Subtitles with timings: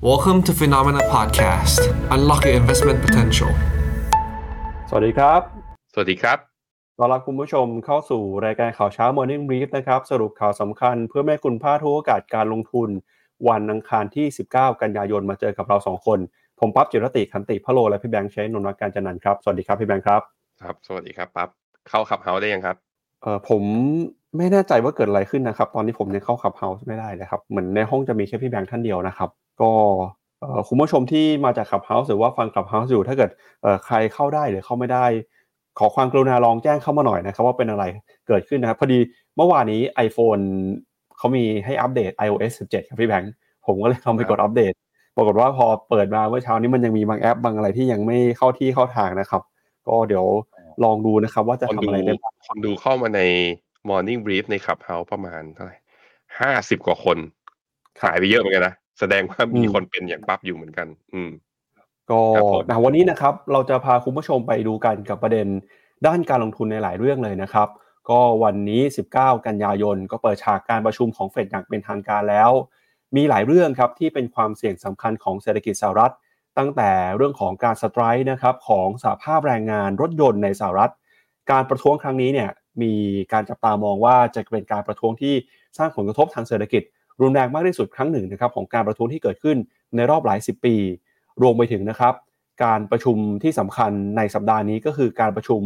[0.00, 1.80] Welcome to Phenomena Podcast.
[2.14, 3.50] Unlock your investment potential.
[4.88, 5.40] สวัสดีครับ
[5.92, 6.38] สวัสดีครับ
[6.98, 12.88] ต้อนรับคุณผู้ชมเข้าสู่รายการข่าวเช้า Morning Brief นะครับ สรุปข่าวสำคัญเพื่อไม่ให้คุณพลาดทุกโอกาสการลงทุน
[13.48, 16.18] วันอังคารที่ 19 กันยายนมาเจอกับเรา 2 คน
[16.60, 20.22] ผมปั๊บจิรติคันติพะโล และพี่แบงค์ใช้นนทการจันนันท์ครับ สวัสดีครับ พี่แบงค์ครับ
[20.62, 21.48] ครับ สวัสดีครับปั๊บ
[21.88, 22.76] เข้าขับเฮาได้ยังครับ
[23.22, 23.62] เอ่อผม
[24.36, 29.30] ไม่แน่ใจว่าเกิดอะไรขึ้นนะครับ ตอนนี้ผมยังเข้าขับเฮาส์ไม่ได้เลยครับ เหมือนในห้องจะมีแค่พี่แบงค์ท่านเดียวนะครับ
[29.60, 29.70] ก็
[30.40, 33.30] เอ่อคุณผู้ชมที่มาจากขับเฮาส์หรือว่าฟังขับเฮาส์อยู่ ถ้าเกิด
[33.62, 35.06] เอ่อใครเข้าได้หรือเข้าไม่ได้
[35.78, 37.84] ขอความกรุณาลองแจ้งเข้ามาหน่อยนะครับ ว่าเป็นอะไร
[38.26, 38.98] เกิดขึ้นนะครับพอดี
[39.36, 40.42] เมื่อวานนี้ iPhone
[41.16, 43.32] เขามีให้อัปเดต iOS 17 ครับพี่แบงค์
[43.66, 44.72] ผมก็เลยลองไปกดอัปเดต
[45.16, 49.42] ปรากฏว่าพอเปิดมาเมื่อเช้านี้มันยังมีบางแอปบางอะไรที่ยังไม่เข้าที่เข้าทางนะครับ
[49.88, 50.26] ก็เดี๋ยว
[50.84, 53.20] ลองดูนะครับ ว่าจะคนทำดูอะไรได้บ้างคนดูเข้ามาใน
[53.88, 55.76] Morning Brief ในขับเฮาประมาณเท่าไหร่
[56.40, 57.18] ห้าสิบกว่าคน
[58.02, 61.30] หายไปเยอะเหมือนกันนะ แสดงว่ามีคนเป็นอย่างปั๊บอยู่เหมือนกัน อืม
[62.10, 65.46] ก็ครับผมนะวันนี้นะครับ เราจะพาคุณผู้ชมไปดูกันกับประเด็น
[66.06, 67.68] ด้านการลงทุนในหลายเรื่องเลยนะครับ
[68.10, 68.82] ก็วันนี้
[69.14, 72.50] 19 กันยายน ก็เปิดฉากการประชุมของเฟดอย่างเป็นทางการแล้ว
[73.16, 76.12] มีหลายเรื่องครับที่เป็นความเสี่ยงสำคัญของเศรษฐกิจสหรัฐ
[76.58, 80.92] ตั้งแต่เรื่องของการสไตร์นะครับของสหภาพแรงงานรถยนต์ในสหรัฐ
[81.50, 82.50] การประท้วงครั้งนี้เนี่ย
[82.82, 82.92] มี
[83.32, 85.34] การจับตามองว่าจะเป็นการประท้วงที่
[85.78, 86.82] สร้างผลกระทบทางเศรษฐกิจ
[87.20, 89.56] รุนแรงมากที่สุดครั้งหนึ่งนะครับของการประท้วงที่เกิดขึ้น
[89.96, 90.76] ในรอบหลายสิบปี
[91.42, 92.14] รวมไปถึงนะครับ
[92.64, 95.60] การประชุมที่สำคัญในสัปดาห์นี้ก็คือการประชุม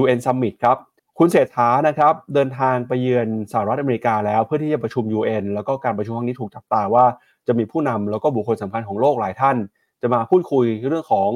[0.00, 0.78] UN Summit ครับ
[1.18, 7.04] คุณเศรษฐานะครับเดินทางไปเยือนสหรัฐอเมริกาแล้วเพื่อที่จะประชุม UN แล้วก็การประชุมครั้งนี้ถูกจับตาว่า
[7.46, 9.56] จะมีผู้นำแล้วก็บุคคลสำคัญของโลกหลายท่าน
[10.02, 11.30] จะมาพูดคุยเรื่องของ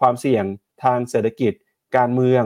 [0.00, 0.44] ความเสี่ยง
[0.82, 1.52] ทางเศรษฐกิจ
[1.96, 2.44] การเมือง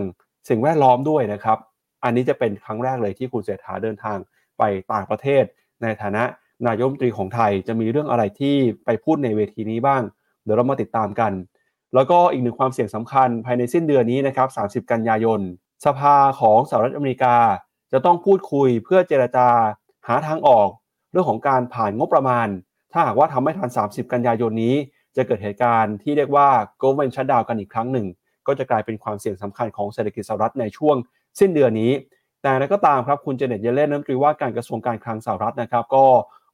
[0.48, 1.58] สิ่งแวดล้อมด้วยนะครับ
[2.04, 4.18] อันนี้จะเป็นครั้งแรกเลยที่คุณเศรษฐาเดินทาง
[4.58, 5.44] ไปต่างประเทศ
[5.82, 6.24] ในฐานะ
[6.66, 10.02] นายกรัฐมนตรีของไทยจะมีเรื่องอะไรที่ไปพูดในเวทีนี้บ้าง
[10.44, 11.32] เดี๋ยวเรามาติดตามกัน
[11.94, 14.48] แล้วก็อีกหนึ่งความเสี่ยงสำคัญภายในสิ้นเดือนนี้นะครับ
[14.84, 15.40] 30 กันยายน
[15.84, 17.36] สภาของสหรัฐอเมริกา
[17.92, 19.48] จะต้องพูดคุยเพื่อเจรจา
[20.08, 20.68] หาทางออก
[21.12, 22.48] เรื่องของการผ่านงบประมาณ
[22.92, 24.74] ถ้าหากว่าทำไม่ทัน 30 กันยายนนี้
[25.16, 26.48] จะเกิดเหตุการณ์ที่เรียกว่า
[26.82, 28.06] government shutdown กันอีกครั้งหนึ่ง
[28.46, 30.96] ก็จะกลายเป็นความเสี่ยงสำคัญของเศรษฐกิจสหรัฐในช่วง
[31.40, 31.92] สิ้นเดือนนี้
[32.42, 36.04] แต่นั้นก็ตามครับคุณเจเน็ตเยเลนรัฐมนตรีว่าการกระทรวงการคลังสหรัฐนะครับก็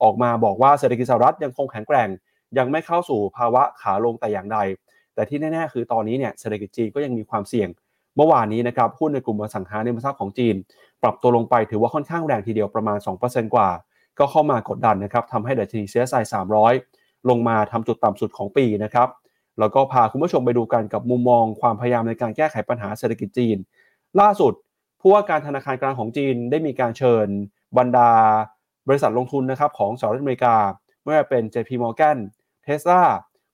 [0.03, 2.09] ออกมาบอกว่าเศรษฐกิจสหรัฐยังคงแข็งแกร่ง
[2.59, 4.59] ยังไม่เข้าสู่ภาวะขาลงแต่อย่างใด
[5.15, 7.69] แต่ที่แน่ๆ คือตอนนี้เนี่ยเศรษฐกิจจีนก็ยังมีความเสี่ยง
[8.17, 10.55] เมื่อวานนี้นะครับหุ้นในกลุ่มอสังหาริมทรัพย์ของจีน
[11.03, 13.69] ปรับตัวลงไปถือว่าค่อนข้างแรงทีเดียวประมาณ 2%กว่า
[14.19, 16.98] ก็เข้ามากดดันนะครับทำให้ดัชนีเซียไซ300
[17.29, 19.09] ลงมาทำจุดต่ำสุดของปีนะครับ
[19.59, 23.57] แล้วก็พาคุณผู้ชมไปดูกันกับมุมมองความพยายามในการแก้ไขปัญหาเศรษฐกิจจีน
[24.21, 24.53] ล่าสุด
[25.01, 27.27] ผู้ว่าการธนาคารกลางของจีนได้มีการเชิญ
[27.79, 28.11] บรรดา
[28.89, 30.57] บริษัทลงทุนนะครับของสหรัฐอเมริกา
[31.03, 32.19] ไม่ว่าเป็น JP Morgan
[32.67, 33.03] Tesla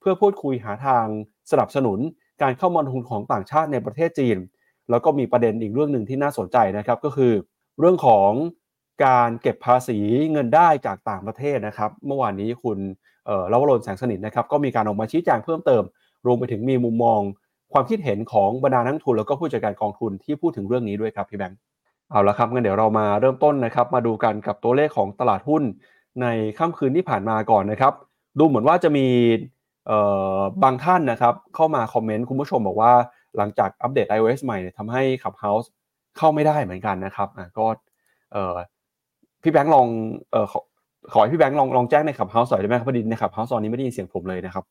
[0.00, 1.06] เพื่อพูดคุยหาทาง
[1.50, 1.98] สนับสนุน
[2.42, 4.36] การเข้ามาลงทุนของต่างชาติในประเทศจีน
[4.90, 7.32] แล้วก็มีประเด็นอีกเรื่องหนึ่งที่น่าสนใจนะครับก็คือ
[7.78, 8.30] เรื่องของ
[9.04, 9.98] การเก็บภาษี
[10.32, 12.78] เงินได้จากต่างประเทศนะครับ เมื่อวานนี้คุณ
[13.52, 15.82] ลวรนแสงสนิทนะครับก็มีการออกมาชี้แจงเพิ่มเติม
[16.26, 17.20] รวมไปถึงมีมุมมอง
[17.72, 21.58] ความคิดเห็นของบรรดานักทุนแล้วก็ผู้จัดการกองทุนที่พูดถึงเรื่องนี้ด้วยครับพี่แบงค์
[22.10, 25.62] เอาละครับงั้นเดี๋ยวเรามาเริ่มต้นนะครับมาดูกันกับตัวเลขของตลาดหุ้น
[26.22, 26.26] ใน
[26.58, 27.92] ค่ำคืนที่ผ่านมาก่อนนะครับ
[28.38, 29.06] ดูเหมือนว่าจะมี
[29.86, 29.98] เอ่
[30.36, 32.92] อบางท่านนะครับเข้ามาคอมเมนต์คุณผู้ชมบอกว่า
[33.36, 35.66] หลังจากอัปเดต iOS ใหม่เนี่ทำให้ Clubhouse
[36.18, 37.66] เข้าไม่ได้เหมือนกันนะครับอะก็
[38.32, 38.56] เอ่อ
[39.42, 39.86] พี่แบงค์ลอง
[40.32, 40.46] เอ่อ
[41.12, 44.64] ขอขอให้พี่แบงค์ลองลองแจ้งใน Clubhouse หน่อยได้ไหมครับพอดีใน Clubhouse ตอนนี้ไม่ได้ยินเสียงผมเลยนะครับ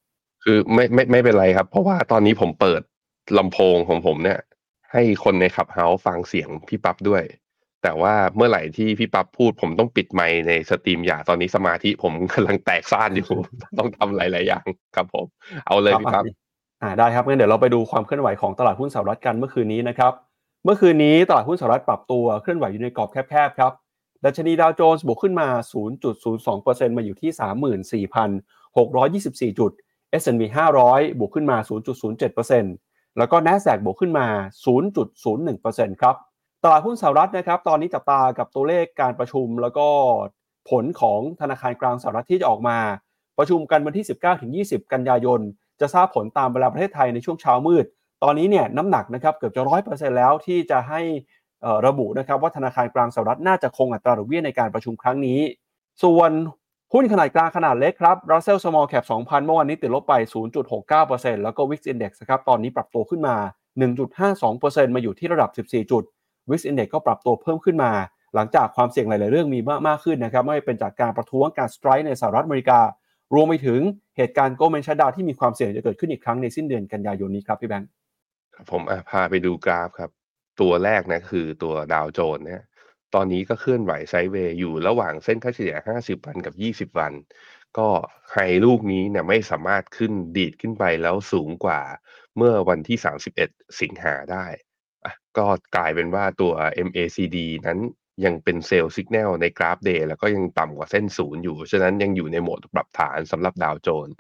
[0.44, 2.81] คือไม่ไม่ไม่เป็นไรครับ เพราะว่าตอนนี้ผมเปิด
[3.38, 4.39] ลำโพงของผมเนี่ย
[4.91, 7.23] ให้คนในขับเฮาฟังเสียงพี่ปั๊บด้วย
[7.83, 13.29] แต่ว่าเมื่อไหร่ที่พี่ปั๊บพูด ผมต้องปิดไมค์ในสตรีมอย่าตอนนี้สมาธิผมกำลังแตกซ่านอยู่
[13.79, 15.25] ต้องทำหลาย ๆ อย่างครับผม
[15.67, 16.23] เอาเลยพี่ปั๊บ
[16.81, 20.13] อ่าได้ครับงั้นเดี๋ยวเราไปดูความเคลื่อนไหวของตลาดหุ้นสหรัฐกันเมื่อคืนนี้นะครับ
[20.66, 23.72] เมื่อคืนนี้ตลาดหุ้นสหรัฐปรับตัวเคลื่อนไหวอยู่ในกรอบแคบๆครับ
[24.25, 25.47] ดัชนีดาวโจนส์บวกขึ้นมา
[26.22, 27.31] 0.02%มาอยู่ที่
[29.50, 29.72] 34,624 จุด
[30.22, 30.41] S&P
[30.84, 31.58] 500 บวกขึ้นมา
[32.37, 34.28] 0.07%แล้วก็ NASDAQ บวกขึ้นมา
[35.14, 36.16] 0.01%ครับ
[36.64, 39.87] ตลาดหุ้นสหรัฐนะครับ ตอนนี้จับตากับตัวเลขการประชุม แล้วก็
[40.70, 42.78] ผลของธนาคารกลางสหรัฐที่จะออกมา
[43.37, 45.40] ประชุมกันวันที่ 19-20 กันยายน
[45.79, 47.85] จะทราบผลตามเวลาประเทศไทยในช่วงเช้ามืด
[48.23, 51.02] ตอนนี้เนี่ยน้ำหนักนะครับเกือบจะร้อยเปอร์เซ็นต์แล้วที่จะให้
[51.87, 55.39] ระบุนะครับว่าธนาคารกลางสหรัฐน่าจะคงอัตราดอกเบี้ยในการประชุมครั้งนี้
[56.03, 56.31] ส่วน
[56.93, 60.13] หุ้นขนาดกลางขนาดเล็กครับ Russell Small Cap 2,000 เมื่อวานนี้ติดลบไป
[60.79, 63.35] 0.69%แล้วก็ Wix Index นะครับตอนนี้ปรับตัวขึ้นมา
[64.15, 66.03] 1.52%มาอยู่ที่ระดับ 14 จุด
[66.49, 67.91] Wix Index ก็ปรับตัวเพิ่มขึ้นมา
[68.35, 72.79] หลังจากความเสี่ยงหลาย ๆ เรื่องมีมากมากขึ้นนะครับไม่เป็นจากการประท้วงการสไตร์ในสหรัฐอเมริกา
[73.33, 73.79] รวมไปถึง
[74.17, 77.89] เหตุการณ์โกลเมนชัดดาวที่มีความเสี่ยงจะเกิดขึ้นอีกครั้งในสิ้นเดือนกันยายนนี้ครับพี่แบงค์
[78.71, 80.09] ผมพาไปดูกราฟครับ
[80.61, 82.64] ตัวแรกนะคือตัวดาวโจนส์เนี่ย
[83.14, 87.14] ตอนนี้ก็เคลื่อนไหวไซด์เวย์อยู่ระหว่างเส้นค่าเฉลี่ย 50 วันกับ 20 วัน
[87.78, 87.90] ก็
[88.32, 91.82] ไฮลูกนี้เนี่ยไม่สามารถขึ้นดีดขึ้นไปแล้วสูงกว่า
[92.38, 92.97] เมื่อวันที่
[93.38, 94.46] 31 สิงหาได้
[95.38, 96.53] ก็กลายเป็นว่าตัว
[96.88, 97.79] MACD นั้น
[98.26, 104.14] ยังเป็น sell สัญญาณในกราฟ day แล้วก็ยังต่ำกว่าเส้นศูนย์อยู่ ฉะนั้นยังอยู่ในโหมดปรับฐานสำหรับดาวโจนส์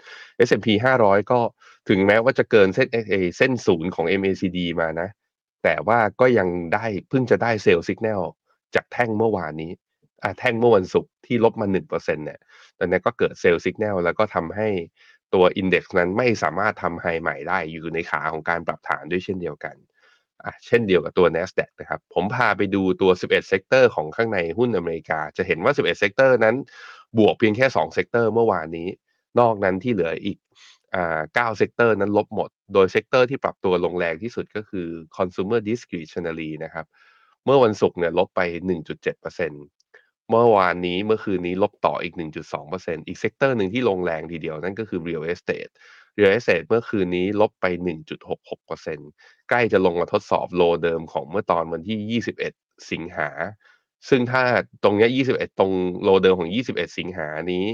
[0.47, 0.67] S&P
[1.01, 1.39] 500 ก็
[1.89, 2.87] ถึงแม้ว่าจะเกินเส้น
[3.37, 5.09] เส้นศูนย์ของ MACD มานะ
[5.63, 8.23] แต่ว่าก็ยังได้เพิ่งจะได้ sell สัญญาณ
[8.75, 9.71] จากแท่งเมื่อวานนี้
[10.23, 11.91] อ่าแท่งเมื่อวันศุกร์ที่ลบมา 1%
[12.25, 12.39] เนี่ย
[12.77, 14.69] ตอนนี้ก็เกิด sell สัญญาณแล้วก็ทำให้
[15.33, 19.75] ตัว index นั้นไม่สามารถทำ high ใหม่ได้อยู่ในขาของการปรับฐานด้วยเช่นเดียวกัน
[20.43, 26.55] อะเช่นเดียวกับตัว NASDAQ นะครับ ผมพาไปดูตัว 11 sector ของข้างในหุ้นอเมริกา จะเห็นว่า 11 sector นั้น
[27.17, 28.87] บวกเพียงแค่ 2 sector เมื่อวานนี้
[29.39, 30.37] นอกนั้นที่เหลืออีก
[30.95, 34.87] อ่า9 sector นั้นลบหมด โดย sector ที่ปรับตัวลงแรงที่สุดก็คือ
[35.17, 36.85] consumer discretionary นะครับ
[37.45, 39.63] เมื่อวันศุกร์เนี่ยลบไป 1.7%
[40.29, 45.71] เมื่อวานนี้เมื่อคืนนี้ลบต่ออีก 1.2%อีก sector หนึ่งที่ลงแรงทีเดียวนั่นก็คือ real estate
[46.17, 49.09] real estate เมื่อคืนนี้ลบไป 1.66%
[49.49, 52.53] ใกล้จะลงมาทดสอบโลเดิมของเมื่อตอนวันที่ 21
[52.91, 53.29] สิงหา
[54.09, 54.43] ซึ่งถ้า
[54.83, 55.71] ตรงนี้21 ตรง
[56.03, 57.65] โลเดิมของ 21 สิงหานี้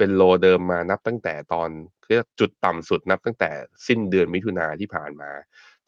[0.00, 1.70] เป็นโลเดิมมานับตั้งแต่ตอน
[2.08, 3.50] เรียกจุดต่ำสุดนับตั้งแต่
[3.86, 5.30] สิ้นเดือนมิถุนาที่ผ่านมา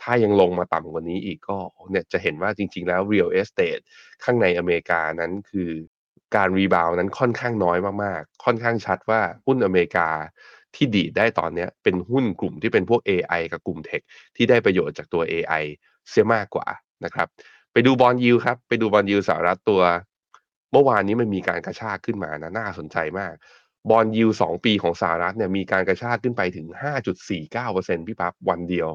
[0.03, 1.59] ถ้ายังลงมาต่ำกว่านี้อีกก็
[1.91, 3.82] เนี่ยจะเห็นว่าจริง ๆ แล้ว real estate
[4.25, 5.70] ข้างในอเมริกานั้นคือ
[6.37, 10.09] การรีบาวนั้นค่อนข้างน้อยมากๆ ค่อนข้างชัดว่าหุ้นอเมริกา
[10.75, 14.00] ที่ดีดได้ตอนนี้เป็นหุ้นกลุ่มที่เป็นพวก AI กับกลุ่ม tech
[14.37, 15.65] ที่ได้ประโยชน์จากตัว AI
[16.08, 16.67] เสียมากกว่า
[17.05, 17.29] นะครับ
[17.73, 19.82] ไปดู bond yield ครับ ไปดู bond yield สหรัฐตัว
[20.73, 23.35] เมื่อวานนี้มันมีการกระชากขึ้นมานะน่าสนใจมาก
[23.91, 26.67] bond yield สองปีของสหรัฐเนี่ยมีการกระชากขึ้นไปถึง
[27.38, 28.88] 5.49%พี่ปั๊บวันเดียว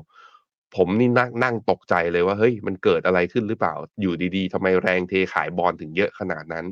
[0.76, 6.66] ผมนี่นั่งนั่งตกใจเลยว่าเฮ้ยมันเกิดอะไรขึ้นหรือเปล่า อยู่ดีๆทำไมแรงเทขายบอลถึงเยอะขนาดนั้น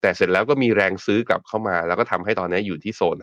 [0.00, 3.18] แต่เสร็จแล้วก็มีแรงซื้อกลับเข้ามา แล้วก็ทำให้ตอนนี้อยู่ที่โซน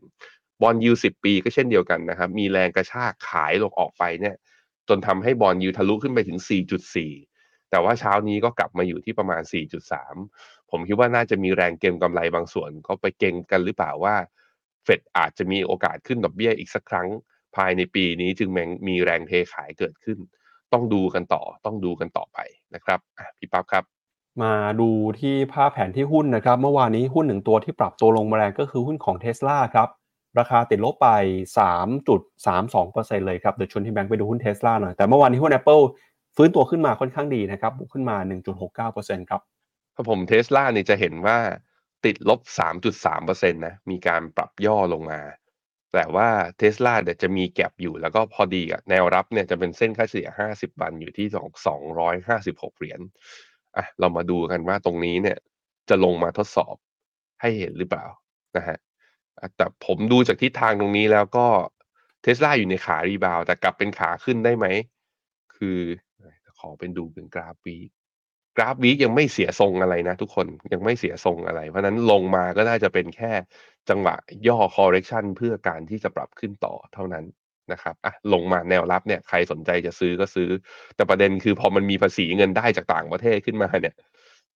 [0.00, 4.36] 5%บอลยูสิบปีก็เช่นเดียวกันนะครับ มีแรงกระชากขายลงออกไปเนี่ย
[4.88, 6.38] จนทำให้บอลยูทะลุขึ้นไปถึง
[7.04, 10.14] 4.4 แต่ว่าเช้านี้ก็กลับมาอยู่ที่ประมาณ 4.3
[10.70, 14.16] ผมคิดว่าน่าจะมีแรงเก็งกำไรบางส่วนก็ไปเก็งกันหรือเปล่าว่า
[14.84, 17.08] เฟดอาจจะมีโอกาสขึ้นดอกเบี้ยอีกสักครั้ง
[17.56, 18.48] ภายในปีนี้จึง
[18.88, 20.18] มีแรงเทขายเกิดขึ้น
[20.72, 22.38] ต้องดูกันต่อต้องดูกันต่อไป
[22.74, 22.98] นะครับ
[23.38, 23.84] พี่ปั๊บครับ
[24.42, 24.88] มาดู
[25.20, 29.88] ที่ภาพแผนที่หุ้นนะครับ เมื่อวานนี้หุ้นหนึ่งตัวที่ปรับตัวลงมาแรงก็คือหุ้นของเท s l a ครับ
[30.38, 31.08] ราคาติดลบไป
[31.98, 35.82] 3.32%เลยครับ เดี๋ยวชวนที่แบงค์ไปดูหุ้นเทสลาหน่อย แต่เมื่อวานนี้หุ้น Apple
[36.36, 38.16] ฟื้นตัวขึ้นมาค่อนข้างดีนะครับบวกขึ้นมา
[38.72, 39.40] 1.69%ครับ
[39.96, 41.38] ถ้าผมเทสลาเนี่ยจะเห็นว่า
[42.04, 45.20] ติดลบ 3.3%นะมีการปรับย่อลงมา
[45.94, 46.28] แต่ว่า
[46.58, 51.26] เทสลาเดี๋ยวจะมีแก็บอยู่แล้วก็พอดีกับแนวรับเนี่ยจะเป็นเส้นค่าเฉลี่ย 50 วันอยู่ที่
[52.04, 53.00] 256 เหรียญ
[53.76, 55.38] อะเรามาดูกันว่าตรงนี้เนี่ย
[55.88, 56.74] จะลงมาทดสอบ
[57.40, 58.06] ให้เห็นหรือเปล่า
[58.56, 58.78] นะฮะ
[59.56, 61.46] แต่ผมดูจากทิศทางตรงนี้แล้วก็
[62.22, 64.66] เทสลาอยู่ในขารีบาว แต่กลับเป็นขาขึ้นได้ไหม
[65.56, 65.78] คือ
[66.58, 67.76] ขอเป็นดูเป็นกราฟวี
[68.56, 73.32] กราฟวียังไม่เสียทรงอะไรนะ ทุกคนยังไม่เสียทรงอะไร เพราะนั้นลงมาก็น่าจะเป็นแค่
[73.88, 74.14] จังหวะ
[74.48, 77.24] ย่อ correction เพื่อการที่จะปรับขึ้นต่อเท่านั้น
[77.72, 80.48] นะครับอะลงมาแนวรับเนี่ยใครสนใจจะซื้อก็ซื้อ
[80.96, 83.94] แต่ประเด็นคือพอมันมีภาษีเงินได้จากต่างประเทศขึ้นมาเนี่ย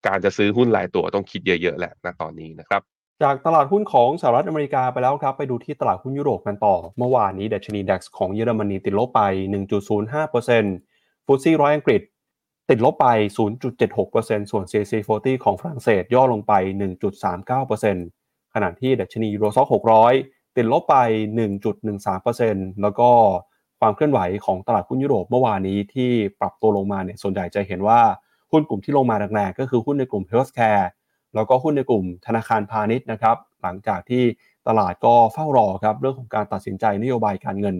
[0.06, 2.82] การจะซื้อหุ้นรายตัวต้องคิดเยอะๆแหละนะตอนนี้นะครับ
[3.22, 9.22] จากตลาดหุ้นของสหรัฐอเมริกาไปแล้วครับ ไปดูที่ตลาดหุ้นยุโรปกันต่อ เมื่อวานนี้ดัชนีดัคของเยอรมนีติดลบไป
[10.04, 12.02] 1.05%ฟุตซี่ร้อยอังกฤษ
[12.70, 13.08] ติดลบไป
[13.78, 16.52] 0.76%ส่วน CAC 40 ของฝรั่งเศสย่อลงไป
[17.34, 19.68] 1.39%ขณะที่ดัชนีโรซ็อก
[20.12, 20.96] 600 ติดลบไป
[21.68, 23.10] 1.13%แล้วก็
[23.80, 26.10] ความเคลื่อนไหวของตลาดหุ้นยุโรปเมื่อวานนี้ที่
[26.40, 28.00] ปรับตัวลงมาเนี่ยส่วนใหญ่จะเห็นว่า
[28.52, 30.86] หุ้นกลุ่มที่ลงมาแรงๆก็คือหุ้นในกลุ่ม healthcare
[31.34, 34.22] แล้วก็หุ้นในกลุ่มธนาคารพาณิชย์นะครับ หลังจากที่
[34.68, 37.76] ตลาดก็เฝ้ารอครับเรื่องของการตัดสินใจนโยบายการเงิน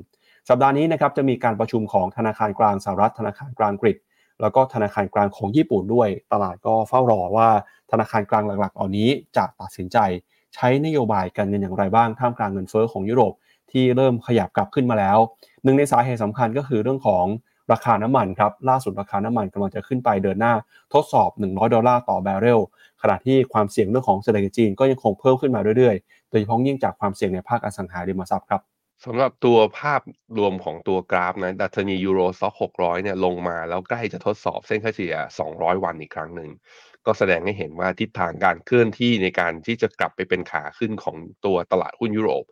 [0.48, 3.98] สัปดาห์นี้นะครับจะมีการประชุมของธนาคารกลางสหรัฐธนาคารกลางกรีก
[4.40, 7.48] แล้วก็ธนาคารกลางของญี่ปุ่นด้วย ตลาดก็เฝ้ารอว่า
[7.90, 9.98] ธนาคารกลางหลักๆเหล่านี้จะตัดสินใจ
[10.54, 13.32] ใช้นโยบายการเงินอย่างไรบ้างท่ามกลางเงินเฟ้อของยุโรป
[13.70, 15.18] ที่เริ่มขยับกลับขึ้นมาแล้ว
[15.64, 17.24] หนึ่งในสาเหตุสำคัญก็คือเรื่องของ
[17.72, 20.54] ราคาน้ำมันครับล่าสุดราคาน้ำมันกำลังจะขึ้นไปเดินหน้า
[20.92, 22.60] ทดสอบ 100 ดอลลาร์ต่อบาร์เรล
[23.02, 28.60] ขณะที่ความเสี่ยงเรื่องของเศรษฐกิจจีนก็ยังคงเพิ่มขึ้นมาเรื่อยๆ โดยเฉพาะยิ่งจากความเสี่ยงในภาคอสังหาริมทรัพย์ครับ
[29.04, 30.02] สำหรับตัวภาพ
[30.38, 35.14] รวมของตัวกราฟนะดัชนี Euro Stoxx 600 เนี่ยลงมาแล้วใกล้จะทดสอบเส้นค่าเฉลี่ย
[35.50, 36.50] 200 วันอีกครั้งหนึ่ง
[37.06, 42.44] ก็แสดงให้เห็นว่าทิศทางการเคลื่อนที่ในการที่จะกลับไปเป็นขาขึ้นของตัวตลาดหุ้นยุโรป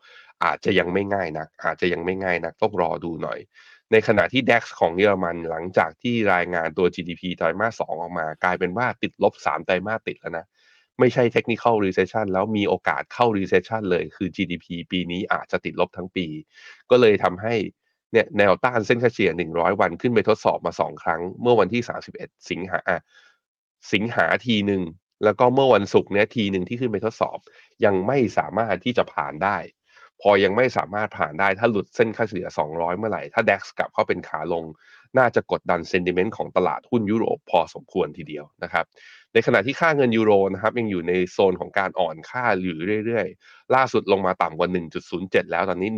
[0.44, 3.38] อาจจะยังไม่ง่ายนัก อาจจะยังไม่ง่ายนัก ต้องรอดูหน่อย
[3.92, 10.46] ในขณะที่ DAX ของเยอรมันหลังจากที่รายงานตัว GDP ไตรมาสสองออกมา กลายเป็นว่าติดลบ 3 ไตรมาสติดแล้วนะ
[11.00, 16.26] ไม่ใช่ technical recession แล้วมีโอกาสเข้า recession เลยคือ GDP ปีนี้อาจจะติดลบทั้งปี
[16.90, 17.54] ก็เลยทำให้
[18.12, 21.82] เนี่ยแนวต้านเส้นเฉลี่ย 100 วันขึ้นไปทดสอบมา 2 ครั้ง เมื่อวันที่
[22.14, 22.80] 31 สิงหา
[23.92, 24.82] สิงหาทีหนึ่ง
[25.24, 27.38] แล้วก็เมื่อวันศุกร์เนี่ยทีหนึ่งที่ขึ้นไปทดสอบ
[27.84, 29.58] ยังไม่สามารถที่จะผ่านได้
[30.22, 34.64] พอยังไม่สามารถผ่านได้ถ้าหลุดเส้นค่าเฉลี่ย 200 เมื่อไหร่ ถ้า DAX กลับเข้าเป็นขาลง
[35.18, 38.84] น่าจะกดดันเซนติเมนต์ของตลาดหุ้นยุโรปพอสมควรทีเดียวนะครับ
[39.34, 44.68] ในขณะที่ค่าเงินยูโรนะครับยังอยู่ในโซนของการอ่อนค่าอยู่เรื่อยๆ ล่าสุดลงมาต่ำกว่า
[45.10, 45.90] 1.07 แล้วตอนนี้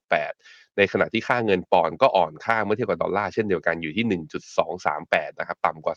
[0.00, 4.20] 1.068 ในขณะที่ค่าเงินปอนด์ก็อ่อนค่าเมื่อเทียบกับดอลลาร์เช่นเดียวกันอยู่ที่
[4.72, 5.94] 1.238 นะครับต่ำกว่า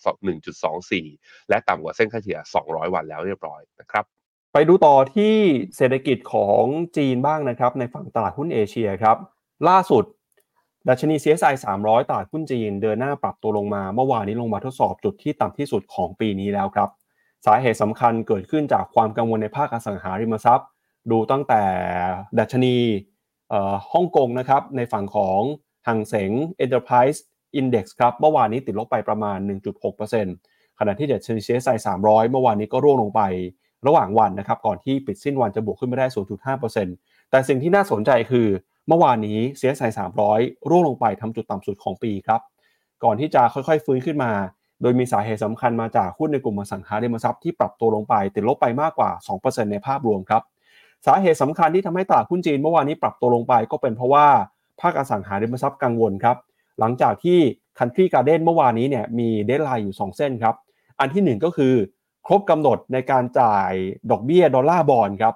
[0.73, 4.05] 1.24 และต่ำกว่าเส้นค่าเฉลี่ย 200 วันแล้วเรียบร้อยนะครับ
[4.53, 5.35] ไปดูต่อที่
[5.77, 6.63] เศรษฐกิจของ
[6.97, 9.17] จีนบ้างนะครับในฝั่งตลาดหุ้นเอเชียครับ
[9.69, 10.03] ล่าสุด
[10.89, 16.89] ดัชนี CSI 300 ตลาดหุ้นจีนเดินหน้าปรับตัวลงมา เมื่อวานนี้ลงมาทดสอบจุดที่ต่ำที่สุดของปีนี้แล้วครับ
[17.45, 20.67] สาเหตุสำคัญเกิดขึ้นจากความกังวลในภาคอสังหาริมทรัพย์
[21.11, 21.61] ดูตั้งแต่
[22.39, 22.75] ดัชนี
[23.93, 25.41] ฮ่องกงนะครับในฝั่งของ
[25.87, 26.31] หังเสง
[26.63, 27.19] Enterprise
[27.59, 29.37] Index ครับเมื่อวานนี้ติดลบไปประมาณ
[30.09, 33.21] 1.6%ขณะที่ดัชนี CSI 300 เมื่อวานนี้ก็ร่วงลงไป
[33.87, 36.07] ระหว่างวันนะครับก่อนที่ปิดสิ้นวันจะบวกขึ้นไม่ได้
[36.69, 38.47] 0.5%แต่สิ่งที่น่าสนใจคือ
[38.87, 39.91] เมื่อวานนี้ CSI
[40.29, 42.41] 300 ร่วงลงไปทำจุดต่ำสุดของปีครับ
[43.03, 44.31] ก่อนที่จะค่อยๆ ฟื้นขึ้นมา
[44.81, 49.09] โดยมีสาเหตุสำคัญมาจากหุ้นในกลุ่มอสังหาริมทรัพย์ที่ปรับตัวลงไปติดลบไปมากกว่า
[49.41, 50.43] 2%ในภาพรวมครับ
[51.05, 54.27] สาเหตุสำคัญที่ทำให้ตลาดหุ้นจีนเมื่อวานนี้ปรับตัวลงไปก็เป็นเพราะว่า
[54.81, 56.37] ภาคอสังหาริมทรัพย์กังวลครับ
[56.79, 57.39] หลังจากที่
[57.77, 60.55] Country Garden เมื่อวานนี้เนี่ยมีเดทไลน์อยู่ 2 เส้นครับ
[60.99, 61.73] อันที่ 1 ก็คือ
[62.25, 63.71] ครบกำหนดในการจ่าย
[64.11, 65.35] ดอกเบี้ยดอลลาร์บอลครับ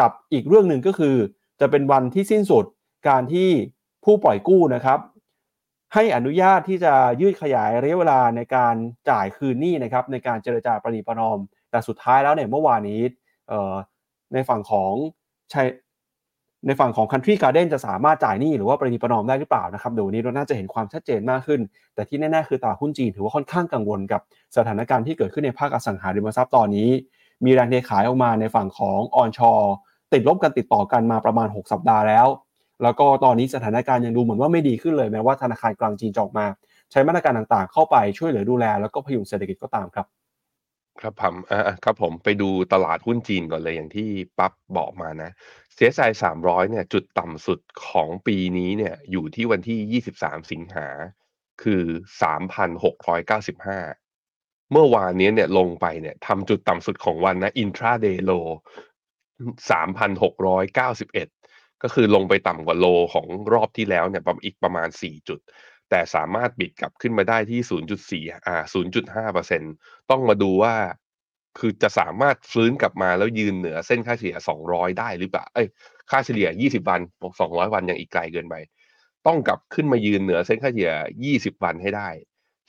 [0.00, 1.16] กับอีกเรื่องหนึ่งก็คือ
[1.60, 2.64] จะเป็นวันที่สิ้นสุด
[3.08, 3.50] การที่
[4.04, 4.98] ผู้ปล่อยกู้นะครับ
[5.94, 8.74] ให้อนุญาตที่จะยืดขยายระยะเวลาในการ
[9.10, 11.38] จ่ายคืนหนี้นะครับ ในการเจรจาประนีประนอม
[11.70, 13.00] แต่สุดท้ายแล้วเนี่ยเมื่อวานนี้
[14.32, 14.92] ในฝั่งของ
[15.52, 15.66] ชัย
[16.66, 21.60] ในฝั่งของ Country Garden จะสามารถจ่ายหนี้หรือว่าประนีประนอมได้หรือเปล่านะครับเดี๋ยววันนี้เราน่าจะเห็นความชัดเจนมากขึ้น
[21.94, 24.20] แต่ที่แน่ๆคือตลาดหุ้นจีนถือว่าค่อนข้างกังวลกับ
[24.56, 26.88] สถานการณ์ที่เกิดขึ้นในภาคอสังหาริมทรัพย์ตอนนี้
[27.44, 29.52] มีแรงเทขายออกมาในฝั่งของออนชอ
[30.12, 32.26] ติดลบกันติดต่อกันมาประมาณ 6 สัปดาห์แล้ว
[32.82, 36.46] แล้วก็ตอนนี้สถานการณ์ยังดูเหมือนว่าไม่ดีขึ้นเลยแม้ว่าธนาคารกลางจีนจะออกมา
[36.90, 40.06] ใช้มาตรการต่างๆ เข้าไปช่วยเหลือดูแล แล้วก็พยุงเศรษฐกิจก็ตามครับ
[41.00, 44.08] ครับผมอ่าครับผมไปดูตลาดหุ้นจีนก่อนเลยอย่างที่
[44.38, 45.30] ปั๊บบอกมานะ
[45.76, 50.88] CSI 300เนี่ยจุดต่ำสุดของปีนี้เนี่ยอยู่ที่วันที่23สิบสามสิงหา
[51.62, 51.84] คือ
[52.22, 53.78] 3,695เก้าสิบห้า
[54.72, 58.46] เมื่อวานนี้เนี่ยลงไปเนี่ยทำจุดต่ำสุดของวันนะ intraday low
[59.70, 60.84] 3,691ก็
[61.82, 65.40] ก็คือลงไปต่ำกว่าโลของรอบที่แล้วเนี่ยอีกประมาณ 4 จุด
[65.90, 67.60] แต่สามารถบิดกลับขึ้นมาได้ที่
[68.22, 69.72] 0.4 อ่า 0.5%
[70.10, 70.74] ต้องมาดูว่า
[71.58, 74.36] คือจะสามารถฟื้นกลับมาแล้วยืนเหนือเส้นค่าเฉลี่ย
[74.68, 75.68] 200 ได้หรือเปล่า เอ้ย
[76.10, 78.54] ค่าเฉลี่ย 20 วันบอก200 วันยังอีกไกลเกินไป
[79.26, 80.94] ต้องกลับขึ้นมายืนเหนือเส้นค่าเฉลี่ย
[81.26, 82.08] 20 วันให้ได้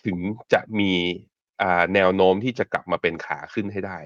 [0.06, 0.18] ถึง
[0.54, 0.92] จะมี
[1.62, 4.00] อ่าแนวโน้มที่จะกลับมาเป็นขาขึ้นให้ได้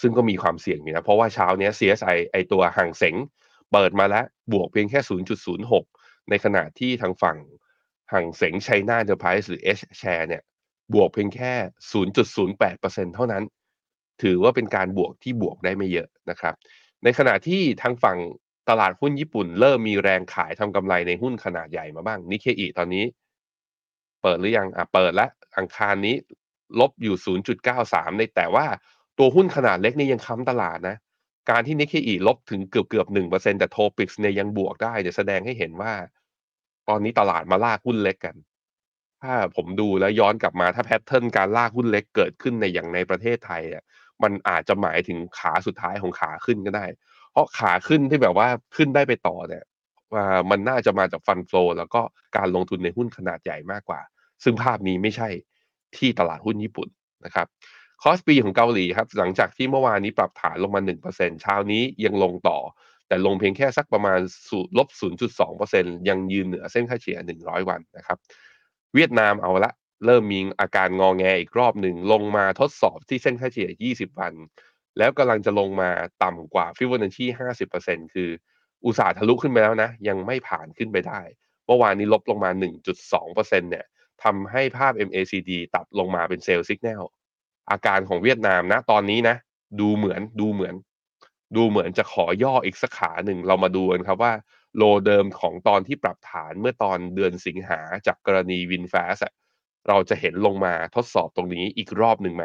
[0.00, 3.16] ซึ่งก็มีความเสี่ยงอยู่นะ เพราะว่าเช้านี้ CSI ไอตัวห่างเสง
[3.74, 5.00] เปิดมาแล้วบวกเพียงแค่
[5.64, 7.38] 0.06 ในขณะที่ทางฝั่ง
[8.12, 10.42] Hang Seng China Enterprises หรือ H share เนี่ย
[10.94, 11.52] บวกเพียงแค่
[12.32, 13.44] 0.08%เท่านั้น
[14.22, 16.54] ถือว่าเป็นการบวกที่บวกได้ไม่เยอะนะครับ
[17.04, 18.18] ในขณะที่ทางฝั่ง
[18.68, 23.04] ตลาดหุ้นญี่ปุ่น เริ่มมีแรงขายทำกำไรในหุ้นขนาดใหญ่มาบ้างนิเคอีตอนนี้
[24.22, 26.14] เปิดหรือยังอะเปิดแล้วอังคารนี้
[26.80, 27.16] ลบอยู่
[27.66, 28.66] 0.93 ในแต่ว่า
[29.18, 30.96] ตัวหุ้นขนาดเล็กนี่ยังค้ำตลาดนะ
[31.50, 35.92] การที่นิเคอีลบถึงเกือบเกือบหนึ่งเปอร์เซ็นต์แต่ TOPIX เนี่ยยังบวกได้เนี่ยแสดงให้เห็นว่า
[36.88, 38.36] ตอนนี้ตลาดมาลากหุ้นเล็กกัน
[39.22, 43.84] ถ้าผมดูแล้วย้อนกลับมาถ้า pattern การลากหุ้นเล็กเกิดขึ้นในอย่างในประเทศไทยอะ
[44.22, 46.86] มันอาจจะหมายถึงขาสุดท้ายของขาขึ้นก็ได้
[47.32, 49.64] เพราะขาขึ้นที่แบบว่าขึ้นได้ไปต่อเนี่ย
[50.50, 52.02] มันน่าจะมาจาก fund flow แล้วก็
[52.36, 54.00] การลงทุนในหุ้นขนาดใหญ่มากกว่า
[54.44, 55.28] ซึ่งภาพนี้ไม่ใช่
[55.96, 56.88] ที่ตลาดหุ้นญี่ปุ่น
[57.24, 57.46] นะครับ
[58.02, 60.80] KOSPI ของเกาหลีครับหลังจากที่เมื่อวานนี้ปรับฐานลงมา
[61.12, 62.58] 1%เช้านี้ยังลงต่อ
[63.08, 64.20] แต่ลงเพียงแค่สักประมาณ
[64.78, 64.88] ลบ
[65.48, 68.18] 0.2%ยังยืนเหนือเส้นค่าเฉลี่ย 100 วันนะครับ
[68.94, 69.72] เวียดนามเอาละ
[70.06, 74.34] เริ่มมีอาการงอแงอีกรอบหนึ่งลงมาทดสอบที่เส้นค่าเฉลี่ย 20 วัน
[74.98, 75.90] แล้วกำลังจะลงมา
[76.22, 77.26] ต่ำกว่าฟิวเนัชชี
[77.70, 78.30] 50%คือ
[78.86, 81.20] อุตสาห์ทะลุขึ้นไปแล้วนะ ยังไม่ผ่านขึ้นไปได้
[81.66, 82.50] เมื่อวานนี้ลบลงมา
[82.94, 83.86] 1.2%เนี่ย
[84.24, 87.04] ทำให้ภาพ MACD ตัดลงมาเป็นเซลล์สัญญาณ
[87.70, 89.36] อาการของเวียดนามนะ ตอนนี้นะ
[89.80, 90.74] ดูเหมือนดูเหมือน
[91.56, 94.32] ดูเหมือนจะขอย่ออีกสักขาหนึ่งเรามาดูกันครับว่า
[94.76, 99.18] โลเดิมของตอนที่ปรับฐานเมื่อตอนเดือนสิงหาจากกรณีวินแฟส
[99.88, 102.44] เราจะเห็นลงมาทดสอบตรงนี้อีกรอบหนึ่งไหม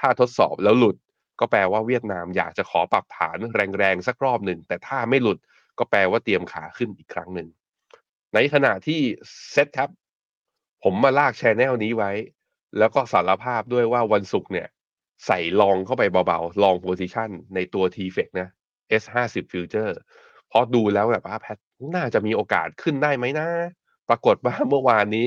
[0.00, 0.96] ถ้าทดสอบแล้วหลุด
[1.40, 3.38] ก็แปลว่าเวียดนามอยากจะขอปรับฐาน
[3.78, 5.38] แรงๆ สักรอบหนึ่ง แต่ถ้าไม่หลุด
[5.78, 7.48] ก็แปลว่าเตรียมขาขึ้นอีกครั้งหนึ่ง
[8.34, 9.00] ในขณะที่
[9.50, 9.90] เซตครับ
[10.84, 12.12] ผมมาลาก channel นี้ไว้
[12.78, 14.68] แล้วก็สารภาพด้วยว่าวันศุกร์เนี่ย
[15.26, 18.48] ใส่ long เข้าไปเบาๆ long position ในตัว t f e c นะ
[19.02, 19.92] S50 Future
[20.50, 21.58] พอดูแล้วแบบว่า pattern
[21.94, 23.48] น่าจะมีโอกาสขึ้นได้ไหมนะ
[24.08, 25.26] ปรากฏว่าเมื่อวานนี้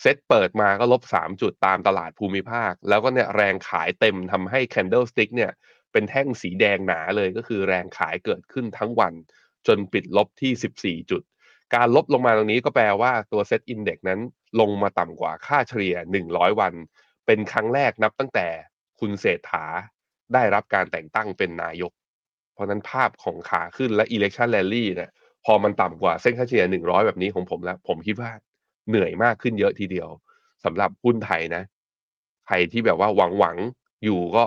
[0.00, 5.52] เซ็ตเปิดมาก็ลบ 3 จุดตามตลาดภูมิภาค แล้วก็เนี่ยแรงขายเต็มทำให้ Candlestick เนี่ย
[5.92, 9.14] เป็นแท่งสีแดงหนาเลยก็คือแรงขายเกิดขึ้นทั้งวัน
[9.66, 11.22] จนปิดลบที่ 14 จุด
[11.74, 14.20] การลบลงมาตรงนี้ก็แปลว่าตัว Set Index นั้น
[14.60, 16.74] ลงมาต่ำกว่าค่าเฉลี่ย 100 วัน
[17.26, 18.46] เป็นครั้งแรกนับตั้งแต่
[19.00, 19.64] คุณเศรษฐา
[20.34, 21.92] ได้รับการแต่งตั้งเป็นนายก
[22.54, 25.10] เพราะนั้นภาพของขาขึ้นและ election rally เนี่ย
[25.44, 28.30] พอมันต่ำกว่าเส้นค่าเฉลี่ย 100 แบบนี้ของผมแล้ว ผมคิดว่า
[28.88, 30.08] เหนื่อยมากขึ้นเยอะทีเดียว
[30.64, 31.62] สำหรับหุ้นไทยนะ
[32.46, 33.56] ใครที่แบบว่าหวังหวัง
[34.04, 34.44] อยู่ก็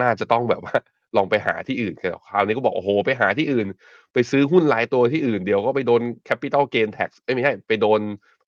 [0.00, 0.76] น่าจะต้องแบบว่า
[1.16, 3.66] ลองไปหาที่อื่นคราวนี้ก็บอกโอ้โหไปหาที่อื่น
[4.12, 8.00] ไปซื้อหุ้นหลายตัวที่อื่นเดี๋ยวก็ไปโดน capital gain tax ไม่ใช่ไปโดน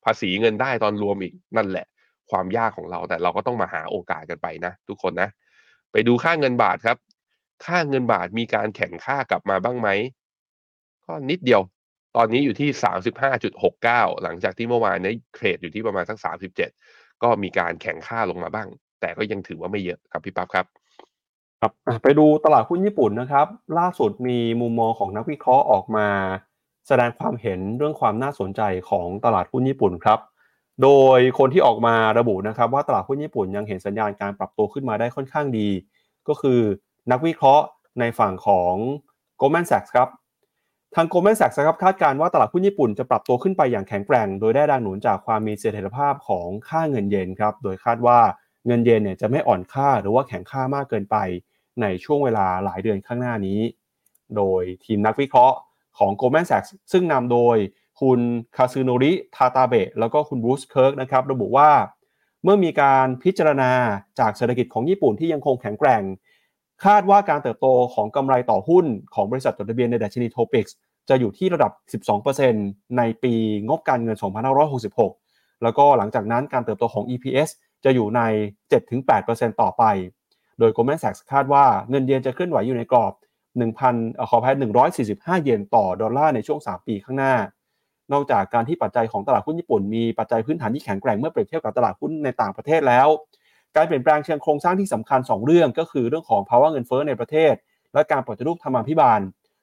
[0.05, 1.85] ภาษีเงินได้ตอนรวมอีกนั่นแหละ
[2.31, 5.29] ความยากของเราแต่เราก็ต้องมาหาโอกาสกันไปนะ ทุกคนนะ
[5.91, 6.97] ไปดูค่าเงินบาทครับ
[7.65, 9.89] ค่าเงินบาทมีการแข่งค่ากลับมาบ้างไหม
[11.05, 11.61] ก็นิดเดียว
[12.15, 12.69] ตอนนี้อยู่ที่
[13.45, 18.67] 35.69 หลังจากที่เมื่อวานนี้เทรดอยู่ที่ประมาณสัก 37 ก็มีการแข่งค่าลงมาบ้าง
[19.01, 20.65] แต่ก็ยังถือว่าไม่เยอะครับพี่ปั๊บครับ
[21.61, 21.71] ครับ
[22.03, 23.47] ไปดูตลาดหุ้นญี่ปุ่นนะครับ
[23.79, 26.07] ล่าสุดมีมุมมองของนักวิเคราะห์ออกมา
[26.87, 30.19] แสดงความเห็นเรื่องความน่าสนใจของตลาดหุ้นญี่ปุ่นครับ
[30.83, 35.69] โดยคนที่ออกมาระบุนะครับ ว่าตลาดหุ้นญี่ปุ่นยังเห็นสัญญาณการปรับตัวขึ้นมาได้ค่อนข้างดี
[36.27, 36.59] ก็คือ
[37.11, 37.65] นักวิเคราะห์
[37.99, 38.73] ในฝั่งของ
[39.39, 40.09] Goldman Sachs ครับ
[40.95, 48.19] ทาง Goldman Sachs ครับคาดการณ์ว่าตลาดหุ้นญี่ปุ่นจะปรับตัวขึ้นไปอย่างแข็งแกร่ง โดยได้แรงหนุนจากความมีเสถียรภาพของค่าเงินเยนครับ โดยคาดว่า
[48.67, 51.17] เงินเยนเนี่ยจะไม่อ่อนค่าหรือว่าแข็งค่ามากเกินไป
[51.81, 53.59] ในช่วงเวลาหลายเดือนข้างหน้านี้
[54.35, 55.57] โดยทีมนักวิเคราะห์
[55.97, 57.57] ของ Goldman Sachs ซึ่งนำโดย
[58.01, 58.19] คุณ
[58.55, 61.69] คาซูโนริทาตาเบะแล้วก็คุณบรูซเคิร์กนะครับระบุว่า
[62.43, 63.71] เมื่อมีการพิจารณา
[64.19, 66.03] จากเศรษฐกิจของญี่ปุ่นที่ยังคงแข็งแกร่ง
[66.85, 70.75] คาดว่าการเติบโตของกำไรต่อหุ้นของบริษัทจดทะเบียนในดัชนีโทปิกส์
[71.09, 71.71] จะอยู่ที่ระดับ
[72.35, 73.33] 12%ในปี
[73.67, 74.17] งบการเงิน
[74.89, 77.49] 2566 แล้วก็หลังจากนั้นการเติบโตของ EPS
[77.83, 78.21] จะอยู่ใน
[78.91, 79.83] 7-8%ต่อไป
[80.59, 83.13] โดย Goldman Sachs คาดว่าเงินเยนจะเคลื่อนไหวอยู่ในกรอบ
[83.63, 84.55] 1,000ขออภัย
[84.99, 87.33] 145 เยนต่อดอลลาร์ในช่วง 3 ปีข้างหน้า
[88.13, 93.07] นอกจากการที่ปัจจัยของตลาดหุ้นญี่ปุ่นมีปัจจัยพื้นฐานที่แข็งแกร่งเมื่อเปรียบเทียบกับตลาดหุ้นในต่างประเทศแล้ว
[93.75, 97.53] การเปลี่ยนแปลงเชิงโครงสร้างที่สำคัญ 2 เรื่อง ก็คือเรื่องของภาวะเงินเฟ้อในประเทศ
[97.93, 99.19] และการปฏิรูปธรรมาภิบาล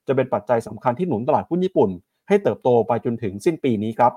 [0.07, 1.91] จะเป็นปัจจัยสำคัญที่หนุนตลาดหุ้นญี่ปุ่น
[2.29, 4.13] ให้เติบโตไปจนถึงสิ้นปีนี้ครับ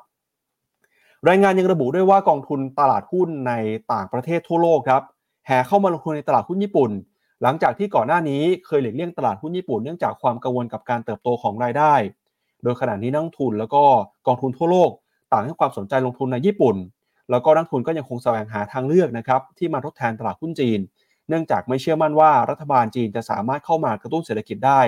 [1.30, 3.54] รายงานยังระบุด้วยว่ากองทุนตลาดหุ้นใน
[3.94, 5.02] ต่างประเทศทั่วโลกครับ
[5.46, 6.92] แห่เข้ามาลงทุนในตลาดหุ้นญี่ปุ่น
[7.42, 11.94] หลังจากที่ก่อนหน้านี้เคยหลีกเลี่ยงตลาดหุ้นญี่ปุ่นเนื่องจากความกังวลกับการเติบโตของรายได้
[12.64, 13.84] โดยขณะนี้นักทุนแล้วก็
[14.28, 14.92] กองทุนทั่วโลก
[15.32, 16.76] ต่างให้ความสนใจลงทุนในญี่ปุ่น
[17.30, 20.80] แล้วก็นักทุนก็ยังคงแสวงหาทางเลือกนะครับที่มาทดแทนตลาดหุ้นจีน
[21.30, 24.82] เนื่องจากไม่เชื่อมั่นว่ารัฐบาลจีนจะสามารถเข้ามากระตุ้นเศรษฐกิจได้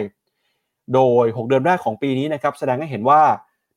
[0.93, 3.21] โดย 6 เดือนแรกของปีนี้นะครับแสดงให้เห็นว่า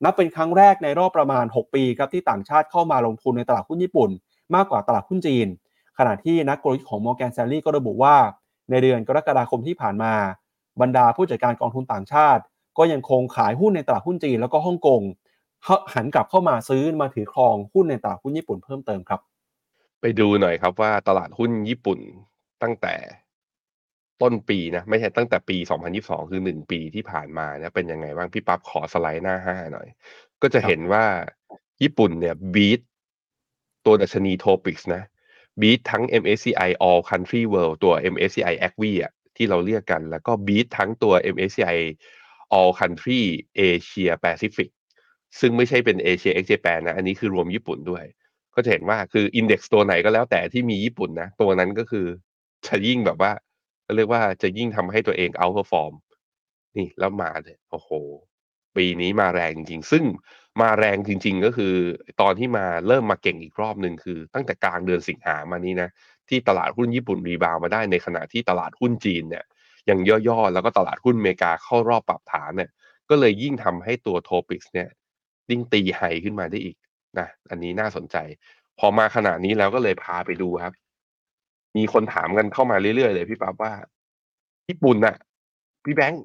[0.05, 4.11] นับเป็นครั้งแรกในรอบประมาณ 6 ปีครับที่ต่างชาติเข้ามาลงทุนในตลาดหุ้นญี่ปุ่น
[4.55, 5.47] มากกว่าตลาดหุ้นจีน
[5.99, 8.17] ขณะที่นักกลยุทธ์ของ Morgan Stanley ก็ระบุว่า
[8.71, 10.13] ในเดือนกรกฎาคมที่ผ่านมา
[10.81, 12.43] บรรดาผู้จัดการกองทุนต่างชาติ
[12.79, 15.03] ก็ยังคงขายหุ้นในตลาดหุ้นจีนแล้วก็ฮ่องกง
[15.95, 19.21] หันกลับเข้ามาซื้อมาถือครองหุ้นในตลาดหุ้นญี่ปุ่นเพิ่มเติมครับ
[20.01, 21.99] ไปดูหน่อยครับว่าตลาดหุ้นญี่ปุ่น
[22.63, 22.95] ตั้งแต่
[24.23, 25.57] ต้นปีนะไม่ใช่ตั้งแต่ปี
[25.95, 29.89] 2022 คือ1ปีที่ผ่านมาเนี่ยเป็นยังไงบ้างพี่ปั๊บขอสไลด์หน้า5หน่อย
[30.43, 31.05] ก็จะเห็นว่า
[31.83, 32.81] ญี่ปุ่นเนี่ยบีท
[33.87, 35.03] ตัวดัชนีโทปิกส์นะ
[35.61, 41.79] บีททั้ง MSCI All Country World ตัว MSCI a c v อะที่เราเรียกกัน แล้วก็บีททั้งตัว MSCI
[42.59, 43.23] All Country
[43.69, 44.71] Asia Pacific
[45.41, 48.05] ซึ่งไม่ใช่เป็น Asia ex Japan นะ อันนี้คือรวมญี่ปุ่นด้วย
[48.55, 52.07] ก็จะเห็นว่าคือ index ตัวไหนก็แล้วแต่ที่มีญี่ปุ่นนะ ตัวนั้นก็คือ
[52.67, 53.33] จะยิ่งแบบว่า
[53.97, 55.93] เรียกว่าจะยิ่งทำให้ตัวเอง outperform
[56.77, 57.91] นี่แล้วมาเลยโอ้โห
[58.77, 60.05] ปีนี้มาแรงจริง ซึ่ง
[60.63, 61.75] มาแรงจริง ๆ ก็คือ
[62.21, 65.89] ตอนที่มาเริ่มมาเก่งอีกรอบหนึ่งคือ ตั้งแต่กลางเดือนสิงหามานี้นะ
[66.29, 69.45] ที่ตลาดหุ้นญี่ปุ่น rebound มาได้ในขณะที่ตลาดหุ้นจีนเนี่ย
[69.91, 72.71] ยังย่อๆแล้วก็ตลาดหุ้นอเมริกาเข้ารอบปรับฐานเนี่ย
[73.11, 74.89] ก็เลยยิ่งทำให้ตัวโทปิกส์เนี่ย
[75.51, 76.77] ยิ่งตีไฮขึ้นมาได้อีก
[77.19, 78.17] นะอันนี้น่าสนใจ
[78.79, 80.75] พอมาขนาดนี้แล้วก็เลยพาไปดูครับ
[81.77, 83.73] มีคนถามกันเข้ามาเรื่อยๆเลยพี่ปั๊บว่า
[84.69, 85.17] ญี่ปุ่นน่ะ
[85.85, 86.23] พี่แบงค์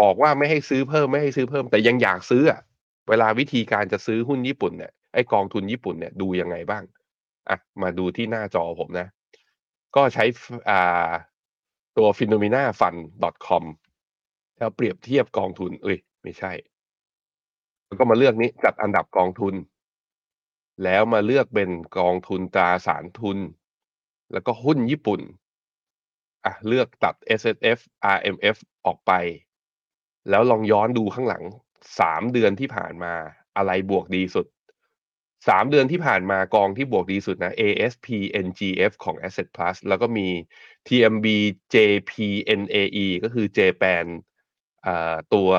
[0.00, 2.60] บอกว่าไม่ให้ซื้อเพิ่มไม่ให้ซื้อเพิ่ม แต่ยังอยากซื้ออะ
[3.08, 6.84] เวลาวิธีการจะซื้อหุ้นญี่ปุ่นเนี่ยไอกองทุนญี่ปุ่นเนี่ยดูยังไงบ้าง
[7.48, 9.08] อะมาดูที่หน้าจอผมนะ
[9.96, 10.24] ก็ใช้
[10.70, 11.10] อ่า
[11.96, 12.98] ตัว p h e n o m e n a fund
[13.46, 13.64] com
[14.58, 16.52] แล้วเปรียบเทียบกองทุน เอ้ย ไม่ใช่
[17.86, 19.54] แล้วก็มาเลือกนี้จัดอันดับกองทุน
[20.84, 23.38] แล้วมาเลือกเป็นกองทุนตราสารทุน
[24.32, 25.20] แล้วก็หุ้นญี่ปุ่น
[26.44, 27.80] อะเลือกตัด S S F
[28.16, 29.12] R M F ออกไป
[30.30, 31.44] แล้วลองย้อนดูข้างหลัง
[32.00, 33.14] สามเดือนที่ผ่านมา
[33.56, 34.46] อะไรบวกดีสุด
[35.48, 38.06] สามเดือนที่ผ่านมากองที่บวกดีสุดนะ ASP
[38.46, 40.28] NGF ของ Asset Plus แล้วก็มี
[40.88, 41.26] TMB
[41.74, 44.06] JPNAE ก็คือ Japan
[44.86, 44.88] อ
[45.34, 45.50] ตัว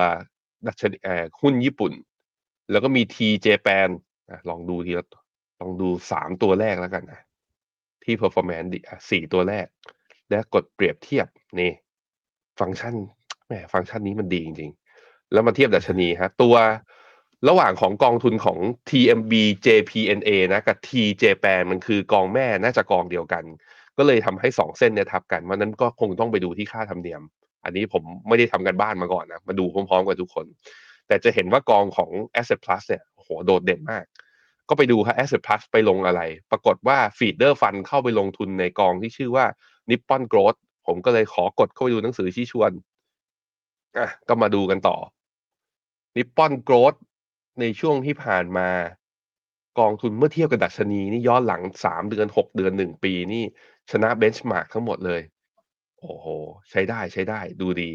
[0.68, 0.98] ดัชนี
[1.42, 1.94] หุ้นญี่ปุ่น
[2.72, 3.90] แล้วก็มี T Japan
[4.50, 5.08] ลองดูทีละ
[5.62, 7.22] ลองดูสามตัวแรกแล้วกันนะ
[8.04, 8.80] ที่ performance ดี
[9.12, 9.68] สี่ตัวแรก
[10.30, 11.28] และกดเปรียบเทียบ
[11.60, 11.72] นี่
[12.60, 12.96] ฟังก์ชัน
[13.48, 14.72] แหมฟังก์ชันนี้มันดีจริง
[15.34, 16.56] แล้วมาเทียบดัชนีฮะตัว
[17.50, 18.58] ระหว่างของกองทุนของ
[18.90, 19.34] TMB
[19.66, 23.44] JPNA นะกับ TJ p a n มันคือกองแม่น่าจะกองเดียวกัน
[23.98, 27.22] ก็เลยทำให้สองเส้นเนี่ยทับกันวันนั้นก็คงต้องไปดูที่ค่าธรรมเนียม
[27.64, 30.46] อันนี้ผมไม่ได้ทำกันบ้านมาก่อนนะมาดูพร้อมๆ กับทุกคน
[31.08, 34.04] แต่จะเห็นว่ากองของ Asset Plus เนี่ยโหโดดเด่นมาก
[34.70, 39.46] ก็ไปดูครับ Asset Plus ไปลงอะไร ปรากฏว่า Feeder Fund เข้าไปลงทุนในกองที่ชื่อว่า
[39.90, 42.72] Nippon Growth ผมก็เลยขอกดเข้าไปดูหนังสือชี้ชวน
[43.98, 44.98] อะก็มาดูกันต่อ
[46.16, 47.00] Nippon Growth
[47.60, 48.70] ในช่วงที่ผ่านมา
[49.80, 53.44] กองทุนเมื่อเทียบกับดัชนีนี่ย้อนหลังสามเดือนหกเดือนหนึ่งปีนี่
[53.92, 55.22] ชนะเบนช์มาร์กทั้งหมดเลย
[56.00, 56.26] โอ้โห
[56.70, 57.92] ใช้ได้ใช้ได้ดูดี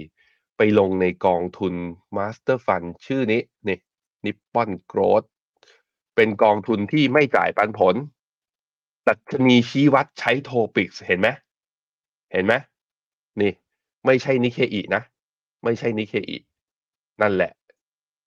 [0.57, 1.75] ไปลงในกองทุน
[2.17, 3.79] Master Fund ชื่อนี้นี่
[4.25, 5.23] นิปปอนโกรด
[6.17, 7.95] เป็นกองทุนที่ไม่จ่ายปันผล
[9.09, 11.29] ดัชนีชี้วัดใช้โทปิกเห็นไหม
[12.33, 12.55] เห็นไหม
[13.41, 13.53] นี่
[14.07, 15.03] ไม่ใช่นิเคอีนะ
[15.65, 16.37] ไม่ใช่นิเคอี
[17.23, 17.53] นั่นแหละ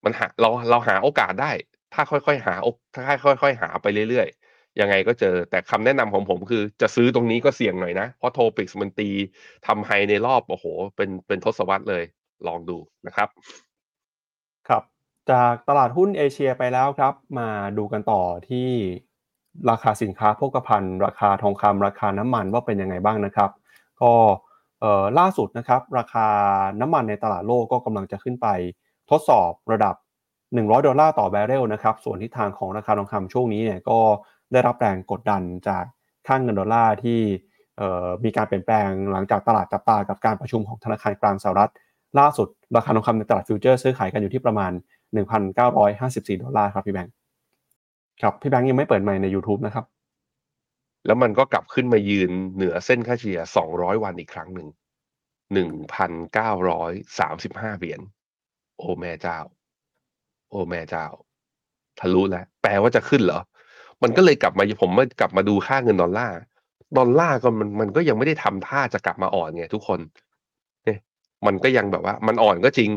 [0.05, 1.51] มันหาเราเราหาโอกาสได้
[1.93, 2.55] ถ้าค่อยๆหา
[3.07, 9.09] ถ้าค่อยๆหาไปเรื่อยๆ ยังไงก็เจอแต่คำแนะนำของผมคือจะซื้อตรงนี้ก็เสี่ยงหน่อยนะ เพราะโทปิกมันตี
[9.67, 12.03] ทำไฮในรอบโอ้โห เป็นเป็นทศวรรษเลย
[12.47, 13.29] ลองดูนะครับ
[14.67, 14.83] ครับ
[15.31, 18.69] จากตลาดหุ้นเอเชียไปแล้วครับ มาดูกันต่อที่
[19.69, 23.49] ราคาสินค้าโภคภัณฑ์ ราคาทองคำราคาน้ำมันว่าเป็นยังไงบ้างนะครับ
[24.01, 24.13] ก็
[25.19, 26.27] ล่าสุดนะครับ ราคา
[26.81, 28.47] น้ำมันในตลาดโลกก็กำลังจะขึ้นไป
[29.12, 29.95] ทดสอบระดับ
[30.41, 34.00] 100 ดอลลาร์ต่อบาร์เรลนะครับ ส่วนทิศทางของราคาทองคำช่วงนี้เนี่ยก็
[34.52, 35.84] ได้รับแรงกดดันจาก
[36.28, 37.19] ค่าเงินดอลลาร์ที่
[38.24, 41.71] มีการเปลี่ยนแปลงหลังจากตลาดจับตากับการประชุมของธนาคารกลางสหรัฐ
[42.19, 44.71] ล่าสุดราคาทองคำในตลาดฟิวเจอร์ซื้อขายกันอยู่ที่ประมาณ
[45.38, 47.13] 1,954 ดอลลาร์ครับพี่แบงค์
[48.21, 49.86] ครับพี่แบงค์ยังไม่เปิดไมค์ใน YouTube นะครับ
[51.06, 53.39] แล้วมันก็กลับขึ้นมายืนเหนือเส้นค่าเฉลี่ย
[53.71, 54.67] 200 วันอีกครั้งหนึ่ง
[55.89, 58.02] 1,935 เหรียญ
[58.82, 59.38] โอ้แม่เจ้า
[60.50, 61.06] โอ้แม่เจ้า
[62.00, 63.41] ทะลุแล้ว แปลว่าจะขึ้นเหรอ
[64.04, 66.38] มันก็เลยกลับมาผมมากลับมาดูค่าเงินดอลลาร์
[66.98, 70.00] ดอลลาร์ก็มันมันก็ยังไม่ได้ทำท่าจะกลับมาอ่อนไงทุกคน
[70.86, 71.00] เนี่ย
[71.46, 72.89] มันก็ยังแบบว่า มันอ่อนก็จริง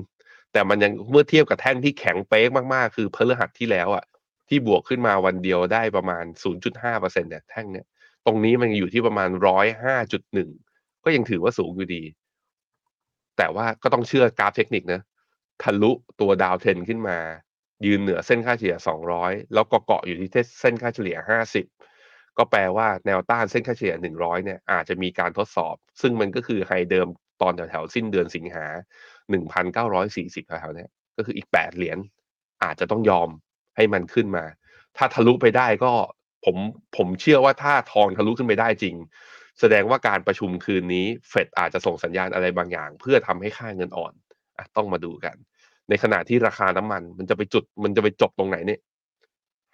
[0.52, 4.04] แต่มันยังเมื่อเทียบกับแท่งที่แข็งเป๊กมากๆ คือเพลหัสที่แล้วอะ
[4.48, 6.24] ที่บวกขึ้นมาวันเดียวได้ประมาณ
[6.72, 7.86] 0.5%เนี่ยแท่งเนี่ย
[8.26, 9.30] ตรงนี้มันอยู่ที่ประมาณ
[9.96, 12.02] 105.1ก็ยังถือว่าสูงอยู่ดี
[13.36, 15.00] แต่ว่าก็ต้องเชื่อกราฟเทคนิคนะ
[15.62, 17.18] ทะลุตัวดาวเทนขึ้นมา
[17.86, 18.76] ยืนเหนือเส้นค่าเฉลี่ย
[19.14, 21.16] 200 แล้วก็เกาะอยู่ที่เส้นค่าเฉลี่ย
[21.78, 27.08] 50 ก็แปลว่าแนวต้านเส้นค่าเฉลี่ย 100 เนี่ยอาจจะมีการทดสอบ ซึ่งมันก็คือไฮเดิม
[27.42, 28.66] ตอนแถวๆสิ้นเดือนสิงหา
[29.38, 30.86] 1,940แถวๆนี้
[31.16, 31.98] ก็คืออีก 8 เหรียญ
[32.64, 33.28] อาจจะต้องยอม
[33.76, 34.44] ให้มันขึ้นมา
[34.96, 35.92] ถ้าทะลุไปได้ก็
[36.44, 36.56] ผม
[36.96, 38.96] ผมเชื่อว่าถ้าทองทะลุขึ้นไปได้จริง
[39.60, 44.12] แสดงว่าการประชุมคืนนี้เฟดอาจจะส่งสัญญาณอะไรบางอย่าง เพื่อทำให้ค่าเงินอ่อน
[44.76, 45.36] ต้องมาดูกัน
[45.88, 48.80] ในขณะที่ราคาน้ำมัน มันจะไปจุดมันจะไปจบตรงไหนเนี่ย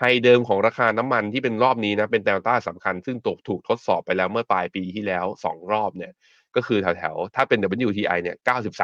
[0.00, 6.12] high เดิมของราคาน้ำมันที่เป็นรอบนี้นะเป็นแนวต้านสำคัญ ซึ่งตกถูกทดสอบไปแล้วเมื่อปลายปีที่แล้วสองรอบเนี่ย
[6.56, 8.36] ก็คือแถวๆ ถ้าเป็น WTI เนี่ย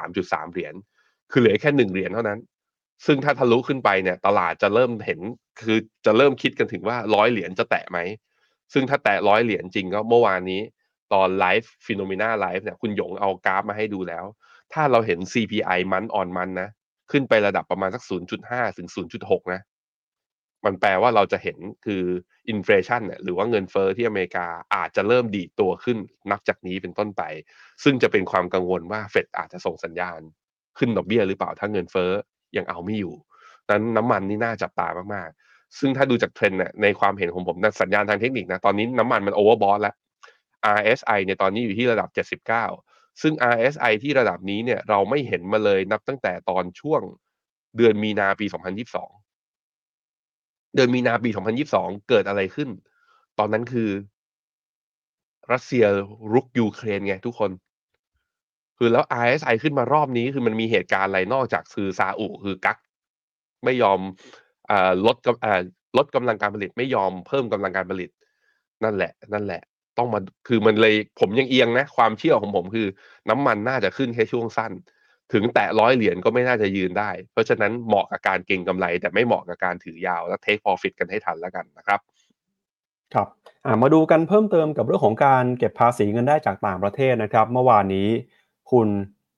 [0.03, 0.75] 93.3 เหรียญ
[1.31, 2.41] คือเหลือแค่หนึ่งเหรียญเท่านั้น
[3.07, 5.21] ซึ่งถ้าทะลุขึ้นไปเนี่ยตลาดจะเริ่มเห็น
[5.61, 7.99] คือจะเริ่มคิดกันถึงว่าร้อยเหรียญจะแตะไหม
[8.73, 10.61] ซึ่งถ้าแตะร้อยเหรียญจริงก็เมื่อวานนี้
[11.13, 14.25] ตอน live Finnomena Live เนี่ยคุณหยงเอากราฟมาให้ดูแล้ว
[14.73, 16.69] ถ้าเราเห็น CPI month on month นะ
[17.11, 18.03] ขึ้นไประดับประมาณสัก
[18.41, 18.89] 0.5 ถึง
[19.21, 19.61] 0.6 นะ
[20.65, 22.03] มันแปลว่าเราจะเห็นคือ
[22.49, 25.99] inflation เนี่ยหรือว่าเงินเฟ้อที่อเมริกาอาจจะเริ่มดีดตัวขึ้น
[26.31, 27.23] นับจากนี้เป็นต้นไป
[27.85, 30.21] ซึ่งจะเป็นความกังวลว่าเฟดอาจจะส่งสัญญาณ
[30.79, 32.11] ขึ้นดอกเบี้ยหรือเปล่าถ้าเงินเฟ้อ
[32.57, 33.15] ยังเอาไม่อยู่
[33.71, 39.95] นั้นน้ำมันนี่น่าจับตามากๆ ซึ่งถ้าดูจากเทรนด์เนี่ยในความเห็นของผมนะสัญญาณทางเทคนิคนะตอนนี้น้ำมันมัน overbought แล้ว
[40.79, 42.09] RSI เนี่ยตอนนี้อยู่ที่ระดับ
[42.49, 47.03] 79 ซึ่ง RSI ที่ระดับนี้เนี่ยเราไม่เห็นมาเลยนับตั้งแต่ตอนช่วง
[47.77, 48.47] เดือนมีนาปี
[49.41, 51.31] 2022 เดือนมีนาปี
[51.69, 52.69] 2022 เกิดอะไรขึ้น
[53.39, 53.91] ตอนนั้นคือ
[55.53, 55.85] รัสเซีย
[56.33, 57.51] รุกยูเครนไงทุกคน
[58.79, 62.79] คือแล้ว RSI ขึ้นมารอบนี้คือมันมีเหตุการณ์อะไรนอกจากคือซาอุคือกัก
[63.65, 64.01] ไม่ยอม
[64.71, 64.73] อ
[65.07, 65.17] ลด
[65.97, 68.11] ลดกำลังการผลิตไม่ยอมเพิ่มกำลังการผลิต
[68.85, 69.63] นั่นแหละ นั่นแหละ
[69.99, 72.87] ต้องมาคือมันเลยผมยังเอียงนะ ความเชื่อของผมคือ
[73.31, 74.73] น้ำมันน่าจะขึ้นแค่ช่วงสั้น
[75.33, 82.01] ถึงแตะร้อยเหรียญก็ไม่น่าจะยืนได้ เพราะฉะนั้นเหมาะกับการเก็งกำไร แต่ไม่เหมาะกับการถือยาวและเทคพอฟิตกันให้ทันแล้วกันนะครับ
[83.15, 83.29] ครับ
[83.83, 88.09] มาดูกันเพิ่มเติมกับเรื่องของการเก็บภาษีเงินได้จากต่างประเทศนะครับ เมื่อวานนี้
[88.71, 88.89] คุณ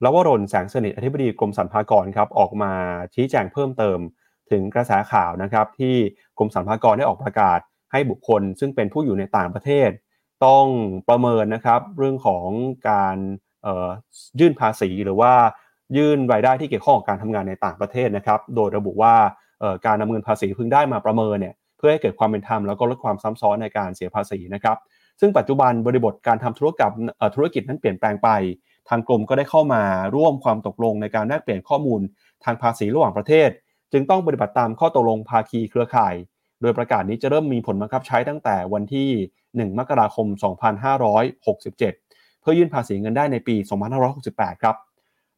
[0.05, 2.73] ลวรนแสงสนิทอธิบดีกรมสรรพากรครับออกมา
[3.15, 3.99] ชี้แจงเพิ่มเติม
[4.51, 5.95] ถึงกระแสข่าวนะครับ ที่
[6.39, 7.61] กรมสรรพากรได้ออกประกาศ
[7.93, 9.91] ให้บุคคล ซึ่งเป็นผู้อยู่ในต่างประเทศ
[10.47, 10.67] ต้อง
[11.09, 12.49] ประเมินนะครับเรื่องของ
[12.91, 13.17] การ
[14.41, 15.33] ยื่นภาษีหรือว่า
[15.97, 19.15] ยื่นรายได้ที่เกี่ยวข้องกับการทำงานในต่างประเทศนะครับ โดยระบุว่า
[19.87, 24.77] การนำเงินภาษีพึงได้มาประเมินเนี่ยเพื่อให้เกิดความเป็นธรรมแล้วก็ลดความซ้ำซ้อนในการเสียภาษีนะครับ
[25.21, 26.91] ซึ่งปัจจุบันบริบทการทำธุรกิจ
[27.35, 28.29] ธุรกิจนั้นเปลี่ยนแปลงไป
[28.89, 29.83] ทางกรมก็ได้เข้ามา
[30.17, 32.01] ร่วมความตกลงในการแลกเปลี่ยนข้อมูล
[32.45, 33.49] ทางภาษีระหว่างประเทศ
[33.93, 36.15] จึงต้องปฏิบัติตามข้อตกลงภาคีเครือข่าย
[36.61, 39.09] โดยประกาศนี้จะเริ่มมีผลบังคับใช้ตั้งแต่วันที่
[39.45, 40.27] 1 มกราคม
[41.15, 43.57] 2567 เพื่อยื่นภาษีเงินได้ในปี
[44.09, 44.77] 2568 ครับ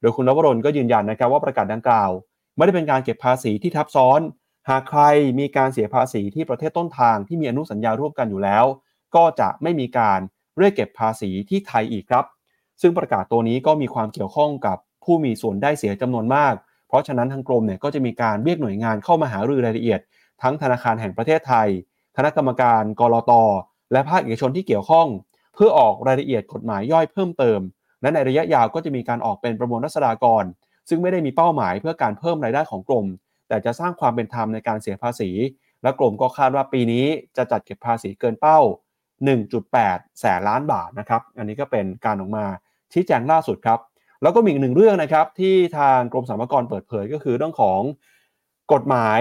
[0.00, 2.11] โดยคุณนวรนก็ยืนยันนะครับว่าประกาศดังกล่าว
[2.56, 4.20] ไม่ได้เป็นการเก็บภาษีที่ทับซ้อน
[4.68, 5.02] หากใคร
[5.38, 8.64] มีการเสียภาษีที่ประเทศต้นทางที่มีอนุสัญญาร่วมกันอยู่แล้ว
[9.14, 10.20] ก็จะไม่มีการ
[10.59, 12.24] เรียกเก็บภาษีที่ไทยอีกครับ
[12.80, 16.54] ซึ่งประกาศตัวนี้ก็มีความเกี่ยวข้องกับผู้มีส่วนได้เสียจำนวนมาก
[16.88, 20.00] เพราะฉะนั้นทางกรมเนี่ยก็จะมีการเรียกหน่วยงานเข้ามาหารือรายละเอียด
[20.42, 21.68] ทั้งธนาคารแห่งประเทศไทย
[22.16, 23.33] คณะกรรมการกรอต
[23.92, 25.09] และภาคเอกชนที่เกี่ยวข้อง
[25.55, 27.61] เพื่อออกรายละเอียดกฎหมายย่อยเพิ่มเติม
[28.03, 30.44] และในระยะยาวก็จะมีการออกเป็นประมวลรัษฎากร
[30.88, 33.07] ซึ่งไม่ได้มีเป้าหมายเพื่อการเพิ่มรายได้ของกรม
[33.48, 35.31] แต่จะสร้างความเป็นธรรมในการเสียภาษี
[35.83, 38.59] และกรมก็คาดว่าปีนี้จะจัดเก็บภาษีเกินเป้า
[39.38, 42.44] 1.8 แสนล้านบาทนะครับ อันนี้ก็เป็นการออกมา
[42.92, 43.79] ชี้แจงล่าสุดครับ
[44.22, 47.81] แล้วก็มีอีกหนึ่งเรื่องนะครับที่ทางกรมสรรพากรเปิดเผยก็คือเรื่องของ
[48.72, 49.20] กฎหมาย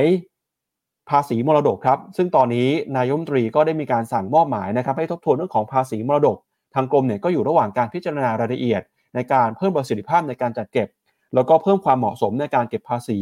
[1.09, 6.37] ภาษีมรดกครับ ซึ่งตอนนี้นายมตรีก็ได้มีการสั่งมอบหมายนะครับ ให้ทบทวนเรื่องของภาษีมรดก
[6.75, 8.81] ทางกรมเนี่ยก็อยู่ระหว่างการพิจารณารายละเอียด
[9.15, 10.87] ในการเพิ่มประสิทธิภาพในการจัดเก็บ
[11.33, 13.19] แล้วก็เพิ่มความเหมาะสมในการเก็บภาษี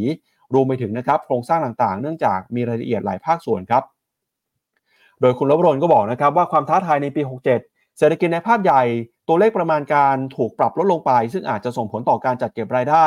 [0.54, 3.84] รวมไปถึงนะครับโครงสร้างต่างๆ เนื่องจากมีรายละเอียดหลายภาคส่วนครับ
[5.22, 7.44] โดยคุณรบรนก็บอกนะครับว่าความท้าทายในปี 67
[7.98, 8.84] เศรษฐกิจในภาพใหญ่
[9.28, 13.06] ตัวเลขประมาณการถูกปรับลดลงไป ซึ่งอาจจะส่งผลต่อการจัดเก็บรายได้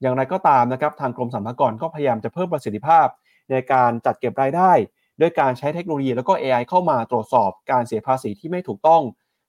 [0.00, 3.06] อย่างไรก็ตามนะครับทางกรมสรรพากรก็พยายามจะเพิ่มประสิทธิภาพ
[3.50, 4.72] ในการจัดเก็บรายได้
[5.20, 9.02] ด้วยการใช้เทคโนโลยีแล้วก็ AI เข้ามาตรวจสอบการเสียภาษีที่ไม่ถูกต้อง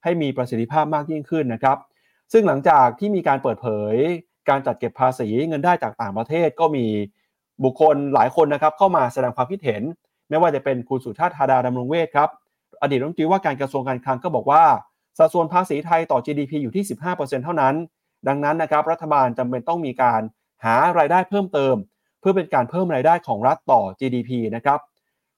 [0.04, 1.78] ให้มีประสิทธิภาพมากยิ่งขึ้นนะครับ
[2.32, 3.96] ซึ่งหลังจากที่มีการเปิดเผย
[4.50, 6.86] การจัดเก็บภาษีเงินได้จากต่างประเทศก็มี
[7.64, 9.84] บุคคลหลายคนนะครับเข้ามาแสดงความคิดเห็น
[10.30, 12.30] ไม่ว่าจะเป็นคุณสุชาติธาดาดำรงเวทครับ
[12.82, 14.64] อดีตรัฐมนตรีว่าการกระทรวงการคลังก็บอกว่า
[15.18, 17.76] สัดส่วนภาษีไทยต่อ GDP อยู่ที่ 15%เท่านั้น
[18.28, 20.22] ดังนั้นนะครับรัฐบาลจำเป็นต้องมีการ
[20.64, 21.76] หารายได้เพิ่มเติม
[22.28, 24.80] เพื่อเป็นการเพิ่มรายได้ของรัฐต่อ GDP นะครับ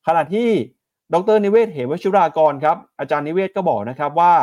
[0.08, 0.50] ขณะที่
[1.14, 4.34] ดรนิเวศ เหวชิรากรครับอาจารย์นิเวศก็บอกนะครับว่า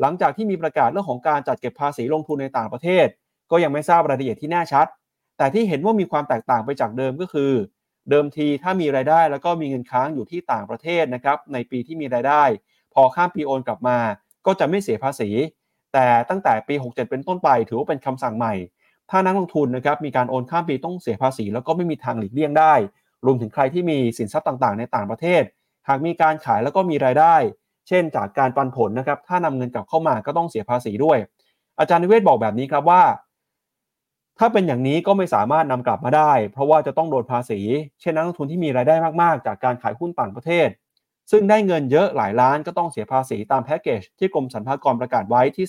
[0.00, 3.06] หลังจากที่มีประกาศเรื่องของการจัดเก็บภาษีลงทุนในต่างประเทศ
[3.50, 4.86] ก็ยังไม่ทราบรายละเอียดที่แน่ชัด
[5.38, 7.52] แต่ที่เห็นว่ามีความแตกต่างไปจากเดิมก็คือ
[8.10, 12.42] เดิมทีถ้ามีรายได้แล้วก็มีเงินค้างอยู่ที่ต่างประเทศนะครับในปีที่มีรายได้
[12.94, 13.98] พอข้ามปีโอนกลับมา
[14.46, 15.30] ก็จะไม่เสียภาษี
[15.92, 18.54] แต่ตั้งแต่ปี 67 เป็นต้นไป ถือว่าเป็นคำสั่งใหม่
[19.14, 22.74] ถ้านักลงทุนนะครับมีการโอนข้ามปีต้องเสียภาษี แล้วก็ไม่มีทางหลีกเลี่ยงได้
[23.26, 25.42] รวมถึงใครที่มีสินทรัพย์ต่างๆ ในต่างประเทศ
[25.88, 27.34] หากมีการขายแล้วก็มีรายได้
[27.88, 31.18] เช่น จากการปันผลนะครับถ้านำเงินกลับเข้ามาก็ต้องเสียภาษีด้วย
[31.78, 33.02] อาจารย์นิเวศบอกแบบนี้ครับว่า
[34.38, 37.60] ถ้าเป็นอย่างนี้ก็ไม่สามารถนำกลับมาได้ เพราะว่าจะต้องโดนภาษี
[38.00, 40.68] เช่นนักลงทุนที่มีรายได้มากๆ จากการขายหุ้นต่างประเทศ
[41.30, 45.66] ซึ่งได้เงินเยอะหลายล้านก็ต้องเสียภาษีตามแพ็กเกจที่กรมสรรพากรประกาศไว้ที่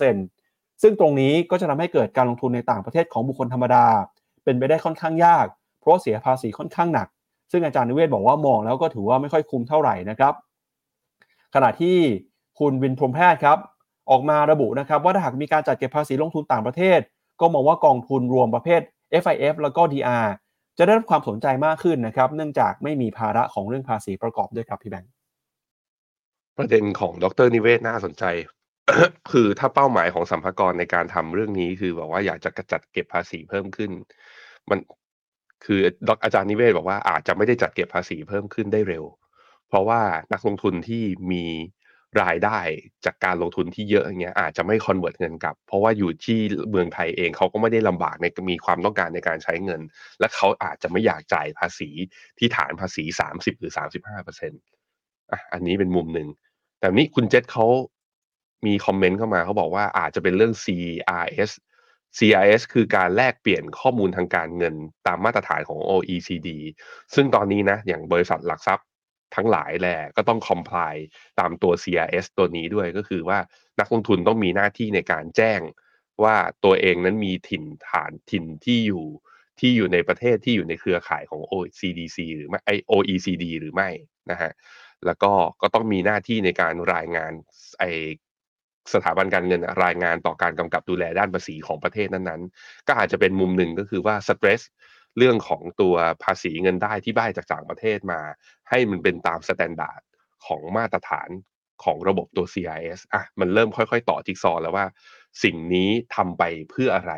[0.00, 0.41] 35%
[0.82, 3.86] ซึ่งตรงนี้ก็จะทำให้เกิดการลงทุนในต่างประเทศของบุคคลธรรมดา
[4.44, 5.46] เป็นไปได้ค่อนข้างยาก
[5.80, 7.08] เพราะเสียภาษีค่อนข้างหนัก
[7.52, 10.34] ซึ่งอาจารย์นิเวศบอกว่ามองแล้วก็ถือว่าไม่ค่อยคุ้มเท่าไหร่นะครับ
[11.54, 11.96] ขณะที่
[12.58, 13.58] คุณวินพรมแพทย์ครับ
[14.10, 17.00] ออกมาระบุนะครับว่าถ้าหากมีการจัดเก็บภาษีลงทุนต่างประเทศ
[17.40, 18.80] ก็มองว่ากองทุนรวมประเภท
[19.22, 20.26] FIF แล้วก็ DR
[20.78, 25.10] จะได้รับความสนใจมากขึ้นนะครับ เนื่องจากไม่มีภาระของเรื่องภาษีประกอบด้วยครับพี่แบงค์
[26.56, 28.24] ประเด็นของดรนิเวศน่าสนใจ
[29.30, 33.90] คือถ้าเป้าหมายของสัมภารในการทำเรื่องนี้ คือบอกว่าอยากจะกระจัดเก็บภาษีเพิ่มขึ้น
[34.70, 34.78] มัน
[35.64, 39.04] คืออาจารย์นิเวศบอกว่าอาจจะไม่ได้จัดเก็บภาษีเพิ่มขึ้นได้เร็ว
[39.68, 40.00] เพราะว่า
[40.32, 41.44] นักลงทุนที่มี
[42.22, 42.58] รายได้
[43.06, 46.38] จากการลงทุนที่เยอะอย่างเงี้ยอาจจะไม่ convert เงินกลับ เพราะว่าอยู่ที่
[46.70, 49.80] เมืองไทยเองเขาก็ไม่ได้ลำบากในมีความต้องการในการใช้เงิน
[50.20, 51.88] และเขาอาจจะไม่อยากจ่ายภาษี
[52.38, 54.60] ที่ฐานภาษี 30 หรือ 35เปอร์เซ็นต์
[55.30, 56.28] อะอันนี้เป็นมุมหนึ่ง
[56.78, 57.66] แต่นี้คุณเจษเขา
[58.66, 61.50] มี comment เข้ามาเขาบอกว่าอาจจะเป็นเรื่อง CRS
[62.18, 64.74] CRS คือการแลกเปลี่ยนข้อมูลทางการเงิน
[65.06, 66.48] ตามมาตรฐานของ OECD
[67.14, 68.86] ซึ่งตอนนี้นะ อย่างบริษัทหลักทรัพย์
[69.34, 70.94] ทั้งหลายแหละก็ต้อง comply
[71.40, 73.38] ตามตัว CRS ตัวนี้ด้วยก็คือว่า
[73.80, 75.60] นักลงทุนต้องมีหน้าที่ในการแจ้ง
[76.22, 79.04] ว่าตัวเองนั้นมีถิ่นฐานถิ่นที่อยู่
[79.60, 82.58] ที่อยู่ในประเทศที่อยู่ในเครือข่ายของ OCDC หรือไม่
[82.90, 83.88] OECD หรือไม่
[84.30, 84.52] นะฮะ
[85.06, 87.32] แล้วก็ก็ต้องมีหน้าที่ในการรายงาน
[87.78, 87.84] ไอ
[88.94, 94.62] สถาบันการเงินรายงานต่อการกำกับดูแลด้านภาษีของประเทศนั้นๆ ก็อาจจะเป็นมุมหนึ่งก็คือว่า trace
[95.18, 98.20] เรื่องของตัวภาษีเงินได้ที่ได้จากต่างประเทศมา
[98.68, 100.02] ให้มันเป็นตาม standard
[100.46, 101.28] ของมาตรฐาน
[101.84, 104.86] ของระบบตัว CRS อะมันเริ่มค่อยๆ ต่อจิ๊กซอว์แล้วว่า
[105.42, 107.12] สิ่งนี้ทำไปเพื่ออะไร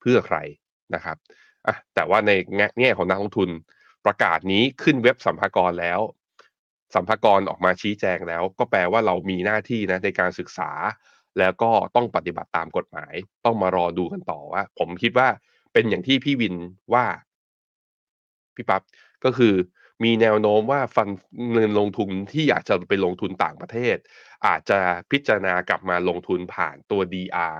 [0.00, 0.38] เพื่อใคร
[0.94, 1.16] นะครับ
[1.66, 2.30] อะแต่ว่าใน
[2.80, 3.50] แง่ของนักลงทุน
[4.06, 6.00] ประกาศนี้ขึ้นเว็บสรรพากรแล้ว
[6.94, 10.70] สัมภากรออกมาชี้แจงแล้ว ก็แปลว่าเรามีหน้าที่นะในการศึกษา
[11.38, 15.28] แล้วก็ต้องปฏิบัติตามกฎหมาย ต้องมารอดูกันต่อว่า ผมคิดว่า
[15.72, 16.56] เป็นอย่างที่พี่วิน
[16.94, 17.04] ว่า
[18.54, 18.82] พี่ปับ๊บ
[19.24, 19.54] ก็คือ
[20.04, 21.08] มีแนวโน้มว่าฟัน
[21.52, 23.96] เงินลงทุนที่อยากจะไปลงทุนต่างประเทศ
[24.46, 24.78] อาจจะ
[25.10, 27.56] พิจารณากลับมาลงทุนผ่านตัว DR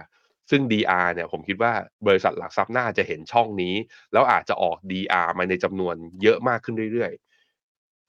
[0.51, 1.73] ซึ่ง DR เนี่ยผมคิดว่า
[2.07, 3.75] บริษัทหลักทรัพย์น่าจะเห็นช่องนี้
[4.13, 7.34] แล้วอาจจะออก DR มาในจำนวนเยอะมากขึ้นเรื่อยๆ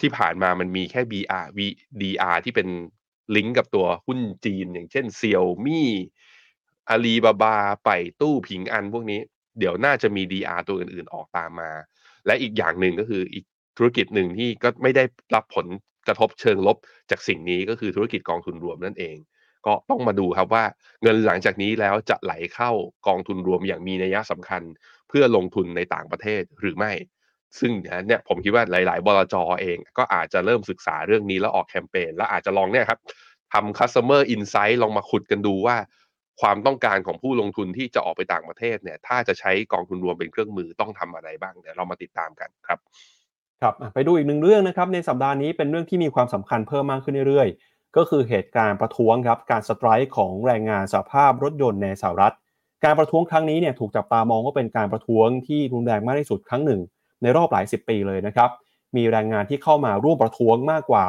[0.02, 1.46] ที่ผ่านมามันมีแค่ BR
[2.02, 2.68] DR ที่เป็น
[3.36, 5.90] ลิงก์กับตัวหุ้นจีน อย่างเช่นเซียวมี่
[6.90, 7.90] อาลีบาบาไป
[8.22, 9.20] ตู้ผิงอันพวกนี้
[9.60, 11.72] เดี๋ยวน่าจะมี DR ตัวอื่นๆออกตามมา
[12.26, 13.46] และอีกอย่างหนึ่งก็คืออีก
[13.78, 15.04] ธุรกิจหนึ่งที่ก็ไม่ได้
[15.36, 15.68] รับผล
[16.08, 16.78] กระทบเชิงลบ
[17.12, 19.18] จากสิ่งนี้ก็คือธุรกิจกองทุนรวมนั่นเอง
[19.66, 20.64] ก็ต้องมาดูครับว่า
[21.04, 22.72] เงินหลังจากนี้แล้วจะไหลเข้า
[23.08, 24.62] กองทุนรวมอย่างมีนัยสำคัญ
[25.10, 26.92] เพื่อลงทุนในต่างประเทศหรือไม่
[27.60, 27.72] ซึ่ง
[28.08, 33.00] เนี่ยผมคิดว่าหลาย ๆ บลจเอง ก็อาจจะเริ่มศึกษาเรื่องนี้แล้วออกแคมเปญแล้วอาจจะลองเนี่ยครับ
[33.54, 35.78] ทำ customer insight ลองมาขุดกันดูว่า
[36.42, 42.80] ความต้องการของผู้ลงทุนที่จะออกไปต่างประเทศเนี่ย ถ้าจะใช้กองทุนรวมเป็นเครื่องมือต้องทำอะไรบ้างเดี๋ยวเรามาติดตามกันครับ
[43.62, 52.36] ครับไปดูอีกหนึ่งเรื่องนะครับ ในสัปดาห์นี้เป็นเรื่องที่มีความสำคัญเพิ่มมากขึ้นเรื่อยๆ ก็คือเหตุการณ์ประท้วงครับการสไตร์ของแรงงานสภาพรถยนต์ในสหรัฐ
[52.84, 56.82] การประท้วงครั้งนี้เนี่ยถูกจับตามองว่าเป็นการประท้วงที่รุนแรงมากที่สุดครั้งหนึ่ง
[57.22, 58.50] ในรอบหลายสิบปีเลยนะครับ
[58.96, 61.06] มีแรงงานที่เข้ามาร่วมประท้วงมากกว่า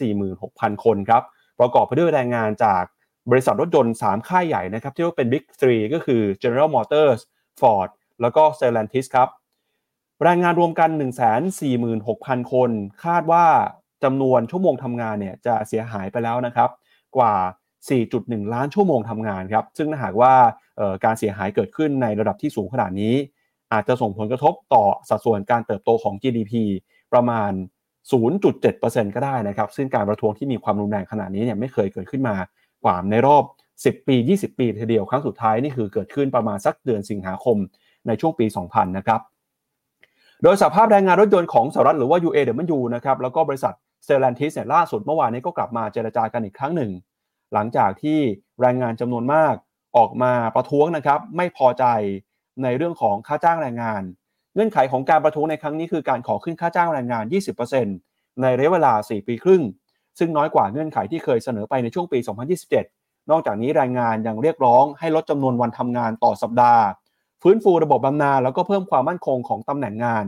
[0.00, 1.22] 146,000 คนครับ
[1.60, 2.82] ประกอบไปด้วยแรงงานจาก
[3.30, 7.20] บริษัทรถยนต์ 3 ค่ายใหญ่นะครับ ที่เรียกเป็น Big 3 ก็คือ General Motors
[7.60, 7.88] Ford
[8.20, 9.28] แล้วก็ Stellantis ครับ
[10.22, 10.90] แรงงานรวมกัน
[11.70, 12.70] 146,000 คน
[13.04, 13.44] คาดว่า
[14.04, 16.70] จำนวนชั่วโมงทำงานเนี่ยจะเสียหายไปแล้วนะครับ
[17.16, 17.34] กว่า
[17.94, 20.34] 4.1 ล้านชั่วโมงทำงานครับ ซึ่งถ้าหากว่า
[21.04, 23.14] การเสียหายเกิดขึ้นในระดับที่สูงขนาดนี้
[23.74, 26.52] อาจจะส่งผลกระทบต่อสัดส่วนการเติบโตของ GDP
[27.12, 27.52] ประมาณ
[28.12, 32.36] 0.7%ก็ได้นะครับ ซึ่งการประท้วงที่มีความรุนแรงขนาดนี้เนี่ยไม่เคยเกิดขึ้นมา
[32.84, 33.42] กว่าในรอบ
[33.80, 37.56] 10 ปี 20 ปีทีเดียวครั้งสุดท้ายนี่คือเกิดขึ้นประมาณสักเดือนสิงหาคม
[38.06, 39.20] ในช่วงปี 2000 นะครับ
[40.42, 46.90] โดยสภาพแรงงานรถยนต์ของสหรัฐหรือว่า UAW นะครับแล้วก็บริษัทเซลันทิสเนี่ยล่าสุดเมื่อวานนี้ก็กลับมาเจรจากันอีกครั้งหนึ่ง
[47.54, 48.18] หลังจากที่
[48.60, 49.54] แรงงานจำนวนมาก
[49.96, 51.84] ออกมาประท้วงนะครับไม่พอใจ
[52.62, 54.02] ในเรื่องของค่าจ้างแรงงาน
[54.54, 57.24] เงื่อนไขของการประท้วงในครั้งนี้คือการขอขึ้นค่าจ้างแรงงาน
[57.82, 59.62] 20%ในระยะเวลา 4 ปีครึ่ง
[60.18, 62.18] ซึ่งน้อยกว่าเงื่อนไขที่เคยเสนอไปในช่วงปี
[62.74, 66.84] 2027 นอกจากนี้แรงงานยังเรียกร้องให้ลดจำนวนวันทำงานต่อสัปดาห์
[67.42, 70.24] ฟื้นฟูระบบบำนาญแล้วก็เพิ่มความมั่นคงของตำแหน่งงาน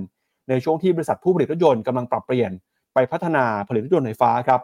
[0.49, 2.51] ในช่วงที่บริษัทผู้ผลิตรถยนต์กำลังปรับเปลี่ยน
[2.95, 4.61] ไปพัฒนาผลิตรถยนต์ไฟฟ้าครับ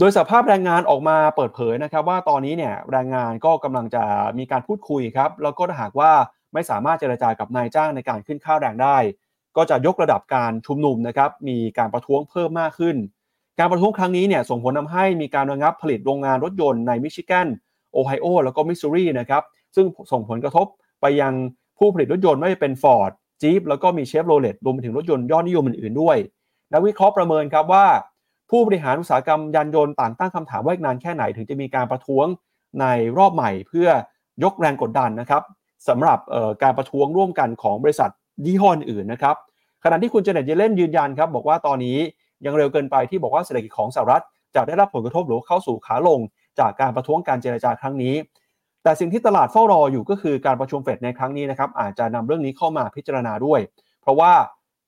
[0.00, 4.04] โดยสภาพแรงงานออกมาเปิดเผยนะครับ ว่าตอนนี้เนี่ยแรงงานก็กำลังจะ
[4.38, 6.12] มีการพูดคุยครับแล้วก็ถ้าหากว่า
[6.52, 8.96] ไม่สามารถเจรจากับนายจ้างในการขึ้นค่าแรงได้
[9.56, 12.96] ก็จะยกระดับการชุมนุมนะครับมีการประท้วงเพิ่มมากขึ้น
[13.58, 17.48] การประท้วงครั้งนี้เนี่ยส่งผลทาให้มีการระงับผลิตโรงงานรถยนต์ในมิชิแกน
[17.92, 19.42] โอไฮโอแล้วก็มิสซูรีนะครับ
[19.76, 20.66] ซึ่งส่งผลกระทบ
[21.00, 21.32] ไปยัง
[21.78, 23.10] ผู้ผลิตรถยนต์ไม่ว่าจะเป็น Ford
[23.42, 26.16] จีปแล้วก็มีเชฟโรเลตรวมไปถึงรถยนต์ยอดนิยมอื่นๆด้วย
[26.72, 27.86] นักวิเคราะห์ประเมินครับว่า
[28.50, 32.26] ผู้บริหารอุตสาหกรรมยานยนต์ต่างตั้งคำถามว่าอีกนานแค่ไหนถึงจะมีการประท้วง
[32.80, 32.86] ใน
[33.18, 33.88] รอบใหม่เพื่อ
[34.42, 35.42] ยกแรงกดดันนะครับ
[35.88, 36.18] สำหรับ
[36.62, 38.10] การประท้วงร่วมกันของบริษัท
[38.46, 39.36] ยี่ห้ออื่นนะครับ
[39.84, 41.98] ขณะที่คุณเจเน็ตเยเลนยืนยันครับบอกว่าตอนนี้
[42.44, 44.22] ยังเร็วเกินไปที่บอกว่าเศรษฐกิจของสหรัฐ
[44.54, 46.20] จะได้รับผลกระทบหรือเข้าสู่ขาลง
[46.60, 48.14] จากการประท้วงการเจรจาครั้งนี้
[48.82, 53.60] แต่สิ่งที่ตลาดเฝ้ารออยู่ก็คือการประชุมเฟดในครั้งนี้นะครับอาจจะนำเรื่องนี้เข้ามาพิจารณาด้วย
[54.02, 54.32] เพราะว่า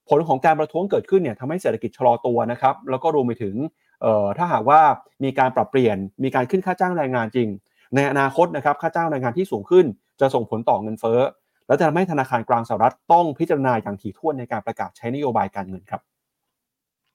[0.08, 3.54] ผลของการประท้วงเกิดขึ้นเนี่ยทำให้เศรษฐกิจชะลอตัวนะครับ แล้วก็รวมไปถึง
[4.02, 4.80] เอ่อถ้าหากว่า
[5.24, 7.48] มีการปรับเปลี่ยน มีการขึ้นค่าจ้างแรงงานจริง
[7.94, 9.86] ในอนาคตนะครับค่าจ้างแรงงานที่สูงขึ้น
[10.20, 11.20] จะส่งผลต่อเงินเฟ้อ
[11.66, 16.00] และจะทำให้ธนาคารกลางสหรัฐต้องพิจารณาอย่างถี่ถ้วนในการประกาศใช้นโยบายการเงินครับ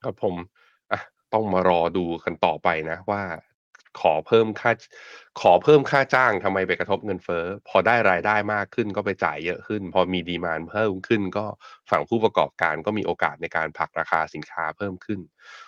[0.03, 0.35] ครับผม
[1.33, 3.21] ต้องมารอดูกันต่อไปนะว่า
[4.02, 4.72] ขอเพิ่มค่า
[5.41, 11.45] ขอเพิ่มค่าจ้างทำไมไปกระทบเงินเฟ้อพอได้รายได้มากขึ้นก็ไปจ่ายเยอะขึ้น พอมีดีมานเพิ่มขึ้น ก็
[11.89, 15.20] ฝั่งผู้ประกอบการก็มีโอกาสในการผลักราคาสินค้าเพิ่มขึ้น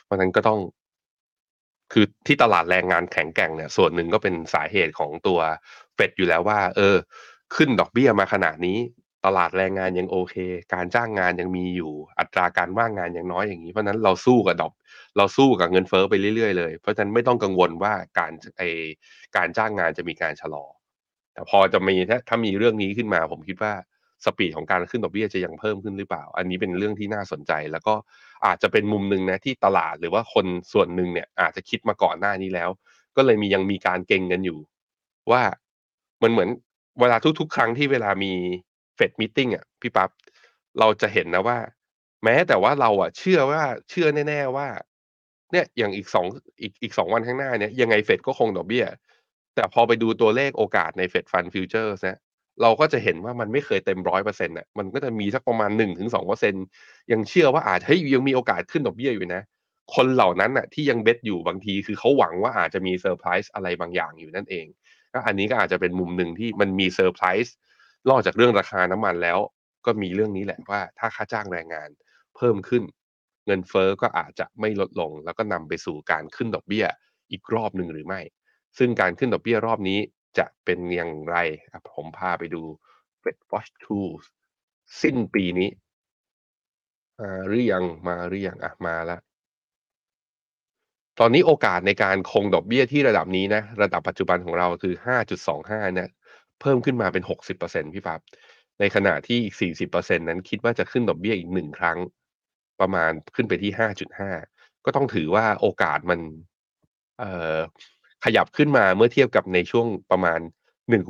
[0.03, 0.59] เพราะฉะนั้นก็ต้อง
[1.93, 5.39] คือที่ตลาดแรงงานแข็งแกร่งเนี่ย ส่วนหนึ่งก็เป็นสาเหตุของตัว
[5.95, 6.95] เฟดอยู่แล้วว่า เออ
[7.55, 8.77] ขึ้นดอกเบี้ยมาขนาดนี้
[9.25, 10.35] ตลาดแรงงานยังโอเค
[10.73, 14.73] การจ้างงานยังมีอยู่ อัตราการว่างงานยังน้อยอย่างนี้ เพราะนั้นเราสู้กับดอก
[15.17, 18.61] เราสู้กับเงินเฟ้อไปเรื่อยๆเลย เพราะฉะนั้นไม่ต้องกังวลว่าการไอ
[19.35, 20.65] การจ้างงานจะมีการชะลอ
[21.33, 23.73] แต่พอจะมีถ้าถ้ามีเรื่องนี้ขึ้นมา ผมคิดว่า
[24.25, 27.95] สปีดของการขึ้นดอกเบี้ยจะยังเพิ่มขึ้นหรือเปล่า อันนี้เป็นเรื่องที่น่าสนใจ แล้วก็
[28.45, 32.69] อาจจะเป็นมุมหนึ่งนะที่ตลาดหรือว่าคนส่วนหนึ่งเนี่ยอาจจะคิดมาก่อนหน้านี้แล้ว
[33.17, 34.59] ก็เลยมียังมีการเก่งกันอยู่
[35.31, 35.41] ว่า
[36.23, 36.49] มันเหมือน
[37.01, 38.33] เวลาทุก ๆ ครั้งที่เวลามี
[38.99, 40.09] เฟด meeting อะพี่ปั๊บ
[40.79, 41.57] เราจะเห็นนะว่า
[42.23, 44.67] แม้แต่ว่าเราอะ เชื่อว่าเชื่อแน่ ๆว่า
[45.51, 46.25] เนี่ยอย่างอีกสอง
[46.61, 48.85] อีกอีกสองวันข้างหน้าเนี่ยยังไงเฟดก็คงดอกเบี้ย
[49.55, 52.19] แต่พอไปดูตัวเลขโอกาสใน Fed Fund Futures นะ
[52.61, 56.53] เราก็จะเห็นว่ามันไม่เคยเต็มร้อยเปอร์เซ็นต์อะมันก็จะมีสักประมาณหนึ่งถึงสองเปอร์เซ็นต์
[57.11, 59.41] ยังเชื่อว่าอาจเฮ้ยยังมีโอกาสขึ้นดอกเบี้ยอยู่นะ
[59.95, 64.65] คนเหล่านั้นอะที่ยัง bet อยู่บางทีคือเขาหวังว่าอาจจะมีเซอร์ไพรส์อะไรบางอย่างอยู่นั่นเอง
[65.13, 67.53] ก็อันนี้ก็อาจจะเป็นมุมหนึ่งที่มันมีเซอร์ไพรส์
[68.09, 69.39] นอกจากเรื่องราคาน้ำมันแล้ว
[69.85, 71.89] ก็มีเรื่องนี้แหละว่าถ้าค่าจ้างแรงงาน
[72.35, 72.83] เพิ่มขึ้น
[73.45, 76.85] เงินเฟอ้อก็อาจจะไม่ลดลง แล้วก็นำไปสู่การขึ้นดอกเบี้ย
[77.31, 78.21] อีกรอบหนึ่งหรือไม่
[78.77, 79.99] ซึ่งการขึ้นดอกเบี้ยรอบนี้
[80.37, 81.35] จะเป็นอย่างไร
[81.93, 82.63] ผมพาไปดู
[83.21, 84.25] Fed Watch Tools
[85.01, 85.69] สิ้นปีนี้
[87.19, 89.21] มาหรือยังมาหรือยังอะมาแล้ว
[91.19, 94.95] ตอนนี้โอกาสในการคงดอกเบี้ยที่ระดับนี้นะ ระดับปัจจุบันของเราคือ
[95.45, 96.09] 5.25 เนี่ย
[96.61, 97.23] เพิ่มขึ้นมาเป็น
[97.57, 98.19] 60%พี่ปับ๊บ
[98.79, 99.55] ในขณะที่อีก
[99.89, 101.97] 40%นั้นคิดว่าจะขึ้นดอกเบี้ยอีกหนึ่งครั้ง
[102.81, 103.71] ประมาณขึ้นไปที่
[104.29, 106.19] 5.5 ก็ต้องถือว่าโอกาสมัน
[107.19, 107.57] เอ่อ
[108.25, 110.39] ขยับขึ้นมาเมื่อเทียบกับในช่วงประมาณ
[110.89, 111.03] หนึ่ง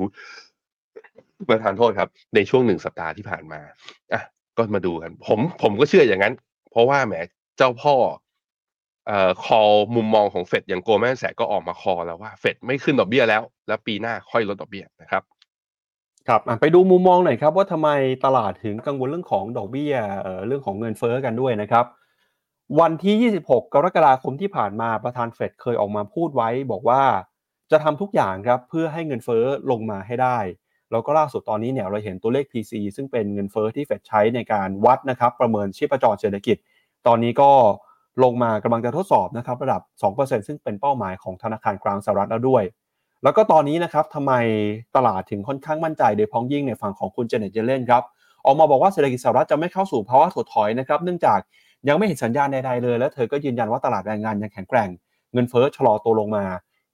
[1.48, 3.60] ประธานโทษครับ ในช่วงหนึ่งสัปดาห์ที่ผ่านมา
[4.12, 4.22] อะ
[4.56, 6.34] ก็มาดูกัน ผมผมก็เชื่ออย่างนั้น
[6.70, 7.14] เพราะว่าแหม
[7.58, 7.94] เจ้าพ่อ
[9.06, 9.60] เอ่อคอ
[9.96, 15.22] มุมมองของเฟดอย่างโกลแมนแสกก็ออกมาคอแล้วว่าเฟดไม่ขึ้นดอกเบี้ยแล้ว แล้วปีหน้าค่อยลดดอกเบี้ยนะครับ
[16.30, 17.88] ครับไปดูมุมมองหน่อยครับว่าทำไม
[18.24, 19.94] ตลาดถึงกังวลเรื่องของดอกเบี้ย
[20.46, 21.84] เรื่องของเงินเฟ้อกันด้วยนะครับ
[22.80, 27.02] วันที่ 26 กรกฎาคมที่ผ่านมาประธานเฟดเคยออกมาพูดไว้ บอกว่า
[27.70, 30.38] จะทำทุกอย่างครับเพื่อให้เงินเฟ้อลงมาให้ได้
[30.90, 36.56] แล้วก็ล่าสุดตอนนี้เนี่ยเราเห็นตัวเลข PC ซึ่งเป็นเงินเฟ้อที่เฟดใช้ในการวัดนะครับประเมินชีพจรเศรษฐกิจ
[37.06, 37.50] ตอนนี้ก็
[38.24, 39.82] ลงมากำลังจะทดสอบนะครับระดับ
[40.16, 42.64] 2%ซึ่งเป็นเป้าหมายของธนาคารกลางสหรัฐแล้วด้วย
[43.22, 44.32] แล้วก็ตอนนี้นะครับทำไม
[44.96, 48.02] ตลาดถึงค่อนข้างมั่นใจโดยพ้องยิ่งในฝั่งของคุณเจเน็ตเจเลนครับ
[48.44, 51.38] ออกมาบอกว่าเศรษฐกิจสหรัฐจะไม่เข้าสู่ภาวะถดถอยนะครับเนื่องจาก
[51.88, 54.88] ยังไม่เห็นสัญญาณใดๆเลย และเธอก็ยืนยันว่าตลาดแรงงานยังแข็งแกร่ง
[55.32, 56.44] เงินเฟ้อชะลอตัวลงมา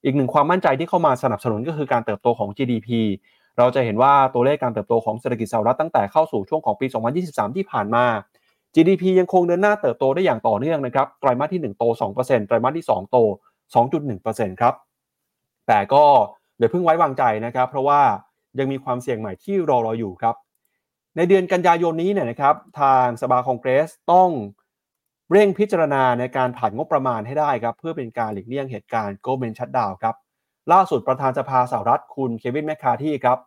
[0.04, 2.88] อีกหนึ่งความมั่นใจที่เข้ามาสนับสนุนก็คือการเติบโตของ GDP
[3.58, 6.86] เราจะเห็นว่าตัวเลขการเติบโตของเศรษฐกิจสหรัฐตั้งแต่เข้าสู่ช่วงของปี
[7.22, 8.04] 2023 ที่ผ่านมา
[8.74, 11.84] GDP ยังคงเดินหน้าเติบโตได้อย่างต่อเนื่องนะครับไตรมาสที่ 1 โต
[12.16, 13.16] 2%ไตรมาสที่ 2 โต
[13.84, 14.74] 2.1%ครับ
[15.68, 16.04] แต่ก็
[16.58, 18.00] เดี๋ยวเพิ่งไว้วางใจนะครับ เพราะว่า
[18.58, 20.34] ยังมีความเสี่ยงใหม่ที่รอรออยู่ครับ
[21.16, 24.30] ในเดือนกันยายนนี้เนี่ยนะครับ ทางสภาคองเกรสต้อง
[25.32, 30.14] เร่งพิจารณาในการผ่านงบประมาณให้ได้ครับ เพื่อเป็นการหลีกเลี่ยงเหตุการณ์โกลเมนชัดดาวครับ
[30.72, 33.38] ล่าสุดประธานสภาสหรัฐคุณเควินแมคคาที่ครับ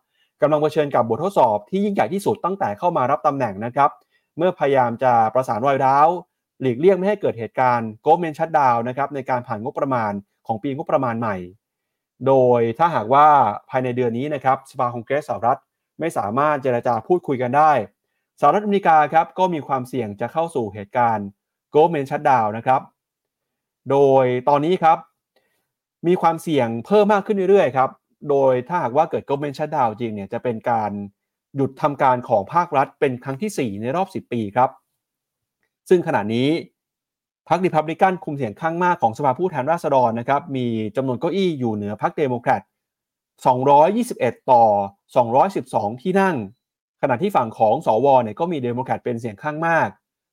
[0.42, 3.90] กำลังเผชิญกับบททดสอบที่ยิ่งใหญ่ที่สุดตั้งแต่เข้ามารับตำแหน่งนะครับ
[4.36, 6.08] เมื่อพยายามจะประสานรอยร้าว
[6.60, 10.12] หลีกเลี่ยงไม่ให้เกิดเหตุการณ์โกลเมนชัดดาวนะครับในการผ่านงบประมาณ
[10.46, 11.36] ของปีงบประมาณใหม่
[12.26, 13.26] โดยถ้าหากว่า
[13.70, 15.60] ภายในเดือนนี้นะครับสภาคองเกรสสหรัฐ
[16.00, 17.72] ไม่สามารถเจรจาพูดคุยกันได้
[18.40, 21.26] สหรัฐอเมริกาครับก็มีความเสี่ยงจะเข้าสู่เหตุการณ์
[21.70, 22.80] โกลเมนชัดดาวนะครับ
[23.90, 24.98] โดยตอนนี้ครับ
[26.06, 27.90] มีความเสี่ยงเพิ่มมากขึ้นเรื่อยๆครับ
[28.30, 30.90] โดยถ้าหากว่าเกิด government shutdown จริงเนี่ยจะเป็นการ
[31.56, 34.70] หยุดทำการของภาครัฐเป็นครั้งที่ 4 ในรอบ 10 ปีครับ
[35.88, 36.48] ซึ่งขณะนี้
[37.48, 40.66] พรรคริพับลิกันคุมเสียงข้างมากของสภาผู้แทนราษฎรนะครับมี
[40.96, 42.62] จำนวนเก้าอี้อยู่เหนือพรรคเดโมแครต
[43.50, 44.64] 221 ต่อ
[45.32, 46.36] 212 ที่นั่ง
[47.02, 48.06] ขณะที่ฝั่งของสว.
[48.22, 49.88] เนี่ยก็มีเดโมแครตเป็นเสียงข้างมาก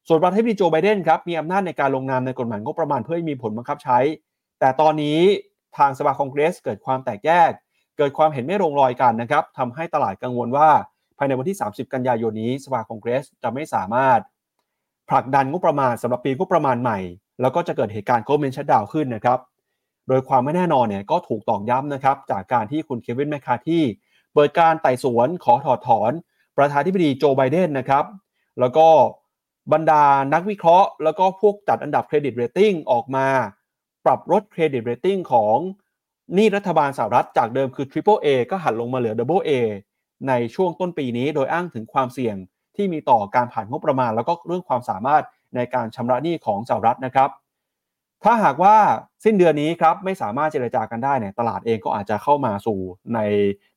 [0.07, 3.99] ส่วนประธานาธิบดีโจไบเดนครับมีอำนาจในการลงนามในกฎหมายงบประมาณเพื่อให้มีผลบังคับใช้
[4.59, 5.19] แต่ตอนนี้
[5.77, 7.51] ทางสภาคองเกรสเกิดความแตกแยก
[7.97, 10.69] เกิดความเห็นไม่ลงรอยกันนะครับทำให้ตลาดกังวลว่า
[11.17, 14.19] ภายในวันที่ 30 กันยายนนี้สภาคองเกรสจะไม่สามารถ
[15.09, 16.99] ผลักดันงบประมาณสำหรับปีงบประมาณใหม่
[17.41, 19.39] แล้วก็จะเกิดเหตุการณ์โกลเมนชัดดาวขึ้นนะครับ
[20.07, 23.83] โดยความไม่แน่นอนเนี่ยก็ถูกตอกย้ำนะครับ จากการที่คุณเควินแมคคาที่
[24.33, 26.11] เปิดการไต่สวนขอถอดถอน
[26.57, 28.05] ประธานาธิบดีโจไบเดนนะครับ
[28.59, 28.87] แล้วก็
[29.73, 30.03] บรรดา
[30.33, 33.27] นักวิเคราะห์ แล้วก็พวกจัดอันดับ credit rating ออกมา
[34.05, 35.57] ปรับลด credit rating ของ
[36.35, 39.51] หนี้รัฐบาลสหรัฐจากเดิมคือ Triple A ก็หั่นลงมาเหลือ Double A
[40.27, 42.35] ในช่วงต้นปีนี้โดยอ้างถึงความเสี่ยง
[42.77, 45.23] ที่มีต่อการผ่านงบประมาณ แล้วก็เรื่องความสามารถ
[45.55, 47.29] ในการชำระหนี้ของสหรัฐนะครับ
[48.23, 48.75] ถ้าหากว่า
[49.23, 52.79] สิ้นเดือนนี้ครับไม่สามารถเจรจากันได้เนี่ยตลาดเองก็อาจจะเข้ามาสู่
[53.15, 53.19] ใน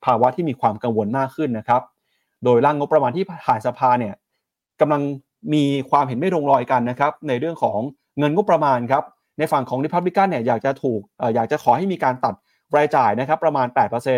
[0.05, 1.82] ภาวะที่มีความกังวลมากขึ้นนะครับ
[2.44, 4.14] โดยร่างงบประมาณที่ผ่านสภาเนี่ย
[4.80, 5.03] กำลัง
[5.55, 7.78] มีความเห็นไม่ลงรอยกันนะครับในเรื่องของ
[8.18, 9.05] เงินงบประมาณครับ
[9.38, 11.01] ในฝั่งของริพับลิกันเนี่ยอยากจะถูก
[11.34, 12.34] อยากจะขอให้มีการตัด
[12.76, 13.66] รายจ่ายนะครับประมาณ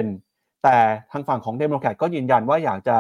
[0.07, 0.77] 8%แต่
[1.13, 2.97] ทางฝั่งของเดโมแครตก็ยืนยันว่าอยากจะ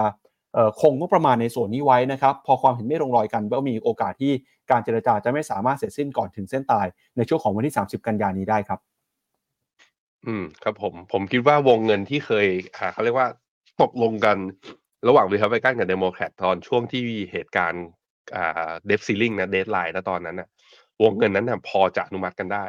[0.81, 4.33] คงงบประมาณในส่วนนี้ไว้นะครับพอความเห็นไม่ลงรอยกันก็มีโอกาสที่
[4.71, 6.87] การเจรจาจะไม่สามารถเสร็จสิ้นก่อนถึงเส้นตาย
[7.17, 8.81] ในช่วงของวันที่ 30 กันยานี้ได้ครับ
[10.27, 12.47] อืมครับผมผมคิดว่าวงเงินที่เคย
[12.93, 13.29] เขาเรียกว่า
[13.83, 14.37] ตกลงกัน
[15.09, 17.85] ระหว่างรีพับลิกันกับเดโมแครตตอนช่วงที่เหตุการณ์
[18.87, 20.49] debt ceiling นะ deadline นะตอนนั้นนะ
[21.03, 22.65] วงเงินนั้นนะพอจะอนุมัติกันได้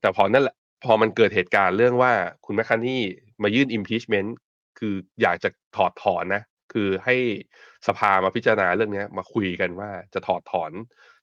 [0.00, 2.12] แต่พอนั่นแหละพอมันเกิดเหตุการณ์เรื่องว่า
[2.44, 3.02] คุณแมคคาร์ธี
[3.42, 4.30] มายื่น impeachment
[4.78, 6.42] คืออยากจะถอดถอนนะ
[6.72, 7.16] คือให้
[7.86, 10.72] สภามาพิจารณาเรื่องนี้มาคุยกันว่าจะถอดถอน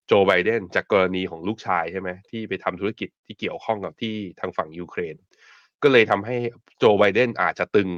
[0.08, 5.16] โจไบเดนจากกรณีของลูกชายใช่ไหมที่ไปทำธุรกิจที่เกี่ยวข้องกับที่ทางฝั่งยูเครน
[5.84, 6.36] ก็เลยทำให้
[6.80, 7.89] โจไบเดนอาจจะตึง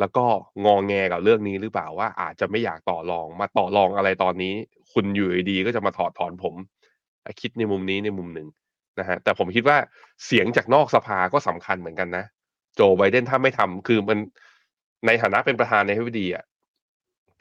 [0.00, 0.24] แล้วก็
[0.64, 4.54] งองแงกับเรื่องนี้หรือเปล่าว่าอาจจะไม่อยากต่อรองมาต่อรองอะไรตอนนี้
[4.92, 6.54] คุณอยู่ดีก็จะมาถอดถอนผม
[7.40, 8.48] คิดในมุมนี้ในมุมหนึ่ง
[8.98, 9.76] นะฮะแต่ผมคิดว่า
[10.26, 12.24] เสียงจากนอกสภาก็สำคัญเหมือนกันนะ
[12.76, 14.18] โจไบเดนถ้าไม่ทำคือมัน
[15.06, 16.44] ในฐานะเป็นประธานในทบดีอะ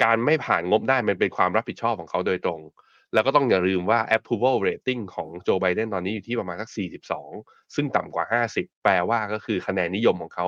[0.03, 2.61] การไม่ผ่านงบได้มันเป็นความรับผิดชอบของเขาโดยตรง
[3.13, 6.69] แล้วก็ต้องอย่าลืมว่า approval rating ของโจไบเดนตอนนี้อยู่ที่ประมาณสัก
[7.21, 8.25] 42 ซึ่งต่ำกว่า
[8.55, 10.45] 50 แปลว่าก็คือคะแนนนิยมของเขา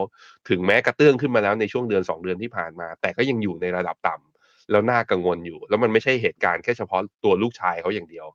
[0.49, 8.27] ถึงแม้กระเตื้องขึ้นมาแล้วในช่วงเดือน 2 เดือนที่ผ่านมา แต่ก็ยังอยู่ในระดับต่ำแล้วน่ากังวลอยู่ แล้วมันไม่ใช่เหตุการณ์แค่เฉพาะตัวลูกชายเขาอย่างเดียว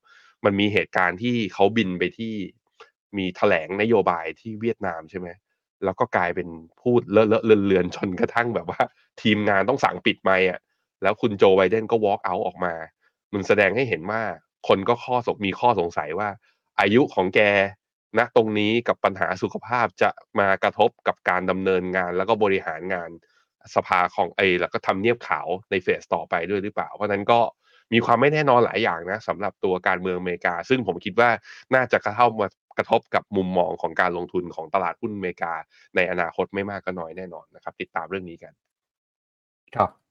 [0.44, 2.34] มันมีเหตุการณ์ที่เขาบินไปที่
[3.18, 5.28] มีแถลงนโยบายที่เวียดนามใช่ไหม
[5.84, 6.48] แล้วก็กลายเป็น
[6.82, 8.80] พูดเลอะเลอะเลือนๆจนกระทั่งแบบว่า
[9.22, 10.60] ทีมงานต้องสั่งปิดไมค์อะ
[11.02, 12.74] แล้วคุณโจไบเดนก็ walk out ออกมา
[13.32, 14.22] มันแสดงให้เห็นว่า
[14.68, 16.28] คนก็ข้อสมีข้อสงสัยว่า
[16.80, 17.40] อายุของแก
[18.18, 23.10] ณตรงนี้กับปัญหาสุขภาพจะมากระทบกับการดำเนินงานแล้วก็บริหารงาน
[23.74, 27.40] สภาของไอแล้วก็ทำเนียบขาวในเฟสต่อไปด้วยหรือเปล่า เพราะนั้นก็
[27.92, 31.30] มีความไม่แน่นอนหลายอย่างนะสำหรับตัวการเมืองอเมริกา ซึ่งผมคิดว่า
[31.74, 32.48] น่าจะกระเข้ามา
[32.78, 35.52] กระทบกับมุมมองของการลงทุนของตลาดหุ้นอเมริกา
[35.96, 38.52] ในอนาคตไม่มากก็น้อยแน่นอนนะครับ ติดตามเรื่องนี้กัน
[39.76, 40.01] ครับ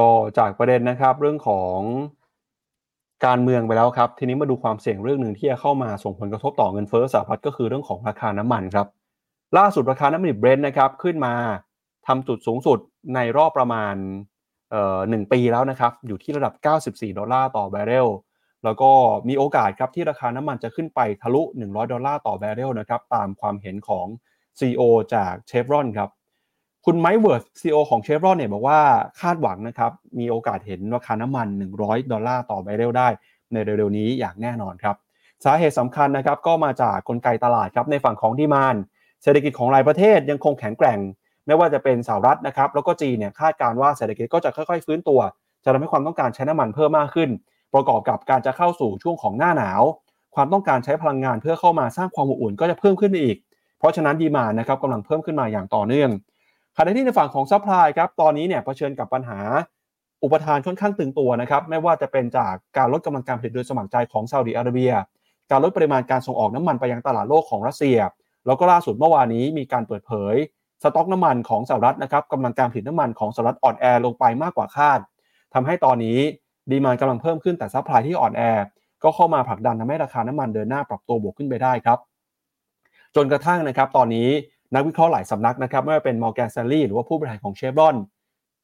[0.00, 1.78] ก็จากประเด็นนะครับเรื่องของ
[3.26, 8.86] การเมืองไปแล้วครับ ทีนี้มาดูความเสี่ยงเรื่องหนึ่งที่จะเข้ามาส่งผลกระทบต่อเงินเฟ้อสหรัฐก็คือเรื่องของราคาน้ำมันครับ
[9.58, 11.34] ล่าสุดราคาน้ำมันดิบเบรนท์นะครับขึ้นมา
[12.06, 12.78] ทำจุดสูงสุด
[13.14, 13.94] ในรอบประมาณ
[15.10, 16.54] หนึ่งปีแล้วนะครับ อยู่ที่ระดับ
[16.86, 18.08] 94 ดอลลาร์ต่อบาร์เรล
[18.64, 18.90] แล้วก็
[19.28, 24.06] มีโอกาสครับที่ราคาน้ำมันจะขึ้นไปทะลุ 100 ดอลลาร์ต่อบาร์เรลนะครับตามความเห็นของ
[24.58, 24.82] CEO
[25.14, 26.10] จากเชฟรอนครับ
[26.86, 28.80] คุณไมค์เวิร์ธ CEO ของเชฟรอนเนี่ยบอกว่า
[29.20, 31.48] คาดหวังนะครับ มีโอกาสเห็นราคาน้ำมัน
[31.80, 33.08] 100 ดอลลาร์ต่อบาร์เรลได้
[33.52, 34.96] ในเร็วๆนี้อย่างแน่นอนครับ
[35.44, 38.76] สาเหตุสำคัญนะครับก็มาจากกลไกตลาดครับในฝั่งของ demand
[39.22, 40.98] เศรษฐกิจของหลายประเทศยังคงแข็งแกร่ง
[41.46, 45.20] ไม่ว่าจะเป็นสหรัฐนะครับแล้วก็จีนเนี่ยคาดการณ์ว่าเศรษฐกิจก็จะค่อยๆ ฟื้นตัว
[45.64, 47.30] จะทำให้ความต้องการใช้น้ำมันเพิ่มมากขึ้น
[47.74, 49.82] ประกอบกับการจะเข้าสู่ช่วงของหน้าหนาว
[50.34, 53.36] ความต้องการใช้พลังงานเพื่อเข้ามาสร้างความอบอุ่นก็จะเพิ่มขึ้นอีก
[53.78, 56.10] เพราะฉะนั้น demand นะครับกำลังเพิ่มขึ้นมาอย่างต่อเนื่อง
[56.86, 59.40] ขณะที่ในฝั่งของ supply ครับตอนนี้เนี่ยเผชิญกับปัญหา
[60.22, 64.92] อุปทานค่อนข้างตึงตัวนะครับไม่ว่าจะเป็นจากการลดกำลังการผลิตโดยสมัครใจของซาอุดิอาระเบีย
[65.50, 67.98] การลดปริมาณการส่งออกน้ำมันไปยังตลาดโลกของรัสเซีย
[68.46, 70.34] แล้วก็ล่าสุดเมื่อวานนี้มีการเปิดเผย
[70.82, 75.00] สต็อกน้ำมันของสหรัฐนะครับกำลังการผลิตน้ำมันของสหรัฐอ่อนแอลงไปมากกว่าคาด
[75.54, 76.18] ทำให้ตอนนี้
[76.70, 78.42] demand กำลังเพิ่มขึ้นแต่ supply ที่อ่อนแอ
[79.02, 81.98] ก็เข้ามาผลักดันทำให้ราคาน้ำมันเดินหน้าปรับตัวบวกขึ้นไปได้ครับ
[83.16, 84.28] จนกระทั่งนะครับตอนนี้
[84.74, 87.96] นักวิเคราะห์หลายสำนักนะครับไม่ว่าเป็น Morgan Stanley หรือว่าผู้บริหารของเชฟรอน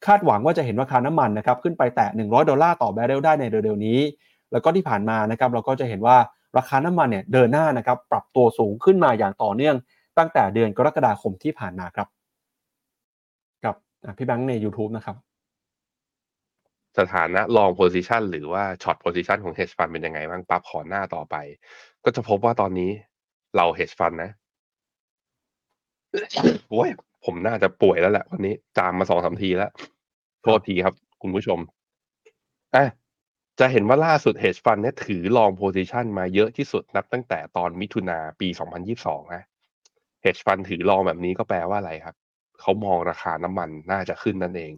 [0.05, 3.99] คาดหวังว่าจะเห็นราคาน้ำมันนะครับขึ้นไปแตะ 100 ดอลลาร์ต่อบาร์เรลได้ในเร็วๆนี้
[4.51, 6.17] แล้วก็ที่ผ่านมานะครับเราก็จะเห็นว่า
[6.57, 9.75] ราคาน้ำมันเนี่ยเดินหน้านะครับปรับตัวสูงขึ้นมาอย่างต่อเนื่อง
[10.17, 12.07] ตั้งแต่เดือนกรกฎาคมที่ผ่านมาครับ
[13.65, 13.75] กับ
[14.17, 15.15] พี่แบงค์ใน YouTube นะครับ
[16.99, 21.35] สถานะ long position หรือว่า short position ของ hedge fund เป็นยังไงบ้างปั๊บขอหน้าต่อไป
[22.03, 22.91] ก็จะพบว่าตอนนี้
[23.55, 24.31] เรา hedge fund นะ
[26.69, 26.89] โอ้ย
[27.25, 29.71] ผมน่าจะป่วยแล้วแหละวันนี้ จามมาสองสามทีแล้ว
[30.43, 31.59] โทษทีครับ คุณผู้ชม
[32.75, 32.85] อะ
[33.59, 38.47] จะเห็นว่าล่าสุด hedge fund เนี่ยถือ long position มาเยอะที่สุดนับตั้งแต่ตอนมิถุนาปี
[38.91, 39.43] 2022 นะ
[40.23, 42.15] hedge fund ถือ long แบบนี้ก็แปลว่าอะไรครับ
[42.59, 44.73] เขามองราคาน้ำมันน่าจะขึ้นนั่นเอง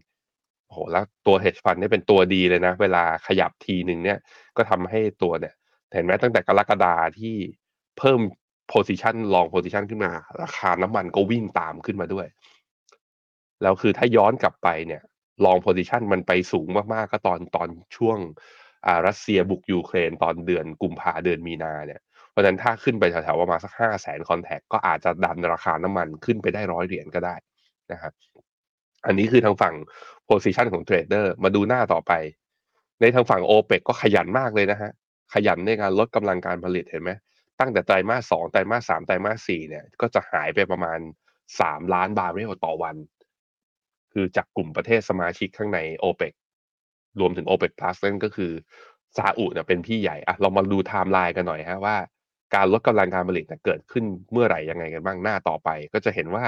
[0.66, 4.18] โอ้โหแล้วตัว hedge fund เนี่ยเป็นตัวดีเลยนะ เวลาขยับทีหนึ่งเนี่ย
[4.58, 5.54] ก็ทำให้ตัวเนี่ย
[5.94, 7.36] เห็นไหมตั้งแต่กรกฎาที่
[7.98, 8.20] เพิ่ม
[8.74, 10.12] position long position ขึ้นมา
[10.42, 12.28] ราคาน้ำมันก็วิ่งตามขึ้นมาด้วย
[13.62, 15.02] แล้วคือถ้าย้อนกลับไปเนี่ย
[15.46, 18.18] long position มันไปสูงมากๆ ก็ตอนตอนช่วง
[18.86, 22.02] อ่ารัสเซียบุกยูเครนตอนเดือนกุมภาเดือนมีนาเนี่ย
[22.32, 27.36] เพราะฉะนั้นถ้าขึ้นไปแถวๆประมาณสักห้าแสน contract ก็อาจจะดันราคาน้ำมันขึ้นไปได้ร้อยเหรียญก็ได้
[27.92, 28.14] นะครับ
[29.06, 29.76] อันนี้คือทางฝั่ง
[30.26, 32.14] position ของ trader มาดูหน้าต่อไป
[33.02, 34.92] ในทางฝั่งโอเปกก็ขยันมากเลยนะฮะ
[35.34, 37.12] ขยันในการลดกำลังการผลิตเห็นไหม
[37.60, 41.00] ตั้งแต่ไตรมาสสองไตรมาสสามไตรมาสสี่เนี่ย ก็จะหายไปประมาณ
[41.60, 42.96] สามล้านบาร์เรลต่อวัน
[44.14, 46.34] คือจากกลุ่มประเทศสมาชิกข้างในโอเปก
[47.20, 48.52] รวมถึงโอเปกพลัสนั่นก็คือ
[49.18, 51.96] ซาอุเนี่ยเป็นพี่ใหญ่อะเรามาดูไทม์ไลน์กันหน่อยฮะว่า
[52.56, 56.44] การลดกำลังการผลิตเกิดขึ้นเมื่อไหร่ยังไงกันบ้างหน้าต่อไป ก็จะเห็นว่า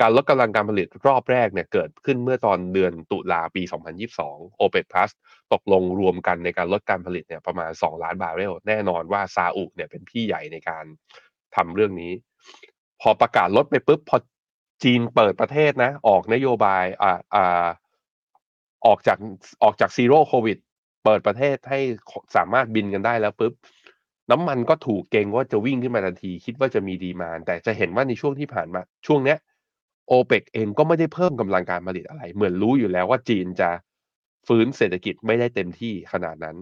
[0.00, 3.62] การลดกำลังการผลิตรอบแรกเนี่ยเกิดขึ้นเมื่อตอนเดือนตุลาปี
[4.12, 5.10] 2022 OPEC Plus
[5.52, 10.84] ตกลงร่วมกันในการลดการผลิตเนี่ยประมาณ 2 ล้านบาร์เรล แน่นอนว่าซาอุเนี่ยเป็นพี่ใหญ่ในการ
[11.56, 12.12] ทำเรื่องนี้
[13.00, 14.18] พอประกาศลดไปปุ๊บพอ
[14.82, 17.66] จีนเปิดประเทศนะ ออกนโยบายอ่าอ่า
[18.86, 19.18] ออกจาก
[19.62, 20.58] ออกจากซีโร่โควิด
[21.04, 21.80] เปิดประเทศให้
[22.36, 23.52] สามารถบินกันได้แล้วปุ๊บ
[24.30, 29.38] น้ำมันก็ถูกเกงว่าจะวิ่งขึ้นมาทันที คิดว่าจะมีดีมานแต่จะเห็นว่าในช่วงที่ผ่านมา ช่วงเนี้ย
[30.10, 33.70] โอเปกเองก็ไม่ได้เพิ่มกำลังการผลิตอะไร เหมือนรู้อยู่แล้วว่าจีนจะ
[34.46, 36.56] ฟื้นเศรษฐกิจไม่ได้เต็มที่ขนาดนั้น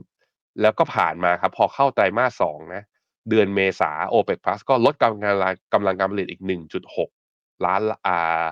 [0.61, 2.83] แล้วก็ผ่านมาครับ พอเข้าไตรมาสสองนะ
[3.31, 6.43] เดือนเมษาโอเปกพลัสก็ลดกำลังกำลังการผลิตอีก
[7.03, 8.45] 1.6 ล้านอ่า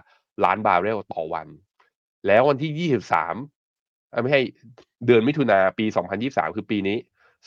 [0.45, 1.49] ล้านบาร์เรลต่อวัน
[2.27, 4.43] แล้ววันที่ 23 ไม่ให้
[5.07, 5.87] เดือนมิถุนาปี
[6.21, 6.97] 2023 คือปีนี้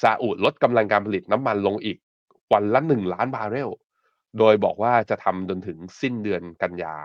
[0.01, 1.97] ซาอุดลดกำลังการผลิตน้ำมันลงอีก
[2.53, 3.69] วันละ 1 ล้านบาร์เรล
[4.39, 6.95] โดยบอกว่าจะทำจนถึงสิ้นเดือนกันยา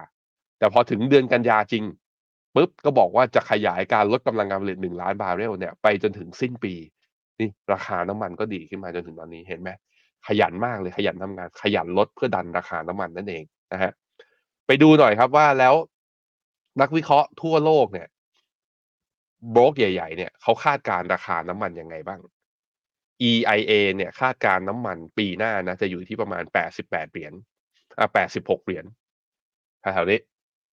[0.59, 1.85] แต่พอถึงเดือนกันยาจริง
[2.55, 6.75] ปุ๊บก็บอกว่าจะขยายการลดกำลังการผลิต1ล้านบาร์เรลเนี่ยไปจนถึงสิ้นปี
[7.41, 9.71] นี่ราคาน้ำมันก็ดีขึ้นมาจนถึงตอนนี้เห็นไหม
[10.27, 13.93] ขยันมากเลยขยันทำงาน ขยันลดเพื่อดันราคาน้ำมันนั่นเองนะฮะ
[14.67, 15.75] ไปดูหน่อยครับว่าแล้ว
[16.81, 18.09] นักวิเคราะห์ทั่วโลกเนี่ย
[19.55, 22.21] บล็อกใหญ่ ๆ เนี่ยเขาคาดการราคาน้ำมันยังไงบ้าง
[23.31, 27.33] EIA เนี่ยคาดการน้ำมันปีหน้านะจะอยู่ที่ประมาณ 88 เหรียญ
[27.99, 28.85] อ่า86 เหรียญ
[29.81, 30.21] แถวๆนี้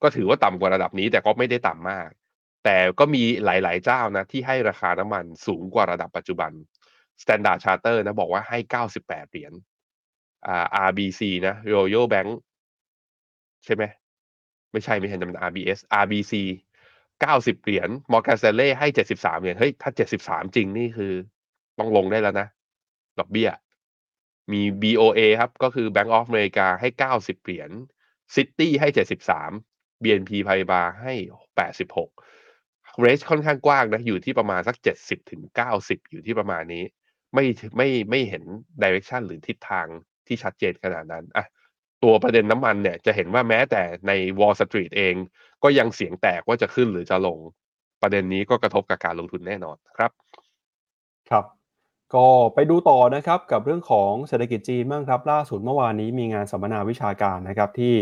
[0.03, 2.09] ก็ถือว่าต่ำกว่าระดับนี้ แต่ก็ไม่ได้ต่ำมาก
[2.63, 6.51] แต่ก็มีหลาย ๆ เจ้านะที่ให้ราคาน้ำมันสูงกว่าระดับปัจจุบัน
[7.21, 8.59] Standard Charter นะบอกว่าให้
[8.93, 9.53] 98 เหรียญ
[10.47, 12.29] อ่า RBC นะ Royal Bank
[13.65, 13.83] ใช่ไหม
[14.71, 16.33] ไม่ใช่ไม่ใช่มัน RBS RBC
[17.23, 19.91] 90 เหรียญ Morgan Stanley ให้ 73 เหรียญเฮ้ยถ้า
[20.21, 21.13] 73 จริงนี่คือ
[21.79, 22.47] ต้องลงได้แล้วนะ
[23.19, 23.49] ดอกเบี้ย
[24.53, 27.69] มี BOA ครับ ก็คือ Bank of America ให้ 90 เหรียญ
[28.35, 29.70] City ให้ 73
[30.03, 31.13] BNP p a r i b a ให้
[31.89, 35.41] 86 range ค่อนข้างกว้างนะอยู่ที่ประมาณสัก 70ถึง
[35.77, 36.83] 90 อยู่ที่ประมาณนี้
[37.33, 37.45] ไม่
[37.77, 38.43] ไม่ไม่เห็น
[38.81, 39.87] direction หรือทิศทาง
[40.27, 41.45] ที่ชัดเจนขนาดนั้นอะ
[42.03, 45.15] ตัวประเด็นน้ำมันเนี่ยจะเห็นว่าแม้แต่ใน Wall Street เอง
[45.63, 47.39] ก็ยังเสียงแตกว่าจะขึ้นหรือจะลง
[48.01, 50.11] ประเด็นนี้ก็กระทบกับการลงทุนแน่นอนครับ
[51.29, 51.45] ครับ
[52.15, 57.93] ก็ไปดูต่อนะครับกับเรื่องของเศรษฐกิจจีนบ้างครับ ล่าสุดเมื่อวานนี้มีงานสัมมนาวิชาการนะครับที่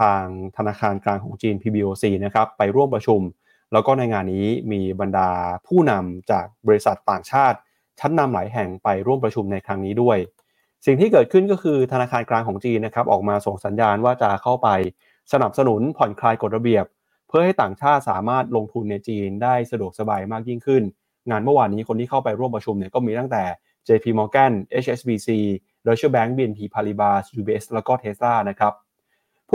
[0.00, 0.24] ทาง
[0.56, 3.20] ธนาคารกลางของจีน PBOC นะครับไปร่วมประชุม
[3.72, 5.30] แล้วก็ในงานนี้มีบรรดา
[5.66, 7.58] ผู้นำจากบริษัทต่างชาติ
[8.00, 10.18] ชั้นนำหลายแห่งไปร่วมประชุมในครั้งนี้ด้วย
[10.86, 14.68] สิ่งที่เกิดขึ้นก็คือธนาคารกลางของจีนนะครับออกมาส่งสัญญาณว่าจะเข้าไป
[15.32, 16.84] สนับสนุนผ่อนคลายกฎระเบียบ
[17.28, 20.82] เพื่อให้ต่างชาติสามารถลงทุนในจีนได้สะดวกสบายมากยิ่งขึ้น
[21.30, 23.44] งานเมื่อวานนี้คนที่เข้าไปร่วมประชุมเนี่ยก็มีตั้งแต่
[23.88, 25.28] JP Morgan HSBC
[25.84, 28.72] Deutsche Bank BNP Paribas UBS แล้วก็ Tesla นะครับ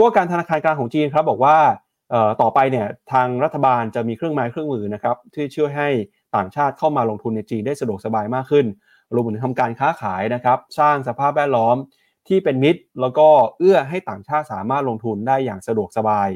[0.00, 1.56] ู้ว่าการธนาคารกลางของจีนครับบอกว่า
[2.42, 5.88] ต่อไปเนี่ยทางรัฐบาลจะมีเครื่องไม้เครื่องมือนะครับที่ช่วยให้
[6.36, 8.66] ต่างชาติเข้ามาลงทุนในจีนได้สะดวกสบายมากขึ้น
[9.14, 11.76] รวมถึงทำการค้าขายนะครับสร้างสภาพแวดล้อม
[12.28, 13.28] ที่เป็นมิตร แล้วก็
[13.58, 16.28] เอื้อให้ต่างชาติสามารถลงทุนได้อย่างสะดวกสบาย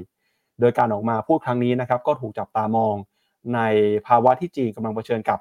[0.60, 2.94] โดยการออกมาพูดครั้งนี้นะครับก็ถูกจับตามอง
[3.54, 3.60] ใน
[4.06, 5.38] ภาวะที่จีนกำลังเผชิญกับ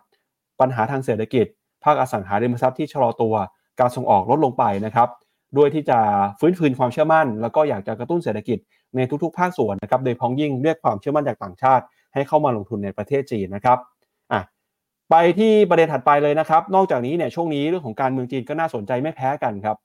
[0.59, 1.45] ปัญหาทางเศรษฐกิจ
[1.83, 3.33] ภาคอสังหาริมทรัพย์ที่ชะลอตัว
[3.79, 5.09] การส่งออกลดลงไปนะครับ
[5.57, 5.99] ด้วยที่จะ
[6.39, 8.57] ฟื้นฟูความเชื่อมั่น แล้วก็อยากจะกระตุ้นเศรษฐกิจ
[8.95, 11.83] ในทุกๆ ภาคส่วนนะครับโดยพ้องยิ่งเรียกความเชื่อมั่นจากต่างชาติ
[12.13, 13.77] ให้เข้ามาลงทุนในประเทศจีนนะครับ
[14.31, 14.41] อะ
[15.09, 19.77] ไปที่ประเด็นถัดไปเลยนะครับ นอกจากนี้เนี่ยช่วงนี้เรื่องของการเมืองจีนก็น่าสนใจไม่แพ้กันครับ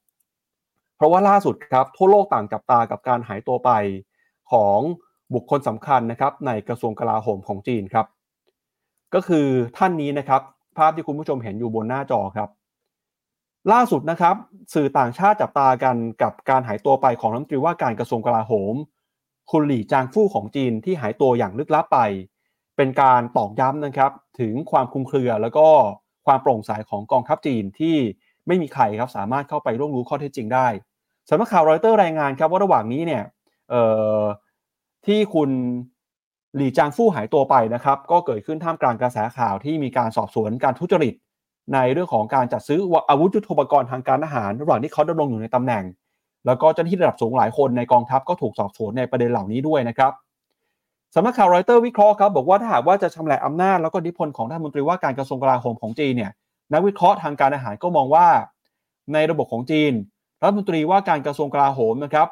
[0.96, 3.70] เพราะว่าล่าสุดครับทั่วโลกต่างจับตากับการหายตัวไป
[4.52, 4.78] ของ
[5.34, 8.06] บุคคลสำคัญนะครับในกระทรวงกลาโหมของจีนครับ
[9.14, 9.46] ก็คือ
[9.78, 10.42] ท่านนี้นะครับ
[10.76, 12.48] ภาพที่คุณผู้ชมเห็นอยู่บนหน้าจอครับ
[13.72, 14.34] ล่าสุดนะครับ
[14.74, 18.74] สื่อต่างชาติจับตากันกับการหายตัวไปของรัฐมนตรีว่าการกระทรวงกลาโหม
[19.50, 21.98] คุณหลี่จางฟู่ของจีนที่หายตัวอย่างลึกลับไป
[22.76, 25.66] เป็นการตอกย้ำนะครับ ถึงความคุมเครือแล้วก็
[26.26, 27.96] ความโปร่งใสของกองทัพจีนที่
[28.46, 30.66] ไม่มีใครครับสามารถเข้าไปร่วมรู้ข้อเท็จจริงได้
[31.28, 33.24] สำนักข่าวรอยเตอร์รายงานครับว่าระหว่างนี้เนี่ย
[35.06, 35.50] ที่คุณ
[36.56, 41.14] หลี่จางฟู่หายตัวไปนะครับ ก็เกิดขึ้นท่ามกลางกระแสข่าวที่มีการสอบสวนการทุจริต
[41.74, 45.84] ในเรื่องของการจัดซื้ออาวุธยุทโธปกรณ์ทางการทหารระหว่างที่เขาดำรงอยู่ในตำแหน่ง
[46.46, 50.12] แล้วก็เจ้าหน้าที่ระดับสูงหลายคนในกองทัพก็ถูกสอบสวนในประเด็นเหล่านี้ด้วยนะครับ
[51.14, 56.32] สำนักข่าวรอยเตอร์วิเคราะห์ครับบอกว่าถ้าหากว่าจะชำแหละอำนาจแล้วก็อิทธิพลของท่านมนตรีว่าการกระทรวงกลาโหมของจีนเนี่ย
[56.72, 58.26] นักวิเคราะห์ทางการอาหารก็มองว่า
[59.12, 59.92] ในระบบของจีน
[60.42, 62.28] รัฐมนตรีว่าการกระทรวงกลาโหมนะครับ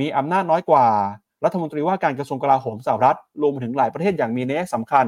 [0.00, 0.86] มีอำนาจน้อยกว่า
[1.44, 5.06] รัฐมนตรีว่าการกระทรวงกลาโหมสหรัฐรวมถึงหลายประเทศอย่างมีนัยสำคัญ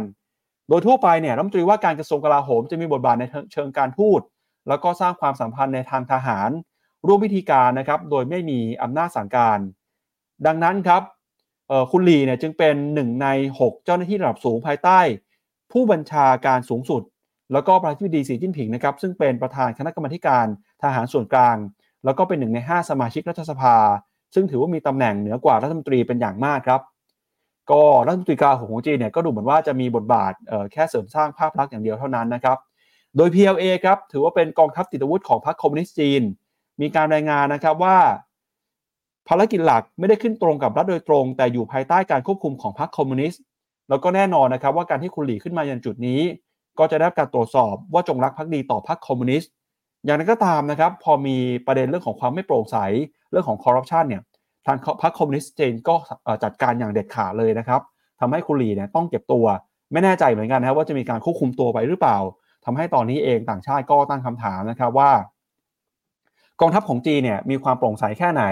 [0.70, 4.20] โดยทั่วไปเนี่ยรัฐมนตรีว่าการกระทรวงกลาโหมจะมีบทบาทในเชิงการพูด
[4.68, 6.50] แล้วก็สร้างความสัมพันธ์ในทางทหาร
[7.06, 9.58] ร่วมวิธีการนะครับ โดยไม่มีอำนาจสั่งการ
[10.46, 11.02] ดังนั้นครับ
[11.90, 13.26] คุณหลีเนี่ยจึงเป็นหนึ่งใน
[13.60, 15.00] 6 เจ้าหน้าที่ระดับสูงภายใต้
[15.72, 17.02] ผู้บัญชาการสูงสุด
[17.52, 20.46] แล้วก็ประธานาธิบดีสีจิ้นผิงนะครับซึ่งเป็นประธานคณะกรรมการ
[20.82, 21.56] ทหารส่วนกลาง
[22.04, 23.76] แล้วก็เป็นหนึ่งใน 5 สมาชิกรัฐสภา
[24.34, 26.80] ซึ่งถือว่ามีตำแหน่งเหนือกว่ารัฐมนตรีเป็นอย่างมากครับ
[27.70, 30.32] ก็รัฐมนตรีกลาโหมของจีนเนี่ยก็ดูเหมือนว่าจะมีบทบาท
[30.72, 32.58] แค่เสริมสร้างภาพลักษณ์อย่างเดียวเท่านั้นนะครับ
[33.16, 36.22] โดย PLA ครับถือว่าเป็นกองทัพติดอาวุธของพรรคคอมมิวนิสต์จีน
[36.80, 37.96] มีการรายงานนะครับว่า
[39.28, 43.42] ภารกิจหลักไม่ได้ขึ้นตรงกับรัฐโดยตรง แต่อยู่ภายใต้การควบคุมของพรรคคอมมิวนิสต์
[43.88, 46.20] แล้วก็แน่นอนนะครับว่าการที่คุณหลีขึ้นมายันจุดนี้
[46.78, 49.50] ก็จะได้รับการตรวจสอบว่าจงรักภักดีต่อพรรคคอมมิวนิสต์
[50.04, 52.76] อย่างนั้นก็ตามนะครับ พอมีประเด็นเรื่องของความไม่โปร่งใส
[53.30, 55.94] เรื่องของคอร์รัปชันเนี่ยทางพรรคคอมมิวนิสต์จีนก็
[56.44, 57.80] จัดการอย่างเด็ดขาดเลยนะครับ
[58.20, 59.46] ทำให้คุณหลีเนี่ยต้องเก็บตัว
[59.92, 62.18] ไม่แน่ใจเหมือนกันนะครับว่าจะมีการควบคุมตัวไปหรือเปล่า
[62.64, 65.10] ทำให้ตอนนี้เองต่างชาติก็ตั้งคำถามนะครับว่า
[66.60, 68.44] กองทัพของจีนเนี่ยมีความโปร่งใสแค่ไหน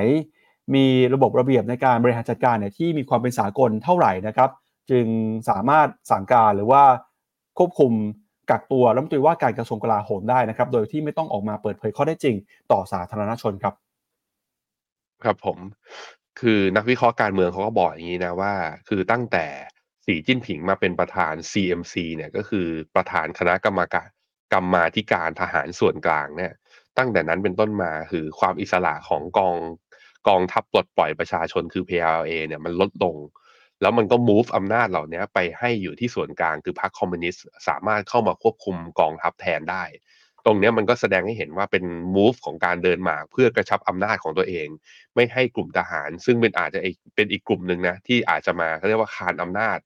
[0.74, 4.50] มีระบบระเบียบในการบริหารจัดการเนี่ยที่มีความเป็นสากลเท่าไหร่นะครับ
[4.90, 5.06] จึง
[5.48, 6.82] สามารถสั่งการหรือว่า
[7.58, 7.92] ควบคุม
[8.50, 12.36] กักตัวรัฐมนตรีว่าการกระทรวงกลาโหมได้นะครับ โดยที่ไม่ต้องออกมาเปิดเผยข้อได้จริง
[12.72, 13.74] ต่อสาธารณชนครับ
[15.24, 15.58] ครับผม
[16.40, 18.54] คือนักวิเคราะห์การเมืองเขาก็บอกอย่างนี้นะว่า
[18.88, 19.46] คือตั้งแต่
[20.06, 22.66] สีจิ้นผิงมาเป็นประธาน CMC เนี่ยก็คือ
[22.96, 24.08] ประธานคณะกรรมการ
[24.52, 26.52] กรรมาธิการทหารส่วนกลางเนี่ย
[26.98, 29.56] ตั้งแต่นั้นเป็นต้นมาคือความอิสระของกอง
[30.28, 33.16] กองทัพปลดปล่อยประชาชนคือ PLA เนี่ยมันลดลง
[33.80, 39.84] แล้วมันก็ move อำนาจเหล่านี้ไปให้อยู่ที่ส่วนกลางคือพรรคคอมมิวนิสต์สามารถเข้ามาควบคุมกองทัพแทนได้
[40.48, 41.84] รงนี้มันก็แสดงให้เห็นว่าเป็น
[42.16, 44.68] move ของการเดินหมากเพื่อกระชับอำนาจของตัวเอง
[45.14, 46.80] ไม่ให้กลุ่มทหาร ซึ่งเป็นอาจจะ
[47.14, 49.78] เป็นอีกกลุ่มหนึ่งนะที่อาจจะมาเขาเรียกว่าคานอำนาจ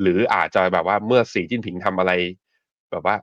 [0.00, 2.12] หรืออาจจะแบบว่าเมื่อสีจิ้นผิงทำอะไร
[2.90, 3.16] แบบว่า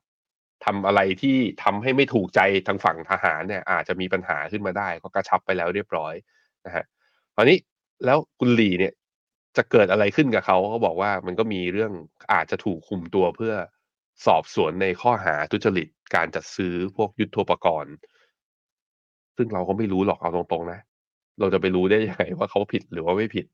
[0.66, 6.14] ทำอะไรที่ทำให้ไม่ถูกใจทางฝั่งทหารเนี่ย อาจจะมีปัญหาขึ้นมาได้ ก็กระชับไปแล้วเรียบร้อย
[6.66, 6.86] นะฮะ
[7.36, 7.58] ตอนนี้
[8.06, 8.94] แล้วคุลีเนี่ย
[9.58, 11.92] จะเกิดอะไรขึ้นกับเขาเขาบอกว่ามันก็มีเรื่อง
[12.34, 13.54] อาจจะถูกคุมตัวเพื่อ
[14.26, 17.96] สอบสวนในข้อหาทุจริตการจัดซื้อพวกยุทโธปกรณ์
[19.38, 20.80] ซึ่งเราก็ไม่รู้หรอกเอาตรงๆนะ
[21.40, 23.48] เราจะไปรู้ได้ยังไงว่าเขาผิดหรือว่าไม่ผิด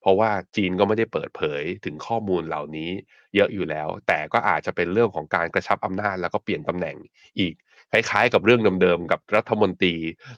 [0.00, 2.90] เพราะว่าจีนก็ไม่ได้เปิดเผยถึงข้อมูลเหล่านี้
[3.36, 6.96] เยอะอยู่แล้ว แต่ก็อาจจะเป็นเรื่องของการกระชับอำนาจแล้วก็เปลี่ยนตำแหน่ง
[7.38, 7.54] อีก
[7.92, 9.94] คล้ายๆ กับเรื่องเดิมๆกับรัฐมนตรี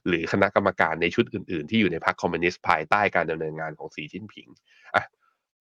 [0.07, 4.49] หรือคณะกรรมการในชุดอื่นๆ ที่อยู่ในพรรคคอมมิวนิสต์ภายใต้การดำเนินงานของสีจิ้นผิง
[4.95, 5.05] อะ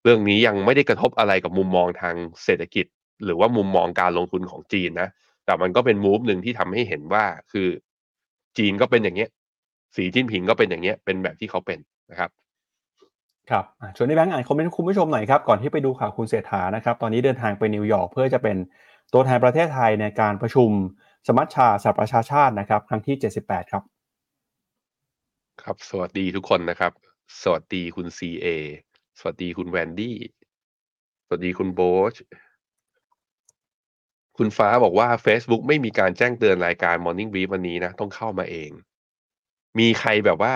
[0.04, 2.86] เรื่องนี้ยังไม่ได้กระทบอะไรกับมุมมองทางเศรษฐกิจ
[3.26, 5.10] หรือว่ามุมมองการลงทุนของจีนนะ
[5.46, 7.68] แต่มันก็เป็น move หนึ่งที่ทำให้เห็นว่าคือ
[8.58, 9.30] จีนก็เป็นอย่างเงี้ย
[9.96, 11.80] สีจิ้นผิงก็เป็นอย่างเงี้ย เป็นแบบที่เขาเป็น
[12.12, 12.30] นะครับ
[13.52, 13.66] ครับ
[13.98, 18.58] ชวนนายแบงค์อ่าน comment คุณผู้ชมหน่อยครับ ก่อนที่ไปดูข่าวคุณเศรษฐานะครับ ตอนนี้เดินทางไปนิวยอร์กเพื่อจะเป็น
[19.14, 20.70] ตัวแทนประเทศไทยในการประชุม
[21.28, 23.16] สมัชชาสหประชาชาตินะครับ ครั้งที่
[23.46, 23.84] 78 ครับ
[25.62, 26.92] ครับ สวัสดีทุกคนนะครับ
[27.42, 28.46] สวัสดีคุณซีเอ
[29.20, 30.18] สวัสดีคุณแวนดี้
[31.26, 32.14] สวัสดีคุณโบช
[34.38, 38.70] คุณฟ้าบอกว่า Facebook ไม่มีการแจ้งเตือนรายการ Morning Brief วันนี้นะ ต้องเข้ามาเอง
[39.80, 40.56] มีใครแบบว่า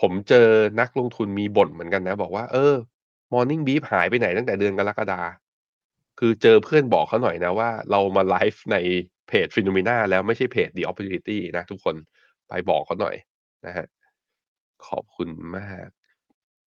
[0.00, 0.48] ผมเจอ
[0.80, 2.74] นักลงทุนมีบ่นเหมือนกันนะ บอกว่าเออ
[3.32, 5.20] Morning Brief หายไปไหนตั้งแต่เดือนกรกฎา
[6.18, 8.76] คือเจอเพื่อนบอกเขาหน่อยนะว่า เรามาไลฟ์ใน
[9.28, 11.94] page Finnomena แล้วไม่ใช่ page The Opportunity นะทุกคน
[12.48, 13.16] ไปบอกเขาหน่อย
[13.66, 13.86] นะฮะ
[14.86, 15.88] ขอบคุณมาก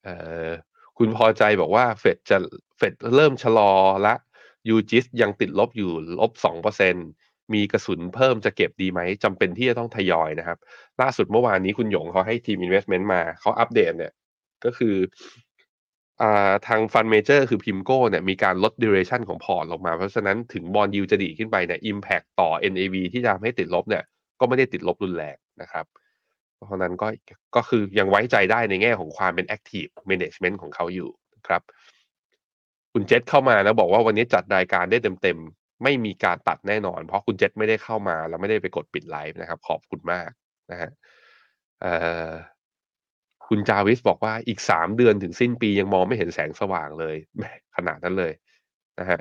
[0.03, 0.15] เอ่
[0.47, 0.49] อ
[0.97, 2.37] คุณพอใจบอกว่าเฟดจะ
[2.77, 3.71] เฟดเริ่มชะลอ
[4.07, 4.15] ละ
[4.69, 6.95] UGIS ยังติดลบอยู่ลบสองเปอร์เซ็นต์
[7.53, 10.57] มีกระสุนเพิ่มจะเก็บดีไหมจำเป็นที่จะต้องทยอยนะครับ
[11.01, 14.13] ล่าสุดเมื่อวานนี้คุณหยงเขาให้ทีม Investment มาเขาอัปเดตเนี่ย
[14.65, 14.95] ก็คือ
[16.21, 24.03] อ่าทาง fund manager คือ PIMCO เนี่ยมีการลด duration ของพอร์ตลงมา เพราะฉะนั้นถึง bond yield จะดีขึ้นไปเนี่ย impact ต่อ NAV ที่จะทำให้ติดลบเนี่ย
[24.39, 25.85] ก็ไม่ได้ติดลบรุนแรงนะครับ
[26.65, 27.07] เพราะนั้นก็
[27.55, 31.09] ก็คือยังไว้ใจได้ในแง่ของความเป็น Active Management ของเขาอยู่
[31.47, 31.61] ครับ
[32.97, 40.29] คุณเจษเข้ามาแล้วบอกว่าวันนี้จัดรายการได้เต็มๆ ไม่มีการตัดแน่นอน เพราะคุณเจษไม่ได้เข้ามา แล้วไม่ได้ไปกดปิดไลฟ์นะครับ ขอบคุณมาก
[40.71, 40.89] นะฮะ
[43.47, 47.15] คุณจาวิสบอกว่าอีกสามเดือนถึงสิ้นปียังมองไม่เห็นแสงสว่างเลย
[47.75, 48.33] ขนาดนั้นเลย
[48.99, 49.19] นะฮะ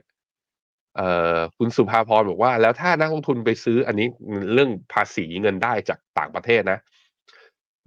[0.96, 4.08] เอ่อคุณสุภาพรบอกว่า แล้วถ้านักลงทุนไปซื้ออันนี้
[4.54, 6.78] เรื่องภาษีเงินได้จากต่างประเทศนะ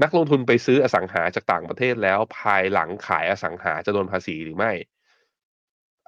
[0.03, 4.71] นักลงทุนไปซื้ออสังหาจากต่างประเทศแล้วภายหลังขายอสังหาจะโดนภาษีหรือไม่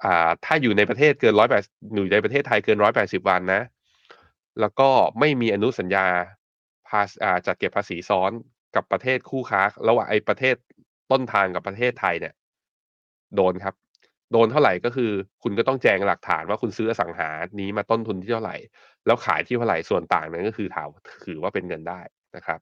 [0.04, 1.62] อ่าถ้าอยู่ในประเทศเกินร้อยแปด
[1.94, 3.62] อยู่ในประเทศไทยเกินร้อยแปดสิบวันนะ
[4.60, 4.88] แล้วก็
[5.18, 6.06] ไม่มีอนุสัญญา
[6.88, 8.32] ภาษอ่าจัดเก็บภาษีซ้อน
[8.74, 10.56] กับประเทศคู่ค้า ระหว่างไอ้ประเทศ
[11.10, 12.34] ต้นทางกับประเทศไทยเนี่ย
[13.36, 13.74] โดนครับ
[14.32, 15.10] โดนเท่าไหร่ก็คือ
[15.42, 17.28] คุณก็ต้องแจงหลักฐานว่าคุณซื้ออสังหา
[17.60, 18.56] นี้มาต้นทุนที่เท่าไหร่
[19.06, 20.84] แล้วขายที่เท่าไหร่ส่วนต่างนั้นก็คือถา
[21.26, 22.00] ถือว่าเป็นเงินได้
[22.36, 22.60] นะครับ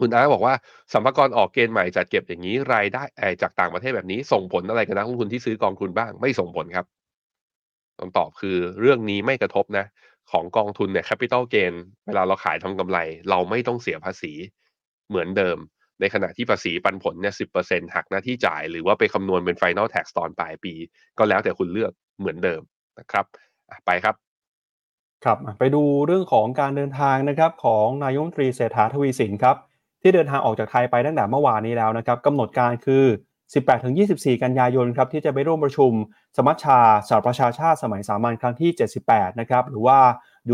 [0.00, 0.54] คุณอาบอกว่า
[0.92, 3.02] สัมภาระออกเกณฑ์ใหม่จัดเก็บอย่างนี้รายได้
[3.42, 6.86] จากต่างประเทศแบบนี้ ส่งผลอะไรกับนักลงทุนที่ซื้อกองทุนบ้างไม่ส่งผลครับ
[7.98, 9.86] คำตอบคือเรื่องนี้ไม่กระทบนะ
[10.30, 11.74] ของกองทุนเนี่ย capital gain
[12.06, 12.98] เวลาเราขายทำกำไร
[13.30, 14.32] เราไม่ต้องเสียภาษี
[15.08, 15.58] เหมือนเดิม
[16.00, 17.44] ในขณะที่ภาษีปันผลเนี่ยสิ
[17.94, 20.74] หักหน้าที่จ่าย หรือว่าไปคำนวณเป็น final tax ตอนปลายปี
[21.18, 22.62] ก็แล้วแต่คุณเลือกเหมือนเดิม
[22.98, 23.24] นะครับ
[23.86, 24.14] ไปครับ
[25.24, 29.56] ครับไปดูเรื่องของการเดินทางนะครับของนายมนตรีเศรษฐาทวีสินครับ
[30.02, 33.04] ที่เดินทางออกจากไทยไปตั้งแต่เมื่อวานนี้แล้วนะครับกำหนดการคือ
[33.72, 35.92] 18-24 กันยายนครับที่จะไปร่วมประชุม
[36.36, 36.78] สมัชชา
[37.08, 38.70] สหประชาชาติสมัยสามัญครั้งที่
[39.04, 39.98] 78 นะครับหรือว่า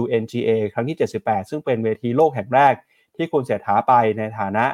[0.01, 2.74] UNGA ครั้งที่ 78 ซึ่งเป็นเวทีโลกแห่งแรก
[3.16, 4.64] ที่คุณเศรษฐาไปในฐานะ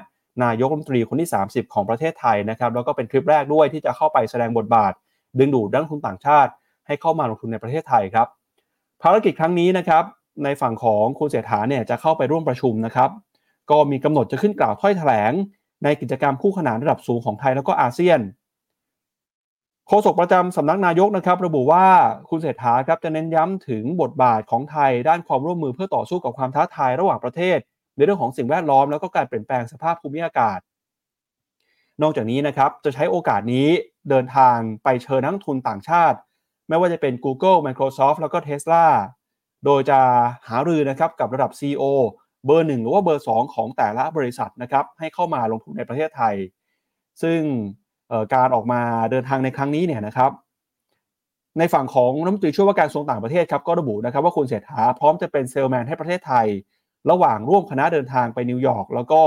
[0.45, 4.93] นายกรัฐมนตรีคนที่ 30 ของประเทศไทยนะครับแล้วก็เป็นคลิปแรกด้วยที่จะเข้าไปแสดงบทบาท
[5.39, 6.51] ดึงดูดนักลงทุนต่างชาติ
[6.87, 8.27] ให้เข้ามาลงทุนในประเทศไทยครับ
[9.03, 10.05] ภารกิจครั้งนี้นะครับ
[10.45, 13.11] ในฝั่งของคุณเศรษฐาเนี่ยจะเข้าไปร่วมประชุมนะครับ
[13.71, 15.33] ก็มีกำหนดจะขึ้นกล่าวถ้อยแถลง
[15.85, 18.21] ในกิจกรรมคู่ขนานระดับสูงของไทยแล้วก็อาเซียน
[19.89, 21.87] โฆษกประจำสำนักนายกนะครับ ระบุว่า
[22.31, 27.59] คุณเศรษฐาครับจะเน้นย้ำถึงบทบาทของไทย ด้านความร่วมมือเพื่อต่อสู้กับความท้าทายระหว่างประเทศ
[27.97, 30.59] ในเรื่องของสิ่งแวดล้อมแล้วก็การเปลี่ยนแปลงสภาพภูมิอากาศ
[32.03, 33.69] นอกจากนี้นะครับจะใช้โอกาสนี้
[34.11, 36.19] เดินทางไปเชิญนักทุนต่างชาติ
[36.69, 38.87] ไม่ว่าจะเป็น Google Microsoft แล้วก็ Tesla
[39.65, 40.01] โดยจะ
[40.49, 41.85] หารือนะครับกับระดับ CEO
[42.47, 46.35] เบอร์หนึ่งหรือว่าเบอร์ 2 ของแต่ละบริษัทนะครับให้เข้ามาลงทุนในประเทศไทย
[47.23, 47.41] ซึ่ง
[48.35, 48.81] การออกมา
[49.11, 50.31] เดินทางในครั้งนี้เนี่ยนะครับ
[51.59, 56.47] ในฝั่งของรัฐมนตรีช่วยว่าการกระทรวงต่างประเทศครับก็ระบุนะครับว่าคุณเศรษฐาพร้อมจะเป็นเซลแมนให้ประเทศไทย
[57.11, 59.21] ระหว่างร่วมคณะเดินทางไปนิวยอร์กแล้วก็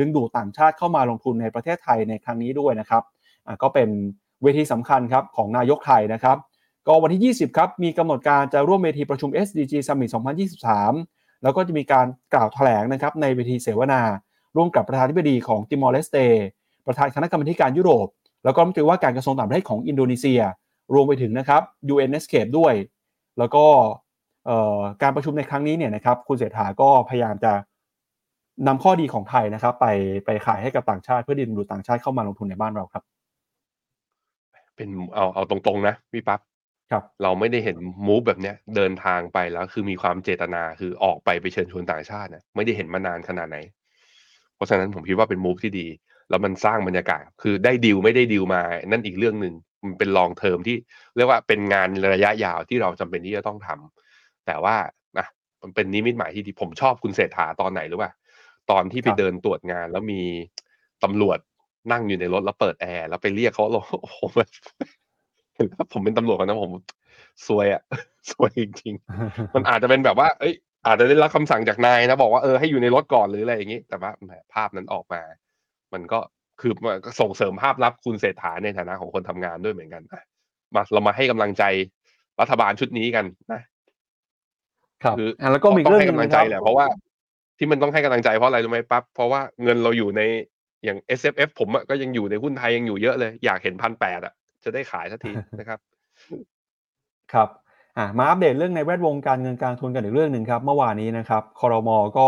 [0.00, 3.02] ดึงดูดต่างชาติเข้ามาลงทุนในประเทศไทยในครั้งนี้ด้วยนะครับ
[3.62, 3.88] ก็เป็น
[4.42, 6.36] เวทีสำคัญครับของนายกไทยนะครับ
[6.86, 14.00] ก็วันที่ 20 ครับ มีกำหนดการจะร่วมเวทีประชุม SDG Summit 2023 แล้วก็จะมีการกล่าวแถลงนะครับในเวทีเสวนา
[14.56, 16.16] ร่วมกับประธานธิบดีของติมอร์เลสเต
[16.86, 18.08] ประธานคณะกรรมการยุโรป
[18.44, 20.40] แล้วก็รัฐมนตรีว่าการกระทรวงต่างประเทศของอินโดนีเซีย
[20.94, 21.62] รวมไปถึงนะครับ
[21.92, 22.74] UNSCAPE ด้วย
[23.38, 23.64] แล้วก็
[25.02, 27.52] การประชุมในครั้งนี้เนี่ยนะครับคุณเศรษฐาก็พยายามจะ
[28.66, 29.86] นำข้อดีของไทยนะครับ ไป
[30.26, 33.04] ไปขายให้กับต่างชาติเพื่อดึงดูดต่างชาติเข้ามาลงทุนในบ้านเราครับ
[34.76, 36.40] เป็นเอาเอาตรงๆนะพี่ปับ๊บ
[36.90, 37.76] ครับ เราไม่ได้เห็น
[38.06, 43.58] มูฟแบบเนี้ยเดินทางไปแล้ว คือมีความเจตนาคือออกไปไปเชิญชวนต่างชาตินะไม่ได้เห็นมานานขนาดไหน
[44.54, 45.86] เพราะฉะนั้นผมคิดว่าเป็นมูฟที่ดี
[46.30, 50.76] แล้วมันสร้างบรรยากาศ คือได้ดิวไม่ได้ดิวมา นั่นอีกเรื่องหนึ่งมันเป็นลองเทอมที่
[51.16, 54.76] เรียกว่าเป็นงานระยะยาวที่เราจำเป็นที่จะต้องทำแต่ว่า
[55.18, 55.26] นะ
[55.62, 58.10] มันเป็นนิมิตหมายที่ดีผมชอบคุณเศรษฐาตอนไหนหรือว่า
[58.70, 60.22] ตอนที่ไปครับเดินตรวจงานแล้วมี
[61.04, 61.38] ตำรวจ
[61.92, 65.07] นั่งอยู่ในรถแล้วเปิดแอร์แล้วไปเรียกเขาลงโอ้โหแบบเห็น
[65.78, 66.72] ถ้าผมเป็นตำรวจคนนั้นผม
[67.46, 67.82] ซวยอะ
[68.30, 70.54] ซวยจริงๆมันอาจจะเป็นแบบว่า เอ้ย
[70.86, 75.22] อาจจะได้รับคำสั่งจากนายนะบอกว่าเออให้อยู่ในรถก่อนหรืออะไรอย่างนี้ แต่ว่าแหมภาพนั้นออกมา
[75.92, 76.18] มันก็
[76.60, 80.22] คือมันก็ส่งเสริมภาพลับคุณเศรษฐาในฐานะของคนทำงานด้วยเหมือนกันอะ
[80.74, 81.64] มาเรามาให้กำลังใจ
[82.40, 83.60] รัฐบาลชุดนี้กันนะ
[85.04, 86.86] ครับคืออะแล้วก็มีต้อเรื่องให้หนึ่กำลังนะใจครับแหละเพราะว่า
[87.58, 90.22] ที่มันต้องให้กำลังใจเพราะอะไรรู้ไหมปั๊บเพราะว่าเงินเราอยู่ใน
[90.84, 94.34] อย่าง S F F ผมอะก็ยังอยู่ในหุ้นไทยยังอยู่เยอะเลย อยากเห็นพันแปดอะ
[94.64, 95.78] จะได้ขายสักทีนะครับ
[97.32, 97.48] ครับ
[97.98, 102.26] อะมาอัปเดตเรื่องในแวดวงการเงินการทุนกันอีกเรื่องหนึ่งครับ เมื่อวานนี้นะครับคอรมอก็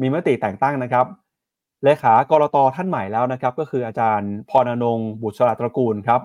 [0.00, 1.06] มีมติแต่งตั้งนะครับ
[1.84, 6.20] เลขากรตท่านใหม่แล้วนะครับ ก็คืออาจารย์พรอนงค์บุตรสระตระกูลครับ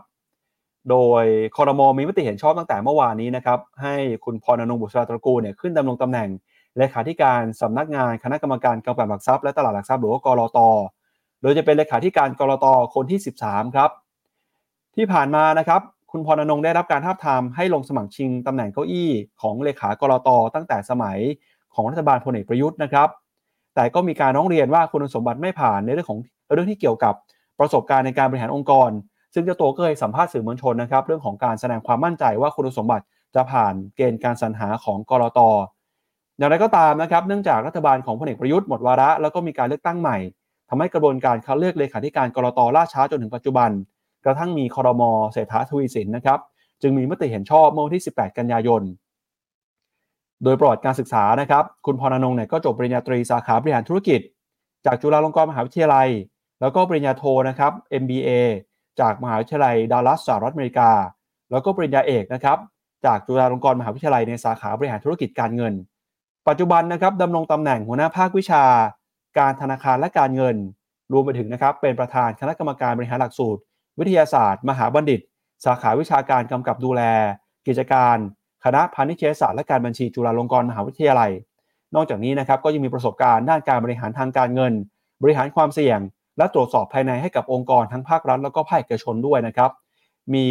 [0.89, 1.23] โดย
[1.55, 6.29] คอรมอมีมติเห็นชอบตั้งแต่เมื่อวานนี้นะครับ ให้คุณพรอนงค์บุตรสระตระกูลเนี่ยขึ้นดำรงตำแหน่ง
[6.77, 10.59] เลขาธิการสำนักงานคณะกรรมการกำกับหลักทรัพย์และตลาดหลักทรัพย์หรือว่ากรต
[11.41, 12.65] โดยจะเป็นเลขาธิการกรต
[12.95, 13.89] คนที่ 13 ครับ
[14.99, 15.81] ที่ผ่านมานะครับ
[16.11, 21.17] คุณพรนงได้รับการท้าทามให้ลงสมัครชิงตำแหน่งเก้าอี้ของเลขากรตตั้งแต่สมัย
[21.75, 23.07] ของรัฐบาลพลเอกประยุทธ์นะครับ
[23.75, 26.19] แต่ก็มีการร้องเรียนว่าคุณสมบัติไม่ผ่านในเรื่องของ
[26.53, 27.13] เรื่องที่เกี่ยวกับ
[27.59, 28.89] ประสบการณ์ในการบริหารองค์กร
[29.33, 35.39] ซึ่งเจ้าตัวก็เคยสัมภาษณ์สื่อมวลชนนะครับ เรื่องของการแสดงความมั่นใจว่าคุณสมบัติจะผ่านเกณฑ์การสรรหาของกรต
[36.37, 40.17] อย่างไรก็ตามนะครับ เนื่องจากรัฐบาลของพลเอกประยุทธ์หมดวาระแล้วก็มีการเลือกตั้งใหม่
[40.69, 43.69] ทำให้กระบวนการคัดเลือกเลขาธิการกรตล่าช้าจนถึงปัจจุบัน
[44.27, 46.39] กระทั่งมีคอรมอเศรษฐาทวีสินนะครับ
[46.81, 48.81] จึงมีมติเห็นชอบเมื่อวันที่ 18 กันยายน
[50.43, 54.21] โดยประวัติการศึกษานะครับ คุณพรนงเนี่ยก็จบปริญญาตรีสาขาบริหารธุรกิจ
[54.85, 56.09] จากจุฬาลงกรณ์มหาวิทยาลัย
[56.61, 57.71] แล้วก็ปริญญาโทนะครับ
[58.01, 58.29] MBA
[58.99, 60.89] จากมหาวิทยาลัยดัลลัสสหรัฐอเมริกา
[61.51, 62.57] แล้วก็ปริญญาเอกนะครับ
[63.05, 65.73] จากจุฬาลงกรณ์มหาวิทยาลัยในสาขาบริหารธุรกิจการเงิน
[66.47, 68.63] ปัจจุบันนะครับดำรงตำแหน่งหัวหน้าภาควิชา
[69.37, 70.55] การธนาคารและการเงิน
[71.13, 73.61] รวมไปถึงนะครับเป็นประธานคณะกรรมการบริหารหลักสูตร
[73.99, 75.21] วิทยาศาสตร์ มหาบัณฑิต
[75.65, 77.01] สาขาวิชาการกำกับดูแล
[77.67, 78.17] กิจการ
[78.63, 81.31] คณะพาณิชยศาสตร์และการบัญชีจุฬาลงกรณ์มหาวิทยาลัย
[81.95, 84.73] นอกจากนี้นะครับก็ยังมีประสบการณ์ด้านการบริหารทางการเงิน
[85.23, 85.99] บริหารความเสี่ยง
[86.37, 89.71] และตรวจสอบภายในให้กับองค์กรทั้งภาครัฐแล้วก็ภาคเอกชนด้วยนะครับ
[90.33, 90.47] มี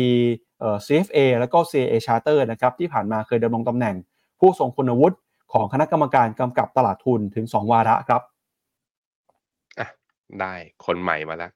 [0.86, 3.94] CFA แล้วก็ CA Charter นะครับที่ผ่านมาเคยดำรงตำแหน่ง
[4.40, 5.16] ผู้ทรงคุณวุฒิ
[5.52, 8.22] ของคณะกรรมการกำกับตลาดทุนถึง 2 วาระครับ
[9.78, 9.88] อะ
[10.40, 10.54] ได้
[10.86, 11.52] คนใหม่มาแล้ว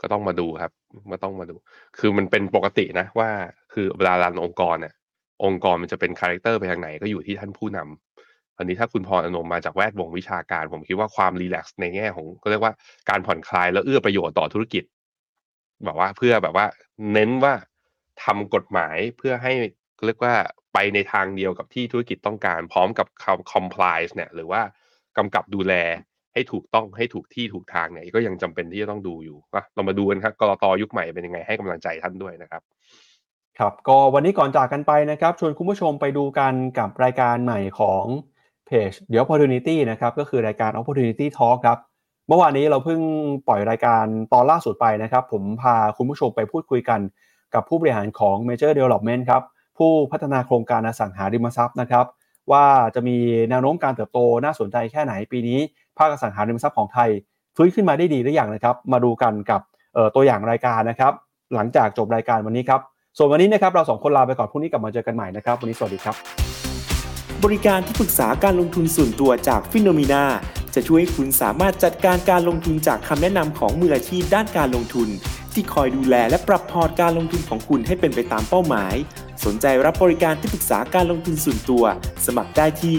[0.00, 0.72] ก็ต้องมาดูครับ
[1.10, 1.56] มาต้องมาดู
[1.98, 3.30] คือมันเป็นปกตินะว่า
[3.72, 4.94] คือเวลารันองค์กรเนี่ย
[5.44, 12.72] องค์กรมันจะเป็น character ไปทางไหนก็อยู่ที่ท่านผู้นำอันนี้ถ้าคุณพรอนมมาจากแวดวงวิชาการ ผมคิดว่าความ relax ในแง่ของก็เรียกว่า
[13.10, 14.84] การผ่อนคลายแล้วเอื้อประโยชน์ต่อธุรกิจ
[15.84, 16.66] แบบว่าเพื่อแบบว่า
[17.12, 17.54] เน้นว่า
[18.24, 19.52] ทำกฎหมายเพื่อให้
[20.06, 20.34] เรียกว่า
[20.74, 23.06] ไปในทางเดียวกับที่ธุรกิจต้องการ พร้อมกับ
[23.52, 24.62] compliance เนี่ยหรือว่า
[25.16, 25.74] กำกับดูแล
[26.34, 32.62] ให้ถูกต้องให้ถูกที่ถูกทางเนี่ยก็ยังจำเป็นที่จะต้องดูอยู่อะเรามาดูกันครับกลตยุคใหม่เป็นยังไงให้กำลังใจท่านด้วยนะครับ
[33.58, 38.04] ครับก็วันนี้ก่อนจากกันไปนะครับ ชวนคุณผู้ชมไปดูกันกับรายการใหม่ของ
[38.66, 41.78] เพจเดี๋ยว opportunity นะครับก็คือรายการ opportunity talk ครับ
[42.28, 43.00] เมื่อวานนี้เราเพิ่ง
[43.48, 47.00] ปล่อยรายการตอนล่าสุดไปนะครับ ผมพาคุณผู้ชมไปพูดคุยกัน
[47.54, 49.42] กับผู้บริหารของ Major Development ครับ
[49.78, 52.06] ผู้พัฒนาโครงการอสังหาริมทรัพย์นะครับ
[52.52, 53.16] ว่าจะมี
[53.50, 55.60] แนวโน้มการเติบโตน่าสนใจแค่ไหนปีนี้
[55.98, 57.10] ภาคอสังหาริมทรัพย์ของไทย
[57.56, 59.60] ฟื้นขึ้นมาได้ดีหรือยังนะครับ มาดูกันกับ
[60.14, 61.12] ตัวอย่างรายการนะครับ
[61.54, 62.80] หลังจากจบรายการวันนี้ครับ
[63.16, 66.14] ส่วนวันนี้นะครับเราสองคนลาไปก่อนพรุ่งนี้กลับมาเจอกันใหม่นะครับ วันนี้สวัสดีครับ
[67.44, 70.24] บริการที่ปรึกษาการลงทุนส่วนตัวจากฟิโนมีนา
[70.74, 75.08] จะช่วยให้คุณสามารถจัดการการลงทุนจากคำแนะนำของมืออาชีพด้านการลงทุน
[75.52, 78.94] ที่คอยดูแลและปรับพอร์ตการลงทุนของคุณให้เป็นไปตามเป้าหมาย
[79.44, 81.84] สนใจรับบริการที่ปรึกษาการลงทุนส่วนตัว
[82.26, 82.98] สมัครได้ที่